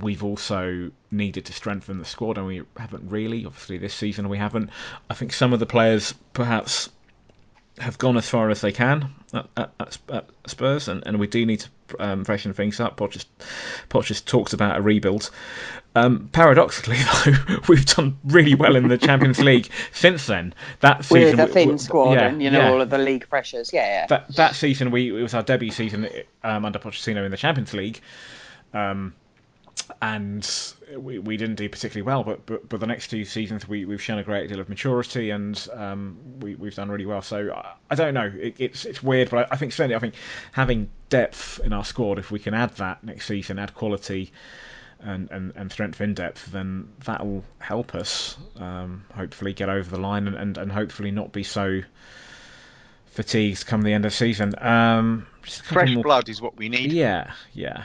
we've 0.01 0.25
also 0.25 0.91
needed 1.11 1.45
to 1.47 1.53
strengthen 1.53 1.99
the 1.99 2.05
squad, 2.05 2.39
and 2.39 2.47
we 2.47 2.63
haven't 2.77 3.11
really. 3.11 3.45
Obviously, 3.45 3.79
this 3.79 3.95
season 3.95 4.29
we 4.29 4.39
haven't. 4.39 4.71
I 5.11 5.15
think 5.15 5.33
some 5.33 5.53
of 5.53 5.61
the 5.61 5.67
players 5.67 6.15
perhaps 6.33 6.89
have 7.79 7.99
gone 7.99 8.17
as 8.17 8.29
far 8.29 8.51
as 8.51 8.61
they 8.61 8.73
can 8.73 9.09
at, 9.33 9.47
at, 9.57 9.99
at 10.11 10.27
Spurs, 10.47 10.89
and, 10.89 11.03
and 11.07 11.19
we 11.19 11.27
do 11.27 11.45
need 11.47 11.61
to 11.61 11.69
um, 11.99 12.25
freshen 12.25 12.53
things 12.53 12.81
up. 12.81 12.97
Poch 12.97 14.09
has 14.09 14.21
talked 14.21 14.53
about 14.53 14.79
a 14.79 14.83
rebuild. 14.83 15.31
Um, 15.95 16.31
paradoxically, 16.33 16.97
though, 17.25 17.57
we've 17.69 17.85
done 17.85 18.19
really 18.25 18.55
well 18.55 18.77
in 18.77 18.89
the 18.89 18.99
Champions 18.99 19.39
League 19.41 19.69
since 19.93 20.27
then. 20.27 20.55
That 20.81 21.05
season, 21.05 21.39
with 21.39 21.51
a 21.51 21.53
thin 21.53 21.69
we- 21.71 21.79
squad 21.79 22.15
yeah, 22.15 22.29
and 22.29 22.43
you 22.43 22.51
know 22.51 22.61
yeah. 22.61 22.71
all 22.71 22.81
of 22.81 22.91
the 22.91 22.99
league 22.99 23.29
pressures. 23.29 23.73
Yeah, 23.73 23.87
yeah. 23.87 24.07
that 24.07 24.35
that 24.37 24.55
season 24.55 24.91
we 24.91 25.09
it 25.09 25.23
was 25.23 25.35
our 25.35 25.43
debut 25.43 25.71
season 25.71 26.09
um, 26.43 26.65
under 26.65 26.79
Pochettino 26.79 27.25
in 27.25 27.31
the 27.31 27.37
Champions 27.37 27.75
League, 27.75 28.01
um, 28.73 29.15
and 30.01 30.49
we, 30.97 31.19
we 31.19 31.37
didn't 31.37 31.57
do 31.57 31.69
particularly 31.69 32.03
well. 32.03 32.25
But, 32.25 32.47
but 32.47 32.69
but 32.69 32.81
the 32.81 32.87
next 32.87 33.09
two 33.09 33.25
seasons 33.25 33.69
we 33.69 33.85
we've 33.85 34.01
shown 34.01 34.19
a 34.19 34.23
great 34.23 34.49
deal 34.49 34.61
of 34.61 34.69
maturity 34.69 35.31
and 35.31 35.69
um, 35.73 36.19
we 36.41 36.55
we've 36.55 36.75
done 36.75 36.91
really 36.91 37.07
well. 37.07 37.23
So 37.23 37.53
I, 37.55 37.75
I 37.91 37.95
don't 37.95 38.15
know, 38.15 38.31
it, 38.35 38.55
it's 38.59 38.85
it's 38.85 39.03
weird, 39.03 39.31
but 39.31 39.51
I, 39.51 39.55
I 39.55 39.57
think 39.57 39.73
certainly 39.73 39.97
I 39.97 39.99
think 39.99 40.15
having 40.53 40.89
depth 41.09 41.61
in 41.65 41.73
our 41.73 41.85
squad, 41.85 42.19
if 42.19 42.31
we 42.31 42.39
can 42.39 42.55
add 42.55 42.77
that 42.77 43.03
next 43.05 43.27
season, 43.27 43.59
add 43.59 43.75
quality. 43.75 44.33
And, 45.05 45.33
and, 45.33 45.53
and 45.57 45.73
strength 45.73 46.01
in 46.01 46.15
depth, 46.15 46.53
then 46.53 46.89
that 47.07 47.27
will 47.27 47.43
help 47.59 47.97
us 47.97 48.37
um, 48.55 49.05
hopefully 49.13 49.53
get 49.53 49.69
over 49.69 49.91
the 49.91 50.01
line 50.01 50.29
and, 50.29 50.37
and, 50.37 50.57
and 50.57 50.71
hopefully 50.71 51.11
not 51.11 51.33
be 51.33 51.43
so 51.43 51.81
fatigued 53.07 53.67
come 53.67 53.83
the 53.83 53.93
end 53.93 54.05
of 54.05 54.13
the 54.13 54.17
season. 54.17 54.55
Um, 54.59 55.27
just 55.43 55.59
a 55.59 55.63
couple 55.65 55.75
Fresh 55.75 55.95
more- 55.95 56.03
blood 56.05 56.29
is 56.29 56.41
what 56.41 56.57
we 56.57 56.69
need. 56.69 56.93
Yeah, 56.93 57.33
yeah. 57.53 57.83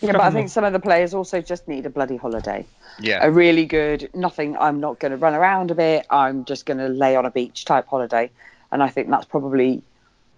Yeah, 0.00 0.12
but 0.12 0.20
I 0.20 0.30
think 0.30 0.50
some 0.50 0.64
of 0.64 0.72
the 0.72 0.78
players 0.78 1.14
also 1.14 1.40
just 1.40 1.66
need 1.68 1.86
a 1.86 1.90
bloody 1.90 2.16
holiday. 2.16 2.66
Yeah. 3.00 3.20
A 3.22 3.30
really 3.30 3.64
good, 3.64 4.10
nothing, 4.14 4.56
I'm 4.58 4.78
not 4.78 4.98
going 4.98 5.12
to 5.12 5.16
run 5.16 5.34
around 5.34 5.70
a 5.70 5.74
bit, 5.74 6.06
I'm 6.10 6.44
just 6.44 6.66
going 6.66 6.78
to 6.78 6.88
lay 6.88 7.16
on 7.16 7.24
a 7.24 7.30
beach 7.30 7.64
type 7.64 7.86
holiday. 7.86 8.30
And 8.72 8.82
I 8.82 8.88
think 8.88 9.08
that's 9.08 9.24
probably 9.24 9.82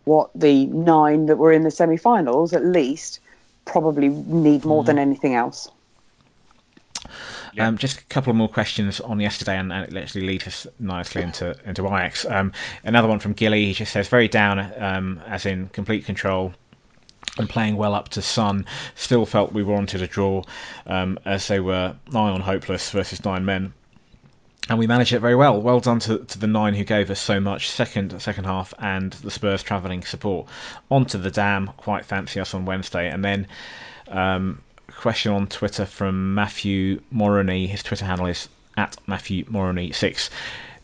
what 0.05 0.31
the 0.35 0.67
nine 0.67 1.27
that 1.27 1.37
were 1.39 1.53
in 1.53 1.65
the 1.65 1.71
semi 1.71 1.97
finals, 1.97 2.53
at 2.53 2.65
least, 2.65 3.21
probably 3.65 4.09
need 4.09 4.65
more 4.65 4.85
than 4.85 4.99
anything 4.99 5.35
else. 5.35 5.71
Yeah. 7.55 7.67
Um, 7.67 7.79
just 7.79 8.01
a 8.01 8.05
couple 8.05 8.31
of 8.31 8.37
more 8.37 8.49
questions 8.49 9.01
on 9.01 9.21
yesterday, 9.21 9.57
and, 9.57 9.73
and 9.73 9.91
it 9.91 10.01
actually 10.01 10.27
leads 10.27 10.47
us 10.47 10.67
nicely 10.79 11.23
into 11.23 11.57
into 11.65 11.85
Ajax. 11.87 12.25
Um, 12.25 12.53
another 12.85 13.09
one 13.09 13.19
from 13.19 13.33
Gilly. 13.33 13.65
He 13.65 13.73
just 13.73 13.93
says 13.93 14.09
very 14.09 14.29
down, 14.29 14.73
um, 14.79 15.21
as 15.27 15.47
in 15.47 15.69
complete 15.69 16.05
control. 16.05 16.53
And 17.37 17.49
playing 17.49 17.77
well 17.77 17.95
up 17.95 18.09
to 18.11 18.23
Son, 18.23 18.67
still 18.95 19.27
felt 19.27 19.53
we 19.53 19.63
wanted 19.63 20.03
a 20.03 20.07
draw, 20.07 20.43
um, 20.87 21.19
as 21.25 21.47
they 21.47 21.61
were 21.61 21.95
nigh 22.11 22.31
on 22.31 22.41
hopeless 22.41 22.91
versus 22.91 23.25
nine 23.25 23.45
men. 23.45 23.73
and 24.69 24.79
we 24.79 24.87
managed 24.87 25.13
it 25.13 25.21
very 25.21 25.35
well. 25.35 25.61
Well 25.61 25.81
done 25.81 25.99
to, 26.01 26.19
to 26.19 26.39
the 26.39 26.47
nine 26.47 26.75
who 26.75 26.85
gave 26.85 27.11
us 27.11 27.21
so 27.21 27.41
much 27.41 27.71
second 27.71 28.21
second 28.21 28.45
half 28.45 28.75
and 28.79 29.13
the 29.15 29.31
Spurs 29.31 29.63
travelling 29.63 30.03
support. 30.03 30.49
Onto 30.91 31.19
the 31.19 31.31
dam, 31.31 31.71
quite 31.77 32.05
fancy 32.05 32.41
us 32.41 32.55
on 32.55 32.65
Wednesday, 32.67 33.09
and 33.09 33.25
then 33.25 33.47
um, 34.09 34.61
question 34.95 35.33
on 35.33 35.47
Twitter 35.47 35.87
from 35.87 36.35
Matthew 36.35 37.01
Moroney. 37.11 37.67
His 37.67 37.83
Twitter 37.83 38.05
handle 38.05 38.27
is 38.27 38.49
at 38.77 38.97
Matthew 39.07 39.45
Morony 39.49 39.93
six. 39.93 40.31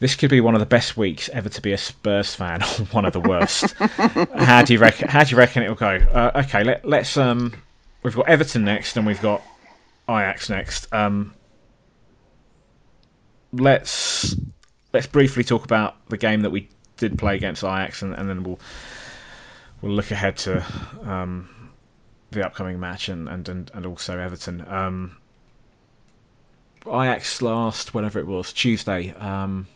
This 0.00 0.16
could 0.16 0.30
be 0.30 0.40
one 0.40 0.54
of 0.54 0.60
the 0.60 0.66
best 0.66 0.96
weeks 0.96 1.28
ever 1.28 1.48
to 1.48 1.60
be 1.60 1.72
a 1.72 1.78
Spurs 1.78 2.34
fan, 2.34 2.62
or 2.80 2.84
one 2.86 3.04
of 3.04 3.12
the 3.12 3.20
worst. 3.20 3.74
how 4.34 4.62
do 4.62 4.72
you 4.72 4.78
reckon? 4.78 5.08
How 5.08 5.24
do 5.24 5.30
you 5.30 5.36
reckon 5.36 5.62
it'll 5.62 5.74
go? 5.74 5.86
Uh, 5.86 6.42
okay, 6.44 6.64
let, 6.64 6.84
let's. 6.84 7.16
Um, 7.16 7.52
we've 8.02 8.14
got 8.14 8.28
Everton 8.28 8.64
next, 8.64 8.96
and 8.96 9.06
we've 9.06 9.22
got 9.22 9.42
Ajax 10.08 10.50
next. 10.50 10.92
Um, 10.92 11.34
let's 13.52 14.36
let's 14.92 15.06
briefly 15.06 15.44
talk 15.44 15.64
about 15.64 16.08
the 16.08 16.16
game 16.16 16.42
that 16.42 16.50
we 16.50 16.68
did 16.96 17.18
play 17.18 17.36
against 17.36 17.64
Ajax, 17.64 18.02
and, 18.02 18.14
and 18.14 18.28
then 18.28 18.42
we'll 18.42 18.58
we'll 19.80 19.92
look 19.92 20.10
ahead 20.10 20.36
to 20.38 20.64
um, 21.04 21.70
the 22.30 22.44
upcoming 22.44 22.80
match 22.80 23.08
and 23.08 23.28
and 23.28 23.48
and, 23.48 23.70
and 23.74 23.86
also 23.86 24.18
Everton. 24.18 24.64
Um, 24.66 25.16
Ajax 26.86 27.40
last 27.40 27.94
whatever 27.94 28.18
it 28.18 28.26
was 28.26 28.52
Tuesday. 28.52 29.14
Um, 29.14 29.66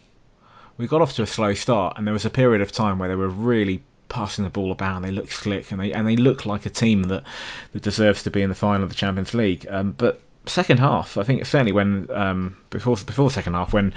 we 0.78 0.86
got 0.86 1.02
off 1.02 1.12
to 1.14 1.22
a 1.22 1.26
slow 1.26 1.54
start, 1.54 1.98
and 1.98 2.06
there 2.06 2.14
was 2.14 2.24
a 2.24 2.30
period 2.30 2.62
of 2.62 2.72
time 2.72 2.98
where 2.98 3.08
they 3.08 3.16
were 3.16 3.28
really 3.28 3.82
passing 4.08 4.44
the 4.44 4.50
ball 4.50 4.72
about. 4.72 4.96
And 4.96 5.04
they 5.04 5.10
looked 5.10 5.32
slick, 5.32 5.70
and 5.70 5.80
they 5.80 5.92
and 5.92 6.06
they 6.06 6.16
looked 6.16 6.46
like 6.46 6.64
a 6.64 6.70
team 6.70 7.04
that, 7.04 7.24
that 7.72 7.82
deserves 7.82 8.22
to 8.22 8.30
be 8.30 8.42
in 8.42 8.48
the 8.48 8.54
final 8.54 8.84
of 8.84 8.88
the 8.88 8.94
Champions 8.94 9.34
League. 9.34 9.66
Um, 9.68 9.92
but 9.92 10.20
second 10.46 10.78
half, 10.78 11.18
I 11.18 11.24
think 11.24 11.44
certainly 11.44 11.72
when 11.72 12.08
um, 12.10 12.56
before 12.70 12.96
before 12.96 13.28
the 13.28 13.34
second 13.34 13.54
half 13.54 13.72
when 13.72 13.92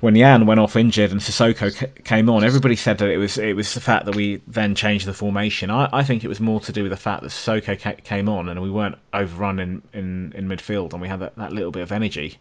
when 0.00 0.14
Jan 0.14 0.44
went 0.44 0.60
off 0.60 0.76
injured 0.76 1.12
and 1.12 1.20
Sissoko 1.20 2.04
came 2.04 2.28
on, 2.28 2.44
everybody 2.44 2.76
said 2.76 2.98
that 2.98 3.08
it 3.08 3.16
was 3.16 3.38
it 3.38 3.56
was 3.56 3.72
the 3.72 3.80
fact 3.80 4.04
that 4.04 4.14
we 4.14 4.42
then 4.46 4.74
changed 4.74 5.06
the 5.06 5.14
formation. 5.14 5.70
I, 5.70 5.88
I 5.92 6.04
think 6.04 6.24
it 6.24 6.28
was 6.28 6.40
more 6.40 6.60
to 6.60 6.72
do 6.72 6.82
with 6.82 6.90
the 6.90 6.96
fact 6.96 7.22
that 7.22 7.30
Sissoko 7.30 7.80
ca- 7.80 7.94
came 8.04 8.28
on 8.28 8.48
and 8.48 8.60
we 8.60 8.70
weren't 8.70 8.96
overrun 9.14 9.58
in, 9.58 9.82
in, 9.94 10.32
in 10.34 10.48
midfield 10.48 10.92
and 10.92 11.00
we 11.00 11.08
had 11.08 11.20
that, 11.20 11.36
that 11.36 11.52
little 11.52 11.70
bit 11.70 11.82
of 11.82 11.92
energy, 11.92 12.36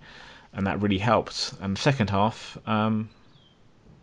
and 0.52 0.68
that 0.68 0.82
really 0.82 0.98
helped. 0.98 1.54
And 1.62 1.78
second 1.78 2.10
half, 2.10 2.58
um, 2.66 3.10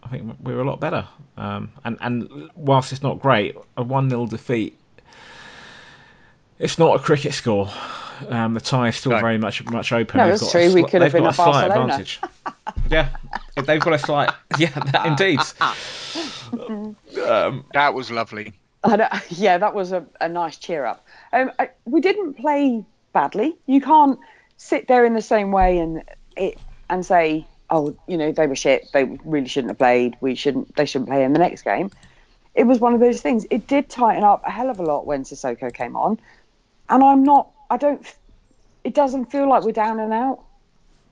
I 0.03 0.09
think 0.09 0.37
we 0.43 0.55
were 0.55 0.63
a 0.63 0.65
lot 0.65 0.81
better. 0.81 1.07
Um, 1.37 1.71
and 1.85 1.99
and 2.01 2.51
whilst 2.55 2.93
it's 2.93 3.03
not 3.03 3.21
great, 3.21 3.57
a 3.77 3.83
one 3.83 4.09
0 4.11 4.27
defeat. 4.27 4.77
It's 6.59 6.79
not 6.79 6.97
a 6.97 6.99
cricket 7.03 7.33
score. 7.33 7.71
Um, 8.29 8.53
the 8.53 8.61
tie 8.61 8.89
is 8.89 8.97
still 8.97 9.13
No. 9.13 9.21
very 9.21 9.39
much 9.39 9.65
much 9.65 9.93
open. 9.93 10.19
No, 10.19 10.25
They've 10.25 10.33
that's 10.39 10.43
got 10.43 10.51
true. 10.53 10.71
a 10.71 10.75
We 10.75 10.83
sli- 10.83 10.91
could 10.91 11.03
have 11.03 11.13
they've 11.13 11.23
been 11.23 11.23
got 11.23 11.29
at 11.29 11.33
a 11.33 11.35
slight 11.53 11.69
Barcelona. 11.69 11.83
advantage. 11.95 12.21
yeah, 12.91 13.09
they've 13.67 13.81
got 13.81 13.93
a 13.95 13.99
slight. 13.99 14.31
Yeah, 14.59 14.69
that, 14.71 15.07
indeed. 15.07 15.41
Um, 17.27 17.65
That 17.73 17.95
was 17.95 18.11
lovely. 18.11 18.53
I 18.85 18.97
know- 18.97 19.09
yeah, 19.31 19.59
that 19.59 19.75
was 19.75 19.93
a, 19.93 20.05
a 20.21 20.29
nice 20.29 20.57
cheer 20.57 20.85
up. 20.87 21.07
Um, 21.33 21.51
I, 21.59 21.71
we 21.85 22.01
didn't 22.01 22.35
play 22.35 22.85
badly. 23.13 23.55
You 23.67 23.81
can't 23.81 24.19
sit 24.57 24.89
there 24.89 25.05
in 25.05 25.15
the 25.15 25.23
same 25.23 25.53
way 25.53 25.79
and 25.79 26.03
it 26.37 26.59
and 26.89 27.05
say, 27.07 27.47
oh, 27.71 27.97
you 28.07 28.17
know, 28.17 28.33
they 28.33 28.47
were 28.47 28.57
shit. 28.57 28.91
They 28.93 29.05
really 29.25 29.49
shouldn't 29.49 29.71
have 29.71 29.79
played. 29.79 30.17
We 30.21 30.35
shouldn't. 30.35 30.75
They 30.77 30.87
shouldn't 30.87 31.09
play 31.09 31.25
in 31.25 31.33
the 31.33 31.39
next 31.39 31.63
game. 31.63 31.91
It 32.55 32.65
was 32.65 32.81
one 32.81 32.95
of 32.95 33.01
those 33.01 33.21
things. 33.21 33.47
It 33.51 33.67
did 33.67 33.89
tighten 33.89 34.25
up 34.25 34.43
a 34.45 34.51
hell 34.51 34.71
of 34.71 34.81
a 34.81 34.83
lot 34.83 35.07
when 35.07 35.25
Sissoko 35.25 35.73
came 35.73 35.97
on, 35.97 36.19
and 36.89 37.03
I'm 37.03 37.23
not. 37.23 37.51
I 37.71 37.77
don't. 37.77 38.05
It 38.83 38.95
doesn't 38.95 39.27
feel 39.27 39.49
like 39.49 39.63
we're 39.63 39.73
down 39.73 40.01
and 40.01 40.13
out. 40.13 40.43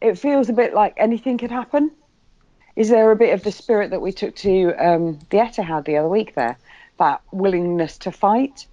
It 0.01 0.19
feels 0.19 0.49
a 0.49 0.53
bit 0.53 0.75
like 0.75 0.95
anything 0.97 1.39
could 1.39 1.51
happen. 1.51 1.91
Is 2.77 2.89
there 2.89 3.11
a 3.11 3.17
bit 3.17 3.35
of 3.35 3.43
the 3.43 3.51
spirit 3.51 3.91
that 3.91 4.01
we 4.01 4.13
took 4.13 4.37
to 4.37 4.73
um, 4.75 5.19
the 5.31 5.39
Etihad 5.39 5.85
the 5.85 5.97
other 5.97 6.09
week 6.09 6.35
there? 6.35 6.57
That 6.99 7.21
willingness 7.33 7.99
to 7.99 8.13
fight? 8.13 8.67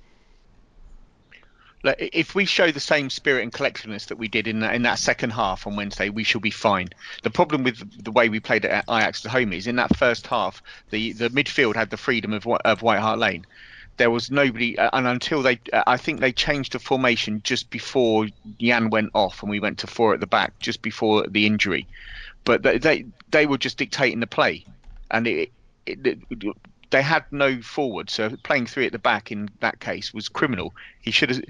If 1.99 2.35
we 2.35 2.45
show 2.45 2.71
the 2.71 2.79
same 2.79 3.09
spirit 3.09 3.43
and 3.43 3.53
collectiveness 3.53 4.07
that 4.07 4.17
we 4.17 4.27
did 4.27 4.47
in 4.47 4.59
that, 4.61 4.75
in 4.75 4.81
that 4.83 4.99
second 4.99 5.31
half 5.31 5.67
on 5.67 5.75
Wednesday, 5.75 6.09
we 6.09 6.23
shall 6.23 6.41
be 6.41 6.51
fine. 6.51 6.89
The 7.23 7.29
problem 7.29 7.63
with 7.63 8.03
the 8.03 8.11
way 8.11 8.29
we 8.29 8.39
played 8.39 8.65
at 8.65 8.85
Ajax 8.89 9.25
at 9.25 9.31
home 9.31 9.53
is 9.53 9.67
in 9.67 9.75
that 9.75 9.95
first 9.95 10.27
half, 10.27 10.61
the, 10.89 11.13
the 11.13 11.29
midfield 11.29 11.75
had 11.75 11.89
the 11.89 11.97
freedom 11.97 12.33
of, 12.33 12.47
of 12.47 12.81
White 12.81 12.99
Hart 12.99 13.19
Lane. 13.19 13.45
There 13.97 14.11
was 14.11 14.29
nobody, 14.29 14.77
uh, 14.77 14.89
and 14.93 15.07
until 15.07 15.41
they, 15.41 15.59
uh, 15.71 15.83
I 15.87 15.97
think 15.97 16.19
they 16.19 16.33
changed 16.33 16.73
the 16.73 16.79
formation 16.79 17.41
just 17.43 17.69
before 17.69 18.27
Jan 18.59 18.89
went 18.89 19.11
off 19.13 19.41
and 19.41 19.49
we 19.49 19.59
went 19.59 19.77
to 19.79 19.87
four 19.87 20.13
at 20.13 20.19
the 20.19 20.27
back, 20.27 20.57
just 20.59 20.81
before 20.81 21.27
the 21.27 21.45
injury. 21.45 21.87
But 22.43 22.63
they 22.63 22.77
they, 22.77 23.05
they 23.31 23.45
were 23.45 23.57
just 23.57 23.77
dictating 23.77 24.19
the 24.19 24.27
play, 24.27 24.65
and 25.11 25.25
it, 25.27 25.49
it, 25.85 26.05
it 26.05 26.19
they 26.95 27.01
had 27.01 27.25
no 27.29 27.61
forward, 27.61 28.09
so 28.09 28.29
playing 28.43 28.67
three 28.67 28.85
at 28.85 28.93
the 28.93 28.99
back 28.99 29.29
in 29.29 29.49
that 29.59 29.81
case 29.81 30.13
was 30.13 30.29
criminal. 30.29 30.73
He 31.01 31.11
should 31.11 31.29
have. 31.29 31.43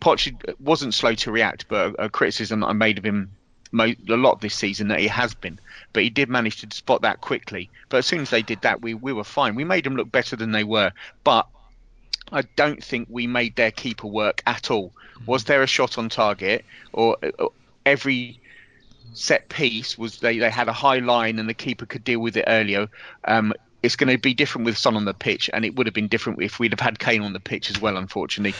Poch 0.00 0.32
wasn't 0.58 0.94
slow 0.94 1.14
to 1.14 1.30
react, 1.30 1.68
but 1.68 1.94
a, 1.98 2.08
criticism 2.08 2.60
that 2.60 2.68
I 2.68 2.72
made 2.72 2.96
of 2.96 3.04
him 3.04 3.32
a 3.78 3.94
lot 4.06 4.40
this 4.40 4.54
season 4.54 4.88
that 4.88 5.00
he 5.00 5.08
has 5.08 5.34
been. 5.34 5.58
But 5.92 6.04
he 6.04 6.10
did 6.10 6.30
manage 6.30 6.62
to 6.62 6.74
spot 6.74 7.02
that 7.02 7.20
quickly. 7.20 7.68
But 7.90 7.98
as 7.98 8.06
soon 8.06 8.20
as 8.20 8.30
they 8.30 8.40
did 8.40 8.62
that, 8.62 8.80
we, 8.80 8.94
we 8.94 9.12
were 9.12 9.24
fine. 9.24 9.56
We 9.56 9.64
made 9.64 9.84
them 9.84 9.94
look 9.94 10.10
better 10.10 10.36
than 10.36 10.52
they 10.52 10.64
were. 10.64 10.92
But 11.22 11.46
I 12.32 12.42
don't 12.56 12.82
think 12.82 13.08
we 13.10 13.26
made 13.26 13.56
their 13.56 13.72
keeper 13.72 14.06
work 14.06 14.42
at 14.46 14.70
all. 14.70 14.90
Was 15.26 15.44
there 15.44 15.62
a 15.62 15.66
shot 15.66 15.98
on 15.98 16.08
target, 16.08 16.64
or, 16.94 17.18
or 17.38 17.50
every 17.84 18.40
set 19.12 19.50
piece 19.50 19.98
was 19.98 20.20
they, 20.20 20.38
they 20.38 20.50
had 20.50 20.68
a 20.68 20.72
high 20.72 21.00
line 21.00 21.38
and 21.38 21.46
the 21.46 21.54
keeper 21.54 21.84
could 21.84 22.04
deal 22.04 22.20
with 22.20 22.38
it 22.38 22.44
earlier? 22.46 22.88
Um, 23.24 23.52
it's 23.84 23.96
going 23.96 24.10
to 24.10 24.18
be 24.18 24.32
different 24.32 24.64
with 24.64 24.78
Son 24.78 24.96
on 24.96 25.04
the 25.04 25.14
pitch, 25.14 25.50
and 25.52 25.64
it 25.64 25.76
would 25.76 25.86
have 25.86 25.94
been 25.94 26.08
different 26.08 26.40
if 26.42 26.58
we'd 26.58 26.72
have 26.72 26.80
had 26.80 26.98
Kane 26.98 27.22
on 27.22 27.34
the 27.34 27.40
pitch 27.40 27.70
as 27.70 27.80
well. 27.80 27.96
Unfortunately, 27.96 28.54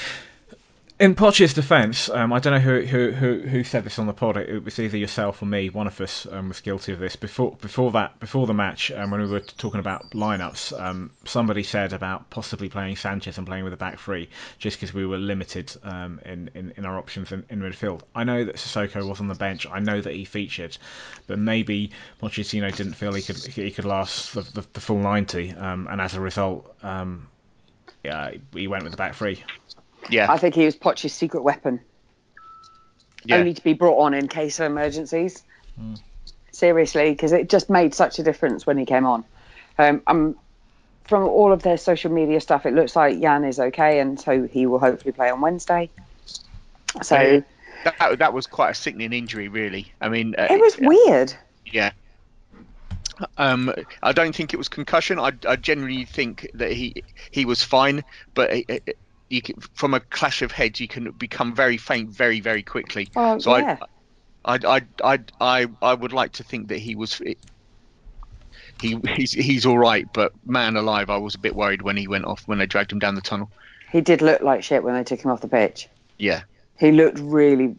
in 1.01 1.17
Poch's 1.17 1.55
defence, 1.55 2.09
um, 2.09 2.33
I 2.33 2.39
don't 2.39 2.53
know 2.53 2.61
who, 2.61 2.83
who 2.83 3.11
who 3.11 3.41
who 3.41 3.65
said 3.65 3.83
this 3.83 3.99
on 3.99 4.07
the 4.07 4.13
pod. 4.13 4.37
It 4.37 4.65
was 4.65 4.79
either 4.79 4.97
yourself 4.97 5.43
or 5.43 5.47
me. 5.47 5.69
One 5.69 5.89
of 5.89 6.01
us 6.01 6.25
um, 6.31 6.49
was 6.49 6.61
guilty 6.61 6.93
of 6.93 7.01
this 7.01 7.17
before 7.17 7.57
before 7.61 7.91
that 7.93 8.21
before 8.21 8.47
the 8.47 8.55
match. 8.55 8.93
Um, 8.93 9.11
when 9.11 9.21
we 9.21 9.27
were 9.27 9.41
talking 9.41 9.81
about 9.81 10.11
lineups, 10.13 10.79
um, 10.81 11.11
somebody 11.25 11.65
said 11.65 11.93
about 11.93 12.31
possibly 12.31 12.69
playing 12.69 12.95
Sanchez 12.95 13.39
and 13.39 13.47
playing 13.47 13.65
with 13.65 13.73
a 13.73 13.77
back 13.77 13.99
three, 13.99 14.29
just 14.59 14.77
because 14.79 14.95
we 14.95 15.05
were 15.05 15.19
limited 15.19 15.75
um, 15.83 16.21
in, 16.25 16.49
in 16.55 16.73
in 16.77 16.85
our 16.85 16.97
options 16.97 17.33
in, 17.33 17.45
in 17.51 17.61
midfield. 17.61 18.03
I 18.15 18.23
know 18.23 18.45
that 18.45 18.55
Sissoko 18.55 19.09
was 19.09 19.21
on 19.21 19.27
the 19.27 19.35
bench. 19.35 19.67
I 19.69 19.81
know 19.81 20.01
that 20.01 20.15
he 20.15 20.25
featured, 20.25 20.79
but 21.27 21.41
maybe 21.41 21.91
Pochettino 22.23 22.75
didn't 22.75 22.95
feel 22.95 23.13
he 23.15 23.23
could 23.23 23.39
he 23.39 23.73
could 23.73 23.85
last 23.85 24.33
the, 24.35 24.43
the, 24.43 24.65
the 24.75 24.81
full 24.81 25.01
ninety, 25.01 25.53
um, 25.55 25.89
and 25.91 26.01
as 26.01 26.15
a 26.15 26.21
result, 26.21 26.73
yeah, 28.05 28.31
he 28.53 28.69
went 28.69 28.85
with 28.85 28.93
the 28.93 28.97
back 28.99 29.17
three. 29.17 29.43
Yeah, 30.11 30.31
I 30.31 30.39
think 30.39 30.55
he 30.55 30.65
was 30.65 30.77
Poch's 30.77 31.13
secret 31.13 31.43
weapon. 31.43 31.81
Yeah. 33.25 33.37
only 33.37 33.55
to 33.55 33.65
be 33.65 33.73
brought 33.73 33.99
on 33.99 34.15
in 34.15 34.29
case 34.29 34.61
of 34.61 34.67
emergencies. 34.67 35.43
Seriously, 36.53 37.11
because 37.11 37.33
it 37.33 37.49
just 37.49 37.71
made 37.71 37.95
such 37.95 38.19
a 38.19 38.23
difference 38.23 38.67
when 38.67 38.77
he 38.79 38.85
came 38.85 39.07
on. 39.07 39.25
Um, 39.79 40.03
um, 40.07 40.37
from 41.05 41.25
all 41.25 41.53
of 41.53 41.63
their 41.63 41.77
social 41.79 42.13
media 42.13 42.41
stuff, 42.41 42.65
it 42.67 42.75
looks 42.75 42.95
like 42.95 43.21
Jan 43.21 43.45
is 43.45 43.59
okay, 43.59 43.99
and 44.01 44.21
so 44.21 44.47
he 44.47 44.67
will 44.67 44.79
hopefully 44.79 45.13
play 45.13 45.31
on 45.31 45.41
Wednesday. 45.41 45.91
So 47.03 47.21
Yeah. 47.21 47.41
That, 47.99 48.19
that 48.19 48.33
was 48.33 48.47
quite 48.47 48.71
a 48.71 48.75
sickening 48.75 49.13
injury, 49.13 49.49
really. 49.49 49.93
I 50.01 50.09
mean, 50.09 50.35
uh, 50.39 50.47
it 50.51 50.59
was 50.61 50.79
weird. 50.79 51.35
Yeah. 51.67 51.93
Um, 53.37 53.73
I 54.03 54.13
don't 54.13 54.35
think 54.35 54.55
it 54.55 54.57
was 54.57 54.69
concussion. 54.69 55.19
I, 55.19 55.33
I 55.47 55.57
generally 55.57 56.05
think 56.05 56.51
that 56.55 56.73
he 56.73 57.05
he 57.31 57.45
was 57.45 57.63
fine, 57.63 58.03
but 58.33 58.53
it, 58.53 58.65
it, 58.87 58.99
you 59.35 59.43
can, 59.43 59.57
from 59.75 59.95
a 59.95 60.01
clash 60.01 60.43
of 60.43 60.53
heads, 60.53 60.81
you 60.81 60.89
can 60.89 61.11
become 61.13 61.55
very 61.55 61.77
faint 61.77 62.11
very 62.11 62.41
very 62.41 62.63
quickly. 62.63 63.09
Well, 63.15 63.41
so 63.41 63.57
yeah. 63.57 63.79
I, 64.45 64.55
I, 64.55 64.77
I, 64.77 64.83
I, 65.03 65.19
I, 65.41 65.67
I 65.83 65.95
would 65.95 66.13
like 66.13 66.33
to 66.33 66.45
think 66.45 66.69
that 66.69 66.79
he 66.79 66.95
was. 66.95 67.21
He 68.81 68.99
he's 69.17 69.33
he's 69.33 69.67
all 69.67 69.79
right, 69.79 70.07
but 70.13 70.33
man 70.47 70.77
alive, 70.77 71.11
I 71.11 71.17
was 71.17 71.35
a 71.35 71.39
bit 71.39 71.55
worried 71.55 71.83
when 71.83 71.97
he 71.97 72.09
went 72.09 72.25
off 72.25 72.47
when 72.47 72.59
they 72.59 72.67
dragged 72.67 72.93
him 72.93 72.99
down 72.99 73.15
the 73.15 73.21
tunnel. 73.21 73.51
He 73.91 74.01
did 74.01 74.23
look 74.23 74.41
like 74.43 74.65
shit 74.65 74.83
when 74.83 74.95
they 74.95 75.05
took 75.05 75.21
him 75.21 75.31
off 75.31 75.41
the 75.41 75.49
pitch. 75.49 75.89
Yeah. 76.19 76.43
He 76.79 76.91
looked 76.91 77.19
really 77.21 77.77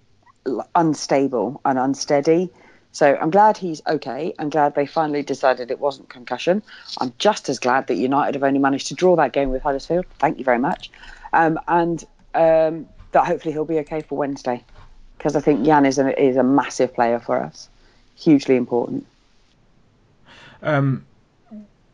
unstable 0.74 1.60
and 1.66 1.78
unsteady. 1.78 2.50
So 2.94 3.18
I'm 3.18 3.30
glad 3.30 3.58
he's 3.58 3.82
okay. 3.86 4.34
I'm 4.40 4.50
glad 4.50 4.74
they 4.74 4.86
finally 4.86 5.22
decided 5.22 5.70
it 5.70 5.80
wasn't 5.82 6.08
concussion. 6.08 6.64
I'm 7.02 7.12
just 7.18 7.50
as 7.50 7.60
glad 7.60 7.88
that 7.88 7.96
United 7.96 8.36
have 8.36 8.44
only 8.44 8.60
managed 8.60 8.88
to 8.88 8.94
draw 8.94 9.18
that 9.18 9.34
game 9.34 9.50
with 9.50 9.62
Huddersfield. 9.62 10.06
Thank 10.20 10.40
you 10.40 10.46
very 10.46 10.60
much. 10.60 10.90
Um, 11.36 11.60
and 11.68 12.04
um, 12.34 12.88
that 13.12 13.26
hopefully 13.26 13.52
he'll 13.52 13.66
be 13.66 13.80
okay 13.80 14.02
for 14.02 14.18
Wednesday 14.18 14.64
because 15.18 15.36
I 15.36 15.42
think 15.42 15.66
Jan 15.66 15.86
is 15.86 16.00
a, 16.00 16.22
is 16.22 16.38
a 16.38 16.44
massive 16.44 16.94
player 16.94 17.20
for 17.20 17.42
us, 17.42 17.70
hugely 18.16 18.56
important. 18.56 19.06
Um, 20.62 21.06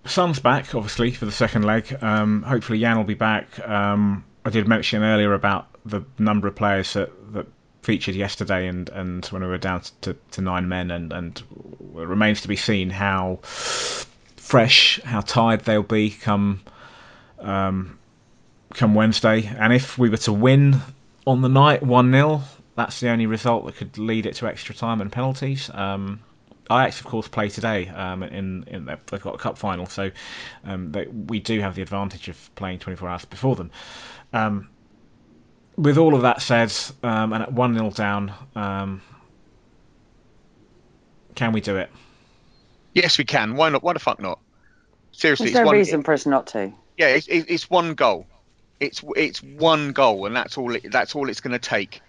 Son's 0.05 0.39
back, 0.39 0.75
obviously, 0.75 1.11
for 1.11 1.25
the 1.25 1.31
second 1.31 1.63
leg. 1.63 1.97
Um, 2.01 2.43
hopefully, 2.43 2.79
Jan 2.79 2.97
will 2.97 3.03
be 3.03 3.15
back. 3.15 3.59
Um, 3.67 4.23
I 4.45 4.51
did 4.51 4.67
mention 4.67 5.01
earlier 5.01 5.33
about 5.33 5.67
the 5.85 6.01
number 6.19 6.47
of 6.47 6.55
players 6.55 6.93
that, 6.93 7.09
that 7.33 7.47
featured 7.81 8.13
yesterday, 8.13 8.67
and, 8.67 8.89
and 8.89 9.25
when 9.27 9.41
we 9.41 9.47
were 9.47 9.57
down 9.57 9.81
to, 10.01 10.15
to 10.31 10.41
nine 10.41 10.67
men, 10.67 10.91
and, 10.91 11.11
and 11.11 11.39
it 11.39 12.07
remains 12.07 12.41
to 12.41 12.47
be 12.47 12.55
seen 12.55 12.91
how 12.91 13.39
fresh, 13.41 15.01
how 15.03 15.21
tired 15.21 15.61
they'll 15.61 15.81
be 15.81 16.11
come 16.11 16.61
um, 17.39 17.97
come 18.73 18.95
Wednesday. 18.95 19.45
And 19.57 19.73
if 19.73 19.97
we 19.97 20.09
were 20.09 20.17
to 20.17 20.33
win 20.33 20.81
on 21.25 21.41
the 21.41 21.49
night, 21.49 21.83
1 21.83 22.11
0, 22.11 22.41
that's 22.75 22.99
the 22.99 23.09
only 23.09 23.25
result 23.25 23.65
that 23.65 23.75
could 23.75 23.97
lead 23.97 24.25
it 24.25 24.35
to 24.35 24.47
extra 24.47 24.73
time 24.73 25.01
and 25.01 25.11
penalties. 25.11 25.69
Um, 25.73 26.21
Ajax, 26.69 26.99
of 26.99 27.05
course, 27.05 27.27
play 27.27 27.49
today. 27.49 27.89
Um, 27.89 28.23
in, 28.23 28.63
in 28.67 28.85
they've 28.85 29.21
got 29.21 29.35
a 29.35 29.37
cup 29.37 29.57
final, 29.57 29.85
so 29.87 30.11
um, 30.63 30.91
they, 30.91 31.05
we 31.07 31.39
do 31.39 31.59
have 31.59 31.75
the 31.75 31.81
advantage 31.81 32.29
of 32.29 32.55
playing 32.55 32.79
24 32.79 33.09
hours 33.09 33.25
before 33.25 33.55
them. 33.55 33.71
Um, 34.31 34.69
with 35.75 35.97
all 35.97 36.15
of 36.15 36.21
that 36.21 36.41
said, 36.41 36.73
um, 37.03 37.33
and 37.33 37.43
at 37.43 37.51
one 37.51 37.73
0 37.73 37.89
down, 37.91 38.33
um, 38.55 39.01
can 41.35 41.51
we 41.51 41.61
do 41.61 41.77
it? 41.77 41.89
Yes, 42.93 43.17
we 43.17 43.25
can. 43.25 43.55
Why 43.55 43.69
not? 43.69 43.83
Why 43.83 43.93
the 43.93 43.99
fuck 43.99 44.19
not? 44.19 44.39
Seriously, 45.11 45.47
There's 45.47 45.55
it's 45.55 45.59
no 45.59 45.65
one. 45.65 45.75
reason 45.75 46.03
for 46.03 46.13
us 46.13 46.25
not 46.25 46.47
to. 46.47 46.71
yeah, 46.97 47.07
it's, 47.07 47.27
it's 47.27 47.69
one 47.69 47.93
goal. 47.95 48.27
It's 48.81 49.01
it's 49.15 49.41
one 49.43 49.91
goal, 49.93 50.25
and 50.25 50.35
that's 50.35 50.57
all. 50.57 50.75
It, 50.75 50.91
that's 50.91 51.15
all 51.15 51.29
it's 51.29 51.39
going 51.39 51.53
to 51.53 51.59
take. 51.59 52.01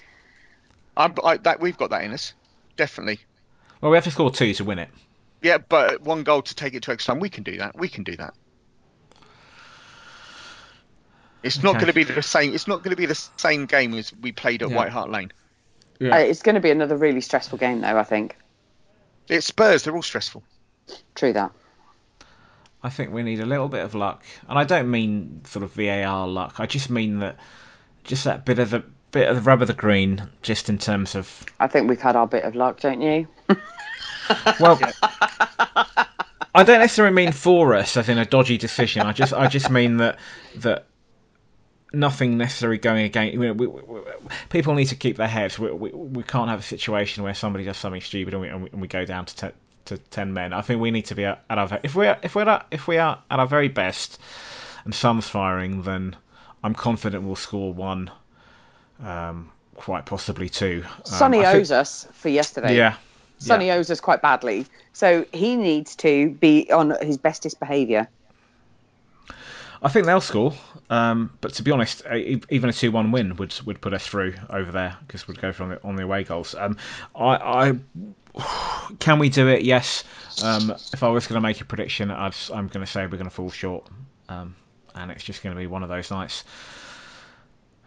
I, 0.97 1.13
I, 1.23 1.37
that 1.37 1.61
we've 1.61 1.77
got 1.77 1.91
that 1.91 2.03
in 2.03 2.13
us, 2.13 2.33
definitely. 2.77 3.21
Well, 3.81 3.91
we 3.93 3.97
have 3.97 4.05
to 4.05 4.11
score 4.11 4.31
two 4.31 4.53
to 4.55 4.65
win 4.65 4.79
it. 4.79 4.89
Yeah, 5.43 5.59
but 5.59 6.01
one 6.03 6.23
goal 6.25 6.41
to 6.43 6.55
take 6.55 6.75
it 6.75 6.83
to 6.85 6.93
extra 6.93 7.15
time, 7.15 7.21
we 7.21 7.29
can 7.29 7.43
do 7.45 7.59
that. 7.59 7.79
We 7.79 7.89
can 7.89 8.05
do 8.05 8.17
that. 8.17 8.33
It's 11.43 11.63
not 11.63 11.71
Okay. 11.77 11.81
going 11.81 11.87
to 11.89 11.93
be 11.95 12.05
the 12.05 12.23
same. 12.23 12.55
It's 12.55 12.69
not 12.69 12.79
going 12.83 12.91
to 12.91 12.97
be 12.97 13.07
the 13.07 13.21
same 13.37 13.67
game 13.67 13.95
as 13.95 14.13
we 14.23 14.33
played 14.33 14.63
at 14.63 14.71
Yeah. 14.71 14.77
White 14.77 14.91
Hart 14.91 15.11
Lane. 15.11 15.33
Yeah. 15.99 16.15
Uh, 16.15 16.19
it's 16.19 16.43
going 16.43 16.55
to 16.55 16.61
be 16.61 16.71
another 16.71 16.97
really 16.97 17.21
stressful 17.21 17.59
game, 17.59 17.81
though, 17.81 17.99
I 17.99 18.05
think. 18.05 18.37
It's 19.29 19.47
Spurs. 19.47 19.83
They're 19.83 19.95
all 19.95 20.03
stressful. 20.03 20.43
True 21.17 21.33
that. 21.33 21.51
I 22.83 22.91
think 22.91 23.13
we 23.13 23.23
need 23.23 23.41
a 23.41 23.47
little 23.47 23.69
bit 23.69 23.85
of 23.85 23.95
luck, 23.95 24.25
and 24.49 24.59
I 24.59 24.65
don't 24.65 24.91
mean 24.91 25.43
sort 25.45 25.63
of 25.63 25.73
VAR 25.73 26.27
luck. 26.27 26.59
I 26.59 26.67
just 26.67 26.91
mean 26.91 27.21
that 27.21 27.37
just 28.05 28.25
that 28.25 28.45
bit 28.45 28.59
of 28.59 28.71
the 28.71 28.83
bit 29.13 29.29
of 29.29 29.37
the 29.37 29.43
rub 29.43 29.63
of 29.63 29.69
the 29.69 29.75
green, 29.75 30.29
just 30.43 30.69
in 30.69 30.79
terms 30.79 31.15
of 31.15 31.45
I 31.61 31.69
think 31.69 31.89
we've 31.89 32.01
had 32.01 32.17
our 32.17 32.27
bit 32.27 32.45
of 32.45 32.55
luck, 32.55 32.81
don't 32.81 33.01
you? 33.01 33.29
well. 34.61 34.79
I 36.55 36.65
don't 36.65 36.81
necessarily 36.81 37.15
mean 37.15 37.33
for 37.33 37.75
us, 37.75 37.97
as 37.97 38.11
in 38.11 38.19
a 38.19 38.27
dodgy 38.27 38.59
decision. 38.59 39.03
I 39.03 39.13
just 39.13 39.33
I 39.33 39.47
just 39.47 39.71
mean 39.71 39.97
that 39.99 40.19
that 40.57 40.87
nothing 41.93 42.37
necessarily 42.37 42.79
going 42.79 43.05
against. 43.05 43.39
We, 43.39 43.51
we, 43.51 43.67
we, 43.67 44.01
people 44.51 44.75
need 44.75 44.87
to 44.87 44.97
keep 44.97 45.17
their 45.17 45.29
heads. 45.29 45.59
We, 45.59 45.71
we, 45.71 45.91
we 45.91 46.23
can't 46.23 46.49
have 46.49 46.61
a 46.61 46.63
situation 46.63 47.23
where 47.23 47.35
somebody 47.35 47.65
does 47.65 47.77
something 47.77 48.01
stupid 48.01 48.35
and 48.35 48.43
we, 48.43 48.49
and 48.49 48.63
we, 48.65 48.71
and 48.71 48.89
go 48.89 49.05
down 49.05 49.27
to 49.27 49.53
to 49.87 49.99
ten 49.99 50.33
men. 50.33 50.53
I 50.53 50.63
think 50.63 50.81
we 50.81 50.91
need 50.91 51.07
to 51.07 51.15
be 51.15 51.25
at, 51.25 51.45
at 51.51 51.59
our 51.59 51.81
if 51.83 51.95
we 51.95 52.07
are 52.07 52.19
if 52.23 52.35
we're 52.35 52.49
at, 52.49 52.67
if 52.71 52.87
we 52.87 52.99
are 52.99 53.19
at 53.31 53.39
our 53.39 53.47
very 53.47 53.69
best 53.69 54.19
and 54.85 54.95
Son's 54.95 55.29
firing, 55.29 55.83
then 55.83 56.17
I'm 56.65 56.75
confident 56.75 57.25
we'll 57.25 57.37
score 57.37 57.73
one, 57.73 58.11
um, 59.05 59.51
quite 59.75 60.07
possibly 60.07 60.49
two. 60.49 60.85
Um, 60.85 61.05
Sonny 61.05 61.43
think- 61.43 61.55
owes 61.55 61.73
us 61.73 62.07
for 62.13 62.29
yesterday. 62.29 62.77
Yeah. 62.77 62.97
Sonny 63.39 63.73
owes 63.73 63.91
us 63.91 63.99
quite 63.99 64.23
badly. 64.23 64.67
So 64.93 65.27
he 65.33 65.57
needs 65.57 65.97
to 65.97 66.31
be 66.31 66.71
on 66.71 66.97
his 67.03 67.19
bestest 67.19 67.59
behaviour. 67.59 68.09
I 69.83 69.89
think 69.89 70.07
they'll 70.07 70.21
score, 70.21 70.53
um, 70.91 71.33
but 71.41 71.55
to 71.55 71.65
be 71.65 71.73
honest, 71.73 72.03
even 72.13 72.69
a 72.69 72.73
two-one 72.73 73.11
win 73.11 73.35
would 73.35 73.53
would 73.67 73.81
put 73.81 73.93
us 73.95 74.07
through 74.07 74.35
over 74.49 74.71
there 74.71 74.97
because 75.05 75.27
we'd 75.27 75.41
go 75.41 75.53
from 75.53 75.71
the, 75.71 75.83
on 75.83 75.97
the 75.97 76.05
away 76.05 76.23
goals. 76.23 76.55
Um, 76.55 76.77
I, 77.17 77.35
I 77.35 77.73
can 78.99 79.19
we 79.19 79.29
do 79.29 79.49
it? 79.49 79.63
Yes. 79.63 80.05
Um, 80.43 80.71
if 80.93 81.03
I 81.03 81.09
was 81.09 81.27
going 81.27 81.37
to 81.41 81.47
make 81.47 81.61
a 81.61 81.65
prediction, 81.65 82.11
I'd, 82.11 82.35
I'm 82.53 82.69
going 82.69 82.85
to 82.85 82.91
say 82.91 83.03
we're 83.03 83.11
going 83.19 83.25
to 83.25 83.31
fall 83.31 83.51
short, 83.51 83.87
um, 84.29 84.57
and 84.95 85.11
it's 85.11 85.25
just 85.25 85.43
going 85.43 85.55
to 85.55 85.61
be 85.61 85.67
one 85.67 85.83
of 85.83 85.89
those 85.89 86.11
nights. 86.11 86.45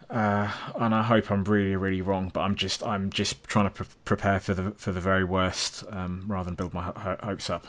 Uh, 0.08 0.48
and 0.76 0.94
I 0.94 1.02
hope 1.02 1.32
I'm 1.32 1.42
really, 1.44 1.74
really 1.74 2.00
wrong, 2.00 2.30
but 2.32 2.42
I'm 2.42 2.54
just, 2.54 2.84
I'm 2.84 3.10
just 3.10 3.42
trying 3.44 3.66
to 3.66 3.70
pre- 3.70 3.86
prepare 4.04 4.38
for 4.38 4.54
the 4.54 4.70
for 4.76 4.92
the 4.92 5.00
very 5.00 5.24
worst 5.24 5.82
um, 5.90 6.24
rather 6.28 6.44
than 6.44 6.54
build 6.54 6.72
my 6.72 6.82
ho- 6.82 7.16
hopes 7.20 7.50
up. 7.50 7.66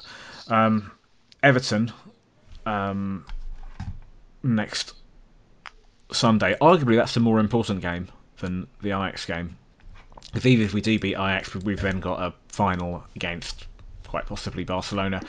Um, 0.47 0.91
Everton, 1.41 1.91
um, 2.67 3.25
next 4.43 4.93
Sunday. 6.11 6.55
Arguably, 6.61 6.95
that's 6.95 7.17
a 7.17 7.19
more 7.19 7.39
important 7.39 7.82
game 7.82 8.07
than 8.38 8.67
the 8.82 8.89
Ajax 8.89 9.25
game. 9.25 9.57
Because 10.26 10.45
even 10.45 10.65
if 10.65 10.74
we 10.74 10.82
do 10.82 10.99
beat 10.99 11.13
Ajax, 11.13 11.55
we've 11.55 11.82
then 11.82 11.99
got 11.99 12.22
a 12.22 12.34
final 12.49 13.03
against 13.15 13.68
quite 14.07 14.26
possibly 14.26 14.63
Barcelona. 14.63 15.22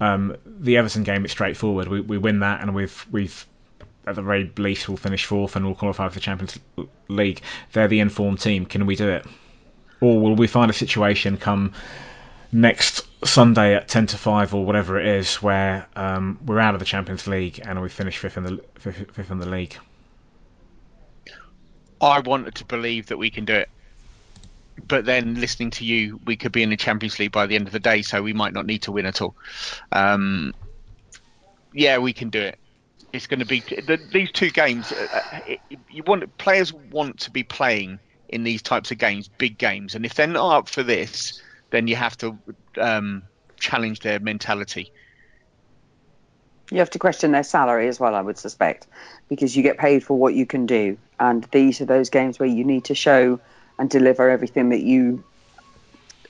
Um, 0.00 0.36
the 0.44 0.76
Everton 0.76 1.02
game 1.02 1.24
is 1.24 1.30
straightforward. 1.30 1.88
We, 1.88 2.00
we 2.00 2.18
win 2.18 2.40
that, 2.40 2.60
and 2.60 2.74
we've 2.74 3.06
we've 3.10 3.46
at 4.06 4.14
the 4.14 4.22
very 4.22 4.50
least 4.56 4.88
we'll 4.88 4.96
finish 4.96 5.26
fourth 5.26 5.54
and 5.54 5.66
we'll 5.66 5.74
qualify 5.74 6.08
for 6.08 6.14
the 6.14 6.20
Champions 6.20 6.58
League. 7.08 7.42
They're 7.72 7.88
the 7.88 8.00
informed 8.00 8.40
team. 8.40 8.64
Can 8.64 8.86
we 8.86 8.96
do 8.96 9.08
it, 9.08 9.26
or 10.00 10.20
will 10.20 10.34
we 10.34 10.46
find 10.46 10.70
a 10.70 10.74
situation 10.74 11.36
come 11.36 11.72
next 12.50 13.06
Sunday 13.24 13.74
at 13.74 13.88
ten 13.88 14.06
to 14.06 14.16
five 14.16 14.54
or 14.54 14.64
whatever 14.64 14.98
it 14.98 15.06
is, 15.06 15.36
where 15.36 15.86
um, 15.96 16.38
we're 16.44 16.58
out 16.60 16.74
of 16.74 16.80
the 16.80 16.86
Champions 16.86 17.26
League 17.26 17.60
and 17.64 17.80
we 17.82 17.88
finish 17.88 18.16
fifth 18.16 18.36
in 18.36 18.44
the 18.44 18.64
fifth, 18.78 19.10
fifth 19.12 19.30
in 19.30 19.38
the 19.38 19.48
league. 19.48 19.76
I 22.00 22.20
wanted 22.20 22.54
to 22.56 22.64
believe 22.64 23.06
that 23.06 23.18
we 23.18 23.28
can 23.28 23.44
do 23.44 23.54
it, 23.54 23.68
but 24.86 25.04
then 25.04 25.34
listening 25.34 25.70
to 25.72 25.84
you, 25.84 26.20
we 26.24 26.36
could 26.36 26.52
be 26.52 26.62
in 26.62 26.70
the 26.70 26.76
Champions 26.76 27.18
League 27.18 27.32
by 27.32 27.46
the 27.46 27.54
end 27.54 27.66
of 27.66 27.72
the 27.72 27.80
day, 27.80 28.02
so 28.02 28.22
we 28.22 28.32
might 28.32 28.52
not 28.52 28.66
need 28.66 28.82
to 28.82 28.92
win 28.92 29.06
at 29.06 29.20
all. 29.20 29.34
Um, 29.92 30.54
yeah, 31.72 31.98
we 31.98 32.12
can 32.12 32.30
do 32.30 32.40
it. 32.40 32.58
It's 33.12 33.26
going 33.26 33.40
to 33.40 33.46
be 33.46 33.60
the, 33.60 33.98
these 34.12 34.30
two 34.30 34.50
games. 34.50 34.92
Uh, 34.92 35.40
it, 35.46 35.60
you 35.90 36.02
want 36.04 36.36
players 36.38 36.72
want 36.72 37.20
to 37.20 37.30
be 37.30 37.42
playing 37.42 37.98
in 38.28 38.44
these 38.44 38.62
types 38.62 38.90
of 38.90 38.98
games, 38.98 39.28
big 39.28 39.58
games, 39.58 39.94
and 39.94 40.04
if 40.04 40.14
they're 40.14 40.26
not 40.26 40.56
up 40.56 40.68
for 40.68 40.82
this, 40.82 41.40
then 41.70 41.86
you 41.86 41.96
have 41.96 42.16
to 42.18 42.38
um, 42.78 43.22
challenge 43.58 44.00
their 44.00 44.20
mentality. 44.20 44.92
You 46.70 46.78
have 46.78 46.90
to 46.90 46.98
question 46.98 47.32
their 47.32 47.44
salary 47.44 47.88
as 47.88 47.98
well, 47.98 48.14
I 48.14 48.20
would 48.20 48.36
suspect, 48.36 48.86
because 49.30 49.56
you 49.56 49.62
get 49.62 49.78
paid 49.78 50.04
for 50.04 50.18
what 50.18 50.34
you 50.34 50.44
can 50.44 50.66
do. 50.66 50.98
And 51.18 51.44
these 51.50 51.80
are 51.80 51.86
those 51.86 52.10
games 52.10 52.38
where 52.38 52.48
you 52.48 52.62
need 52.62 52.84
to 52.84 52.94
show 52.94 53.40
and 53.78 53.88
deliver 53.88 54.28
everything 54.28 54.70
that 54.70 54.82
you 54.82 55.22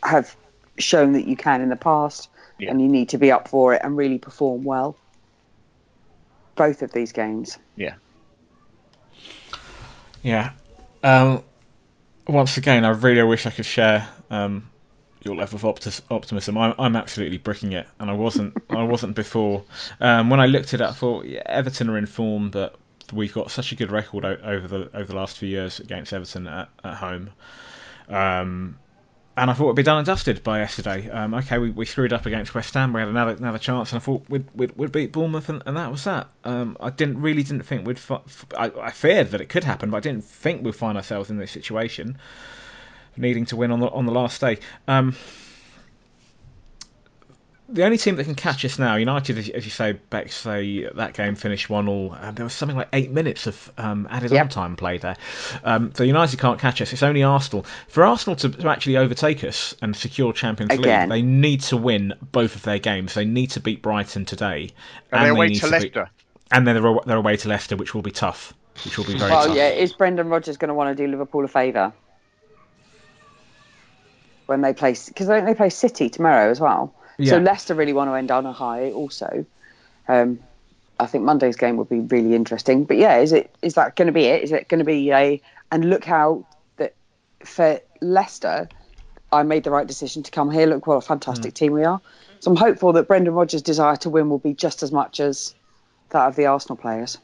have 0.03 0.37
shown 0.79 1.13
that 1.13 1.27
you 1.27 1.37
can 1.37 1.61
in 1.61 1.69
the 1.69 1.77
past. 1.77 2.29
Yeah. 2.59 2.71
And 2.71 2.83
you 2.83 2.89
need 2.89 3.11
to 3.11 3.19
be 3.19 3.31
up 3.31 3.49
for 3.49 3.75
it 3.75 3.83
and 3.85 3.97
really 3.97 4.19
perform 4.19 4.65
well. 4.65 4.97
Both 6.57 6.83
of 6.83 6.93
these 6.93 7.13
games. 7.13 7.57
Yeah. 7.77 7.95
Yeah. 10.23 10.51
Um, 11.05 11.45
once 12.27 12.57
again, 12.57 12.85
I 12.85 12.91
really 12.91 13.23
wish 13.23 13.47
I 13.47 13.51
could 13.51 13.65
share 13.65 14.09
um, 14.31 14.69
your 15.23 15.37
level 15.37 15.57
of 15.57 15.63
opti- 15.63 16.03
optimism. 16.11 16.59
I'm, 16.59 16.75
I'm 16.79 16.97
absolutely 16.97 17.39
bricking 17.39 17.73
it, 17.73 17.87
and 18.01 18.11
I 18.11 18.15
wasn't. 18.15 18.57
I 18.71 18.83
wasn't 18.83 19.15
before. 19.25 19.65
Um, 20.01 20.31
when 20.31 20.41
I 20.41 20.47
looked 20.47 20.75
at 20.75 20.81
it, 20.81 20.85
I 20.85 20.93
thought 20.93 21.27
yeah, 21.27 21.43
Everton 21.47 21.89
are 21.89 21.99
in 21.99 22.07
form, 22.07 22.51
but 22.51 22.77
we've 23.13 23.33
got 23.33 23.51
such 23.51 23.73
a 23.73 23.75
good 23.75 23.91
record 23.91 24.25
over 24.25 24.69
the 24.69 24.91
over 24.95 25.05
the 25.05 25.17
last 25.17 25.39
few 25.39 25.49
years 25.49 25.81
against 25.81 26.13
Everton 26.13 26.47
at, 26.47 26.69
at 26.85 26.95
home. 26.95 27.31
Um, 28.09 28.79
and 29.37 29.51
I 29.51 29.55
thought 29.55 29.67
it'd 29.67 29.77
be 29.77 29.85
done 29.85 29.99
and 29.99 30.07
dusted 30.07 30.43
by 30.43 30.59
yesterday. 30.59 31.09
Um, 31.09 31.33
okay, 31.35 31.59
we, 31.59 31.71
we 31.71 31.85
screwed 31.87 32.13
up 32.13 32.27
against 32.27 32.55
West 32.57 32.75
Ham. 32.75 32.93
We 32.93 33.01
had 33.01 33.09
another 33.09 33.33
another 33.33 33.59
chance, 33.59 33.93
and 33.93 34.01
I 34.01 34.05
thought 34.05 34.25
we'd 34.29 34.47
we'd, 34.53 34.77
we'd 34.77 34.91
beat 34.91 35.13
Bournemouth, 35.13 35.49
and, 35.49 35.63
and 35.65 35.77
that 35.77 35.93
was 35.93 36.05
that. 36.05 36.29
Um, 36.43 36.77
I 36.81 36.91
didn't 36.91 37.21
really 37.21 37.45
didn't 37.45 37.63
think 37.63 37.87
we'd. 37.87 38.01
Fi- 38.01 38.21
I, 38.57 38.73
I 38.81 38.91
feared 38.91 39.31
that 39.31 39.41
it 39.41 39.49
could 39.49 39.63
happen, 39.63 39.91
but 39.91 39.99
I 39.99 40.01
didn't 40.01 40.25
think 40.25 40.65
we'd 40.65 40.75
find 40.75 40.99
ourselves 40.99 41.31
in 41.31 41.39
this 41.39 41.53
situation, 41.53 42.19
needing 43.17 43.47
to 43.47 43.57
win 43.57 43.71
on 43.71 43.79
the 43.79 43.89
on 43.89 44.07
the 44.07 44.13
last 44.13 44.41
day. 44.41 44.59
Um, 44.89 45.15
the 47.71 47.85
only 47.85 47.99
team 47.99 48.17
that 48.17 48.25
can 48.25 48.35
catch 48.35 48.65
us 48.65 48.79
now, 48.79 48.97
United, 48.97 49.37
as, 49.37 49.49
as 49.51 49.65
you 49.65 49.71
say, 49.71 49.93
Beck, 49.93 50.33
say 50.33 50.89
that 50.95 51.13
game 51.13 51.35
finished 51.35 51.69
one 51.69 51.87
all. 51.89 52.17
Um, 52.19 52.35
there 52.35 52.45
was 52.45 52.55
something 52.55 52.77
like 52.77 52.89
eight 52.93 53.11
minutes 53.11 53.47
of 53.47 53.71
um, 53.77 54.09
added 54.11 54.31
Yep. 54.31 54.43
on 54.45 54.49
time 54.49 54.77
played 54.77 55.03
there. 55.03 55.17
Um, 55.65 55.93
so 55.95 56.03
United 56.05 56.39
can't 56.41 56.59
catch 56.59 56.81
us. 56.81 56.93
It's 56.93 57.03
only 57.03 57.23
Arsenal. 57.23 57.67
For 57.89 58.05
Arsenal 58.05 58.37
to, 58.37 58.49
to 58.49 58.69
actually 58.69 58.97
overtake 58.97 59.45
us 59.45 59.75
and 59.83 59.95
secure 59.95 60.33
Champions 60.33 60.73
Again. 60.73 61.09
League, 61.11 61.11
they 61.11 61.23
need 61.23 61.61
to 61.63 61.77
win 61.77 62.15
both 62.33 62.57
of 62.57 62.63
their 62.63 62.79
games. 62.79 63.13
They 63.15 63.25
need 63.27 63.51
to 63.51 63.61
beat 63.61 63.83
Brighton 63.83 64.25
today, 64.25 64.71
And 65.13 65.25
they're 65.25 65.33
away 65.33 65.49
need 65.49 65.57
to 65.57 65.67
beat- 65.67 65.73
Leicester. 65.73 66.11
and 66.51 66.67
then 66.67 66.81
they're, 66.83 66.95
they're 67.05 67.17
away 67.19 67.37
to 67.37 67.49
Leicester, 67.49 67.77
which 67.77 67.95
will 67.95 68.03
be 68.03 68.11
tough. 68.13 68.55
Which 68.85 68.97
will 68.97 69.05
be 69.05 69.19
very 69.19 69.31
Well, 69.31 69.47
tough. 69.49 69.57
yeah, 69.57 69.69
is 69.69 69.93
Brendan 69.93 70.29
Rodgers 70.29 70.57
going 70.57 70.69
to 70.69 70.75
want 70.75 70.97
to 70.97 71.05
do 71.05 71.11
Liverpool 71.11 71.45
a 71.45 71.49
favour 71.49 71.93
when 74.47 74.61
they 74.63 74.73
play? 74.73 74.95
Because 75.07 75.27
don't 75.27 75.45
they 75.45 75.55
play 75.55 75.69
City 75.71 76.09
tomorrow 76.09 76.51
as 76.51 76.61
well? 76.61 76.95
So 77.27 77.39
Leicester 77.39 77.75
really 77.75 77.93
want 77.93 78.11
to 78.11 78.15
end 78.15 78.31
on 78.31 78.47
a 78.47 78.53
high. 78.53 78.93
Also, 78.93 79.45
um, 80.07 80.39
I 81.01 81.07
think 81.07 81.25
Monday's 81.25 81.57
game 81.57 81.77
will 81.77 81.85
be 81.85 82.01
really 82.01 82.35
interesting. 82.35 82.85
But 82.85 82.97
yeah, 82.97 83.19
is 83.19 83.33
it 83.33 83.55
is 83.63 83.75
that 83.75 83.97
going 83.97 84.07
to 84.07 84.13
be 84.13 84.25
it? 84.27 84.43
Is 84.43 84.53
it 84.53 84.69
going 84.69 84.79
to 84.79 84.85
be 84.85 85.13
a? 85.13 85.41
And 85.71 85.91
look 85.91 86.05
how 86.05 86.47
that 86.77 86.95
for 87.45 87.81
Leicester, 88.01 88.69
I 89.33 89.43
made 89.43 89.65
the 89.65 89.71
right 89.71 89.87
decision 89.87 90.23
to 90.23 90.31
come 90.31 90.51
here. 90.51 90.67
Look 90.67 90.87
what 90.87 90.97
a 90.97 91.01
fantastic 91.01 91.55
team 91.55 91.73
we 91.73 91.85
are. 91.85 92.01
So 92.41 92.51
I'm 92.53 92.57
hopeful 92.57 92.93
that 92.93 93.09
Brendan 93.09 93.35
Rodgers' 93.35 93.63
desire 93.63 93.97
to 93.97 94.11
win 94.11 94.31
will 94.31 94.39
be 94.39 94.55
just 94.55 94.83
as 94.83 94.93
much 94.93 95.19
as 95.19 95.55
that 96.11 96.29
of 96.29 96.37
the 96.37 96.47
Arsenal 96.47 96.77
players. 96.77 97.19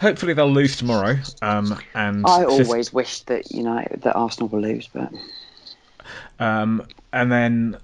Hopefully 0.00 0.34
they'll 0.34 0.52
lose 0.52 0.76
tomorrow. 0.76 1.16
Um, 1.42 1.80
and 1.94 2.26
I 2.26 2.44
always 2.44 2.92
wish 2.92 3.20
that 3.22 3.52
United 3.52 4.02
that 4.02 4.14
Arsenal 4.14 4.48
will 4.48 4.60
lose, 4.60 4.88
but 4.92 5.12
Um, 6.38 6.86
and 7.12 7.32
then 7.32 7.76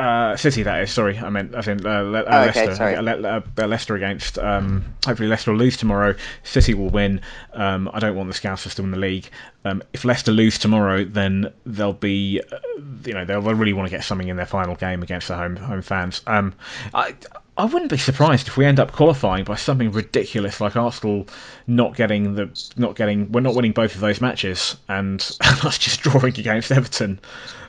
uh, 0.00 0.36
City, 0.36 0.62
that 0.64 0.82
is. 0.82 0.90
Sorry, 0.90 1.18
I 1.18 1.28
meant 1.30 1.54
I 1.54 1.62
think 1.62 1.84
uh, 1.84 2.00
Le- 2.02 2.20
uh, 2.20 2.24
Oh, 2.26 2.48
okay, 2.48 2.66
Leicester. 2.66 2.74
sorry. 2.76 2.96
Le- 2.96 3.16
Le- 3.16 3.42
uh, 3.58 3.66
Leicester 3.66 3.94
against. 3.94 4.38
Um, 4.38 4.84
hopefully 5.06 5.28
Leicester 5.28 5.52
will 5.52 5.58
lose 5.58 5.76
tomorrow. 5.76 6.14
City 6.42 6.74
will 6.74 6.90
win. 6.90 7.20
Um, 7.52 7.90
I 7.92 7.98
don't 8.00 8.16
want 8.16 8.28
the 8.32 8.38
Scousers 8.38 8.74
to 8.74 8.82
win 8.82 8.90
the 8.90 8.98
league. 8.98 9.28
Um, 9.64 9.82
if 9.92 10.04
Leicester 10.04 10.32
lose 10.32 10.58
tomorrow, 10.58 11.04
then 11.04 11.52
they'll 11.66 11.92
be, 11.92 12.40
uh, 12.50 12.56
you 13.04 13.12
know, 13.14 13.24
they'll, 13.24 13.42
they'll 13.42 13.54
really 13.54 13.72
want 13.74 13.88
to 13.88 13.94
get 13.94 14.04
something 14.04 14.28
in 14.28 14.36
their 14.36 14.46
final 14.46 14.74
game 14.74 15.02
against 15.02 15.28
the 15.28 15.36
home 15.36 15.56
home 15.56 15.82
fans. 15.82 16.22
Um, 16.26 16.54
I. 16.94 17.14
I 17.60 17.64
wouldn't 17.64 17.90
be 17.90 17.98
surprised 17.98 18.48
if 18.48 18.56
we 18.56 18.64
end 18.64 18.80
up 18.80 18.92
qualifying 18.92 19.44
by 19.44 19.56
something 19.56 19.92
ridiculous 19.92 20.62
like 20.62 20.76
Arsenal 20.76 21.26
not 21.66 21.94
getting 21.94 22.34
the 22.34 22.72
not 22.76 22.96
getting 22.96 23.30
we're 23.32 23.42
not 23.42 23.54
winning 23.54 23.72
both 23.72 23.94
of 23.94 24.00
those 24.00 24.22
matches 24.22 24.76
and 24.88 25.20
us 25.42 25.76
just 25.76 26.00
drawing 26.00 26.38
against 26.38 26.72
Everton 26.72 27.20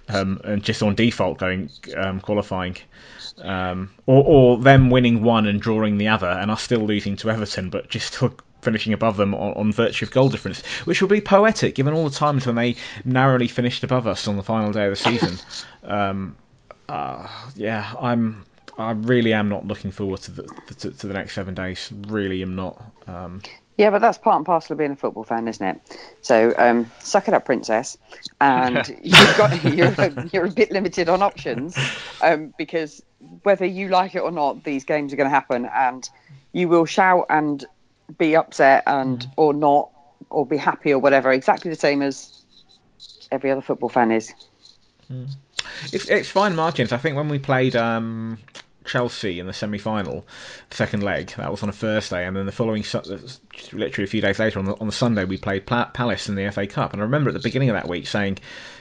um, 0.07 0.39
and 0.45 0.63
just 0.63 0.81
on 0.81 0.95
default 0.95 1.39
going 1.39 1.69
um, 1.97 2.21
qualifying, 2.21 2.77
um, 3.39 3.91
or 4.05 4.23
or 4.23 4.57
them 4.59 4.89
winning 4.89 5.23
one 5.23 5.45
and 5.45 5.61
drawing 5.61 5.97
the 5.97 6.07
other, 6.07 6.29
and 6.29 6.49
us 6.51 6.61
still 6.61 6.81
losing 6.81 7.17
to 7.17 7.29
Everton, 7.29 7.69
but 7.69 7.89
just 7.89 8.13
still 8.13 8.33
finishing 8.61 8.93
above 8.93 9.17
them 9.17 9.33
on, 9.33 9.53
on 9.53 9.71
virtue 9.73 10.05
of 10.05 10.11
goal 10.11 10.29
difference, 10.29 10.65
which 10.85 11.01
would 11.01 11.09
be 11.09 11.19
poetic 11.19 11.75
given 11.75 11.93
all 11.93 12.07
the 12.07 12.15
times 12.15 12.45
when 12.45 12.55
they 12.55 12.75
narrowly 13.03 13.47
finished 13.47 13.83
above 13.83 14.07
us 14.07 14.27
on 14.27 14.37
the 14.37 14.43
final 14.43 14.71
day 14.71 14.85
of 14.85 14.91
the 14.91 14.95
season. 14.95 15.37
um, 15.83 16.35
uh, 16.87 17.27
yeah, 17.55 17.93
I'm. 17.99 18.45
I 18.81 18.91
really 18.91 19.33
am 19.33 19.49
not 19.49 19.65
looking 19.67 19.91
forward 19.91 20.21
to 20.21 20.31
the 20.31 20.43
to, 20.79 20.91
to 20.91 21.07
the 21.07 21.13
next 21.13 21.33
seven 21.33 21.53
days. 21.53 21.91
Really 22.07 22.41
am 22.41 22.55
not. 22.55 22.81
Um, 23.07 23.41
yeah, 23.77 23.89
but 23.89 23.99
that's 23.99 24.17
part 24.17 24.37
and 24.37 24.45
parcel 24.45 24.73
of 24.73 24.77
being 24.77 24.91
a 24.91 24.95
football 24.95 25.23
fan, 25.23 25.47
isn't 25.47 25.65
it? 25.65 25.99
So 26.21 26.53
um, 26.57 26.91
suck 26.99 27.27
it 27.27 27.33
up, 27.33 27.45
princess. 27.45 27.97
And 28.39 28.87
you've 29.03 29.37
got 29.37 29.63
you're 29.63 29.93
you're 30.31 30.45
a 30.45 30.51
bit 30.51 30.71
limited 30.71 31.09
on 31.09 31.21
options 31.21 31.77
um, 32.21 32.53
because 32.57 33.01
whether 33.43 33.65
you 33.65 33.87
like 33.89 34.15
it 34.15 34.19
or 34.19 34.31
not, 34.31 34.63
these 34.63 34.83
games 34.83 35.13
are 35.13 35.15
going 35.15 35.29
to 35.29 35.33
happen, 35.33 35.69
and 35.73 36.07
you 36.51 36.67
will 36.67 36.85
shout 36.85 37.25
and 37.29 37.65
be 38.17 38.35
upset 38.35 38.83
and 38.87 39.27
or 39.37 39.53
not 39.53 39.89
or 40.29 40.45
be 40.45 40.57
happy 40.57 40.93
or 40.93 40.99
whatever, 40.99 41.31
exactly 41.31 41.69
the 41.69 41.77
same 41.77 42.01
as 42.01 42.43
every 43.31 43.51
other 43.51 43.61
football 43.61 43.89
fan 43.89 44.11
is. 44.11 44.33
It's 45.91 46.09
it's 46.09 46.29
fine 46.29 46.55
margins. 46.55 46.91
I 46.91 46.97
think 46.97 47.15
when 47.15 47.29
we 47.29 47.39
played 47.39 47.75
um, 47.75 48.37
Chelsea 48.85 49.39
in 49.39 49.47
the 49.47 49.53
semi-final, 49.53 50.25
second 50.69 51.03
leg, 51.03 51.33
that 51.37 51.51
was 51.51 51.63
on 51.63 51.69
a 51.69 51.73
Thursday, 51.73 52.25
and 52.25 52.35
then 52.35 52.45
the 52.45 52.51
following 52.51 52.83
literally 53.73 54.03
a 54.03 54.07
few 54.07 54.21
days 54.21 54.39
later 54.39 54.59
on 54.59 54.65
the, 54.65 54.75
on 54.79 54.87
the 54.87 54.93
Sunday 54.93 55.25
we 55.25 55.37
played 55.37 55.65
Palace 55.65 56.29
in 56.29 56.35
the 56.35 56.51
FA 56.51 56.67
Cup. 56.67 56.93
And 56.93 57.01
I 57.01 57.05
remember 57.05 57.29
at 57.29 57.33
the 57.33 57.39
beginning 57.39 57.69
of 57.69 57.75
that 57.75 57.87
week 57.87 58.07
saying, 58.07 58.39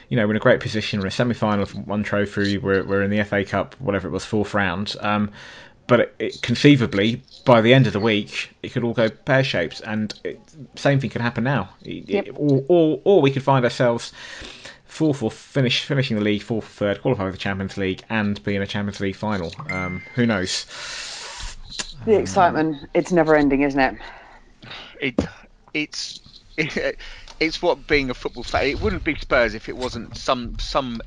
you 0.09 0.17
know, 0.17 0.27
we're 0.27 0.33
in 0.33 0.37
a 0.37 0.41
great 0.41 0.61
position. 0.61 0.99
We're 0.99 1.07
in 1.07 1.09
a 1.09 1.13
semi-final 1.13 1.63
of 1.63 1.87
one 1.87 2.03
trophy. 2.03 2.59
We're 2.59 2.85
we're 2.85 3.03
in 3.03 3.11
the 3.11 3.23
FA 3.25 3.45
Cup, 3.45 3.75
whatever 3.79 4.09
it 4.09 4.11
was, 4.11 4.25
fourth 4.25 4.55
round. 4.55 4.97
Um, 5.01 5.31
but 5.87 6.01
it, 6.01 6.15
it, 6.19 6.43
conceivably, 6.43 7.23
by 7.45 7.61
the 7.61 7.75
end 7.75 7.89
of 7.89 7.93
the 7.93 8.01
week, 8.01 8.51
it 8.63 8.69
could 8.73 8.85
all 8.85 8.93
go 8.93 9.09
pear-shaped, 9.09 9.81
and 9.85 10.15
it, 10.23 10.41
same 10.77 11.01
thing 11.01 11.11
could 11.11 11.21
happen 11.21 11.43
now. 11.43 11.71
Yep. 11.83 12.29
or, 12.37 12.65
or 12.69 13.01
or 13.05 13.23
we 13.23 13.31
could 13.31 13.43
find 13.43 13.65
ourselves 13.65 14.13
fourth 14.91 15.23
or 15.23 15.31
finish 15.31 15.85
finishing 15.85 16.17
the 16.17 16.23
league 16.23 16.43
fourth, 16.43 16.67
third, 16.67 17.01
qualify 17.01 17.27
for 17.27 17.33
the 17.33 17.39
Champions 17.39 17.77
League, 17.77 18.03
and 18.11 18.43
be 18.43 18.57
in 18.57 18.63
a 18.63 18.67
Champions 18.67 19.01
League 19.01 19.17
final. 19.17 19.53
Um, 19.71 20.03
who 20.15 20.27
knows? 20.27 20.67
The 22.05 22.19
excitement, 22.19 22.89
it's 22.95 23.13
never 23.13 23.37
ending, 23.37 23.63
isn't 23.63 23.81
it? 23.81 23.95
It, 25.01 25.15
it's 25.73 26.21
it, 26.57 26.99
it's 27.41 27.63
what 27.63 27.87
being 27.87 28.11
a 28.11 28.15
football 28.15 28.43
fan. 28.43 28.67
It 28.67 28.81
wouldn't 28.81 29.05
be 29.05 29.15
Spurs 29.15 29.55
if 29.55 29.69
it 29.69 29.77
wasn't 29.77 30.17
some 30.17 30.59
some 30.59 31.01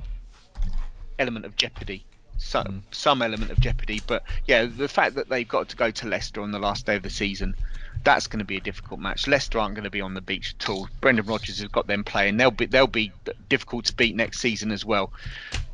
element 1.19 1.45
of 1.45 1.55
jeopardy. 1.55 2.05
Some 2.37 2.83
some 2.91 3.21
element 3.21 3.51
of 3.51 3.59
jeopardy, 3.59 4.01
but 4.07 4.23
yeah, 4.47 4.65
the 4.65 4.87
fact 4.87 5.15
that 5.15 5.29
they've 5.29 5.47
got 5.47 5.69
to 5.69 5.75
go 5.75 5.91
to 5.91 6.07
Leicester 6.07 6.41
on 6.41 6.51
the 6.51 6.59
last 6.59 6.85
day 6.85 6.95
of 6.95 7.03
the 7.03 7.09
season, 7.09 7.55
that's 8.03 8.27
going 8.27 8.39
to 8.39 8.45
be 8.45 8.57
a 8.57 8.61
difficult 8.61 8.99
match. 8.99 9.27
Leicester 9.27 9.59
aren't 9.59 9.75
going 9.75 9.83
to 9.85 9.89
be 9.89 10.01
on 10.01 10.13
the 10.13 10.21
beach 10.21 10.55
at 10.59 10.69
all. 10.69 10.87
Brendan 11.01 11.25
Rodgers 11.25 11.59
has 11.59 11.67
got 11.69 11.87
them 11.87 12.03
playing. 12.03 12.37
They'll 12.37 12.51
be 12.51 12.65
they'll 12.65 12.87
be 12.87 13.11
difficult 13.49 13.85
to 13.85 13.95
beat 13.95 14.15
next 14.15 14.39
season 14.39 14.71
as 14.71 14.83
well. 14.85 15.11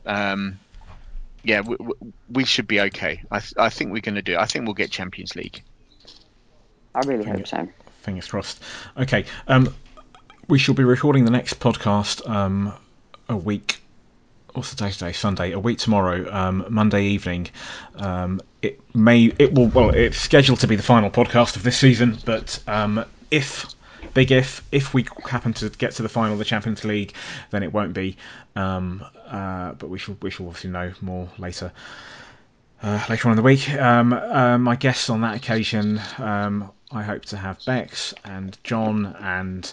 Um, 0.06 0.60
yeah, 1.44 1.62
we, 1.62 1.76
we- 1.80 1.94
we 2.32 2.46
should 2.46 2.68
be 2.68 2.80
okay. 2.82 3.22
I 3.32 3.40
th- 3.40 3.54
I 3.58 3.70
think 3.70 3.92
we're 3.92 4.02
going 4.02 4.16
to 4.16 4.22
do. 4.22 4.34
it. 4.34 4.38
I 4.40 4.46
think 4.46 4.66
we'll 4.66 4.74
get 4.76 4.92
Champions 4.92 5.36
League. 5.36 5.64
I 6.96 7.00
really 7.06 7.24
hope 7.26 7.48
so. 7.48 7.68
Fingers 8.02 8.28
crossed. 8.28 8.62
Okay, 8.98 9.26
um, 9.48 9.74
we 10.48 10.60
shall 10.60 10.76
be 10.76 10.84
recording 10.84 11.26
the 11.26 11.32
next 11.32 11.60
podcast 11.60 12.28
um, 12.30 12.74
a 13.28 13.36
week. 13.38 13.82
What's 14.54 14.72
the 14.72 14.76
day 14.76 14.92
today? 14.92 15.14
Sunday. 15.14 15.52
A 15.52 15.60
week 15.60 15.78
tomorrow, 15.78 16.32
um, 16.34 16.66
Monday 16.70 17.04
evening. 17.06 17.50
Um, 17.96 18.42
it 18.62 18.80
may. 18.96 19.34
It 19.38 19.54
will. 19.54 19.68
Well, 19.68 19.92
it's 19.92 20.18
scheduled 20.18 20.60
to 20.62 20.68
be 20.68 20.76
the 20.76 20.84
final 20.84 21.10
podcast 21.10 21.56
of 21.56 21.64
this 21.64 21.78
season, 21.78 22.18
but 22.26 22.62
um, 22.68 23.06
if 23.32 23.68
big 24.14 24.32
if 24.32 24.64
if 24.72 24.94
we 24.94 25.06
happen 25.28 25.54
to 25.54 25.70
get 25.70 25.94
to 25.94 26.04
the 26.04 26.10
final 26.10 26.34
of 26.34 26.40
the 26.40 26.46
Champions 26.46 26.84
League, 26.84 27.14
then 27.52 27.64
it 27.64 27.72
won't 27.72 27.94
be. 27.94 28.18
Um, 28.56 29.06
uh, 29.28 29.74
but 29.74 29.90
we 29.90 30.00
shall 30.00 30.18
we 30.22 30.30
shall 30.32 30.48
obviously 30.48 30.72
know 30.72 30.94
more 31.02 31.30
later 31.38 31.72
uh, 32.82 33.06
later 33.10 33.28
on 33.28 33.34
in 33.34 33.38
the 33.38 33.44
week. 33.44 33.70
Um, 33.72 34.14
uh, 34.14 34.58
my 34.58 34.76
guests 34.76 35.10
on 35.10 35.22
that 35.22 35.36
occasion, 35.36 36.02
um, 36.18 36.72
I 36.92 37.04
hope 37.04 37.26
to 37.26 37.38
have 37.38 37.64
Bex 37.66 38.14
and 38.26 38.58
John 38.64 39.16
and 39.20 39.72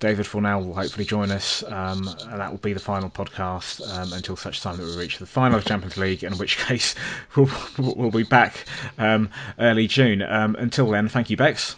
David 0.00 0.24
Fornell 0.24 0.64
will 0.64 0.74
hopefully 0.74 1.04
join 1.04 1.30
us, 1.30 1.62
um, 1.64 2.08
and 2.08 2.40
that 2.40 2.50
will 2.50 2.58
be 2.58 2.72
the 2.72 2.80
final 2.80 3.10
podcast 3.10 3.86
um, 3.96 4.12
until 4.14 4.34
such 4.34 4.62
time 4.62 4.78
that 4.78 4.84
we 4.84 4.96
reach 4.96 5.18
the 5.18 5.26
final 5.26 5.58
of 5.58 5.64
the 5.64 5.68
Champions 5.68 5.98
League, 5.98 6.24
in 6.24 6.32
which 6.38 6.56
case 6.66 6.94
we'll, 7.36 7.50
we'll 7.78 8.10
be 8.10 8.22
back 8.22 8.64
um, 8.98 9.28
early 9.58 9.86
June. 9.86 10.22
Um, 10.22 10.56
until 10.58 10.90
then, 10.90 11.08
thank 11.08 11.28
you, 11.28 11.36
Bex. 11.36 11.76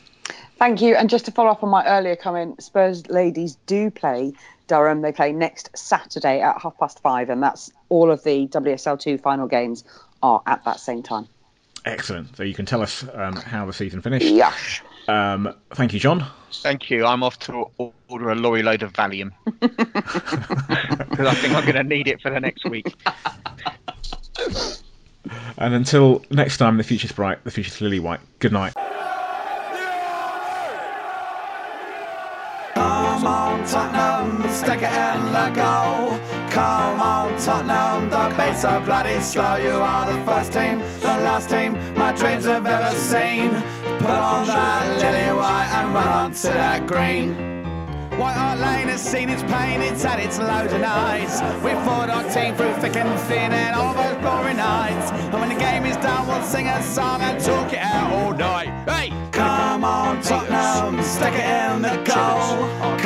Thank 0.59 0.81
you. 0.81 0.95
And 0.95 1.11
just 1.11 1.25
to 1.25 1.33
follow 1.33 1.51
up 1.51 1.65
on 1.65 1.71
my 1.71 1.85
earlier 1.85 2.15
comment, 2.15 2.63
Spurs 2.63 3.09
ladies 3.09 3.57
do 3.67 3.91
play 3.91 4.33
Durham. 4.69 5.03
They 5.03 5.11
play 5.11 5.33
next 5.33 5.77
Saturday 5.77 6.41
at 6.41 6.63
half 6.63 6.79
past 6.79 7.01
five, 7.01 7.29
and 7.29 7.43
that's 7.43 7.73
all 7.89 8.13
of 8.13 8.23
the 8.23 8.47
WSL2 8.47 9.21
final 9.21 9.49
games 9.49 9.83
are 10.23 10.41
at 10.47 10.65
that 10.65 10.79
same 10.79 11.03
time. 11.03 11.27
Excellent. 11.85 12.37
So 12.37 12.45
you 12.45 12.55
can 12.55 12.67
tell 12.67 12.83
us 12.83 13.05
um, 13.13 13.35
how 13.35 13.67
the 13.67 13.73
season 13.73 14.01
finished. 14.01 14.27
Yush. 14.27 14.81
Um, 15.09 15.55
thank 15.75 15.93
you, 15.93 16.01
John. 16.01 16.27
Thank 16.53 16.91
you. 16.91 17.07
I'm 17.07 17.23
off 17.23 17.39
to 17.41 17.67
order 18.09 18.31
a 18.31 18.35
lorry 18.35 18.63
load 18.63 18.83
of 18.83 18.93
Valium 18.93 19.33
because 19.61 21.27
I 21.27 21.35
think 21.35 21.55
I'm 21.55 21.65
going 21.65 21.77
to 21.77 21.83
need 21.83 22.09
it 22.09 22.21
for 22.21 22.31
the 22.31 22.41
next 22.41 22.65
week. 22.69 22.95
And 25.59 25.75
until 25.75 26.25
next 26.31 26.59
time, 26.59 26.77
the 26.77 26.83
future's 26.83 27.13
bright, 27.13 27.43
the 27.45 27.51
future's 27.51 27.81
lily 27.81 28.01
white. 28.01 28.21
Good 28.39 28.53
night. 28.53 28.75
Come 32.75 33.27
on, 33.27 33.65
Tottenham, 33.67 34.51
stick 34.51 34.83
it 34.83 34.93
in 34.93 35.33
the 35.33 35.51
goal. 35.55 36.19
Come 36.51 37.01
on, 37.01 37.39
Tottenham, 37.39 38.11
the 38.11 38.29
beats 38.37 38.65
are 38.65 38.81
bloody 38.81 39.21
slow. 39.21 39.57
You 39.57 39.71
are 39.71 40.13
the 40.13 40.25
first 40.25 40.53
team, 40.53 40.81
the 41.01 41.19
last 41.23 41.49
team 41.49 41.75
my 41.97 42.13
dreams 42.13 42.45
have 42.47 42.67
ever 42.67 42.95
seen. 42.97 43.82
Put 44.03 44.11
on 44.11 44.47
that 44.49 44.99
lily 45.01 45.33
white 45.39 45.71
and 45.73 45.95
run 45.95 46.09
on 46.09 46.33
to 46.33 46.49
that 46.49 46.89
green. 46.89 47.37
White 48.19 48.35
Hart 48.35 48.59
Lane 48.59 48.89
has 48.89 49.01
seen 49.01 49.31
its 49.31 49.45
pain, 49.45 49.81
it's 49.81 50.03
had 50.03 50.19
its 50.19 50.41
loads 50.41 50.73
of 50.73 50.81
nights. 50.81 51.41
We 51.63 51.71
fought 51.87 52.11
our 52.11 52.25
team 52.25 52.57
through 52.57 52.75
thick 52.83 52.97
and 52.97 53.19
thin 53.29 53.53
and 53.53 53.77
all 53.77 53.95
those 53.95 54.17
glory 54.21 54.55
nights. 54.55 55.13
And 55.13 55.35
when 55.35 55.51
the 55.51 55.55
game 55.55 55.87
is 55.87 55.97
done, 55.99 56.27
we'll 56.27 56.43
sing 56.43 56.67
a 56.67 56.83
song 56.83 57.21
and 57.21 57.41
talk 57.41 57.73
it 57.73 57.79
out 57.79 58.13
all 58.13 58.33
night. 58.35 58.71
Hey! 58.91 59.13
Come 59.31 59.85
on, 59.85 60.21
Tottenham, 60.21 61.03
stick 61.03 61.35
it 61.35 61.47
in 61.47 61.83
the 61.83 61.97
goal. 62.05 62.99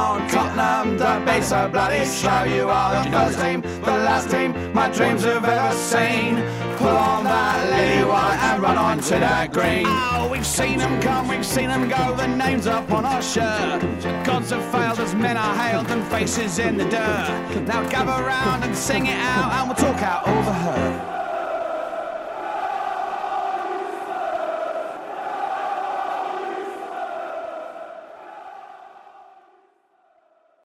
On, 0.00 0.26
Tottenham, 0.28 0.96
don't 0.96 1.26
be 1.26 1.42
so 1.42 1.68
bloody 1.68 2.06
slow. 2.06 2.44
You 2.44 2.70
are 2.70 3.04
the 3.04 3.10
first 3.10 3.38
team, 3.38 3.60
the 3.60 3.96
last 4.08 4.30
team 4.30 4.72
my 4.72 4.88
dreams 4.88 5.24
have 5.24 5.44
ever 5.44 5.74
seen. 5.76 6.36
Pull 6.78 6.88
on 6.88 7.24
that 7.24 7.68
lily 7.68 8.08
white 8.08 8.38
and 8.48 8.62
run 8.62 8.78
on 8.78 9.00
to 9.00 9.16
that 9.26 9.52
green. 9.52 9.84
Oh, 9.86 10.26
we've 10.32 10.46
seen 10.46 10.78
them 10.78 11.02
come, 11.02 11.28
we've 11.28 11.44
seen 11.44 11.68
them 11.68 11.86
go, 11.86 12.16
the 12.16 12.26
names 12.26 12.66
up 12.66 12.90
on 12.90 13.04
our 13.04 13.20
shirt. 13.20 13.82
Gods 14.24 14.48
have 14.50 14.64
failed 14.72 15.00
as 15.00 15.14
men 15.14 15.36
are 15.36 15.54
hailed 15.54 15.90
and 15.90 16.02
faces 16.10 16.58
in 16.58 16.78
the 16.78 16.88
dirt. 16.88 17.66
Now 17.66 17.86
gather 17.90 18.24
round 18.24 18.64
and 18.64 18.74
sing 18.74 19.04
it 19.04 19.18
out 19.18 19.52
and 19.52 19.68
we'll 19.68 19.76
talk 19.76 20.02
out 20.02 20.26
over 20.26 20.52
her. 20.52 21.29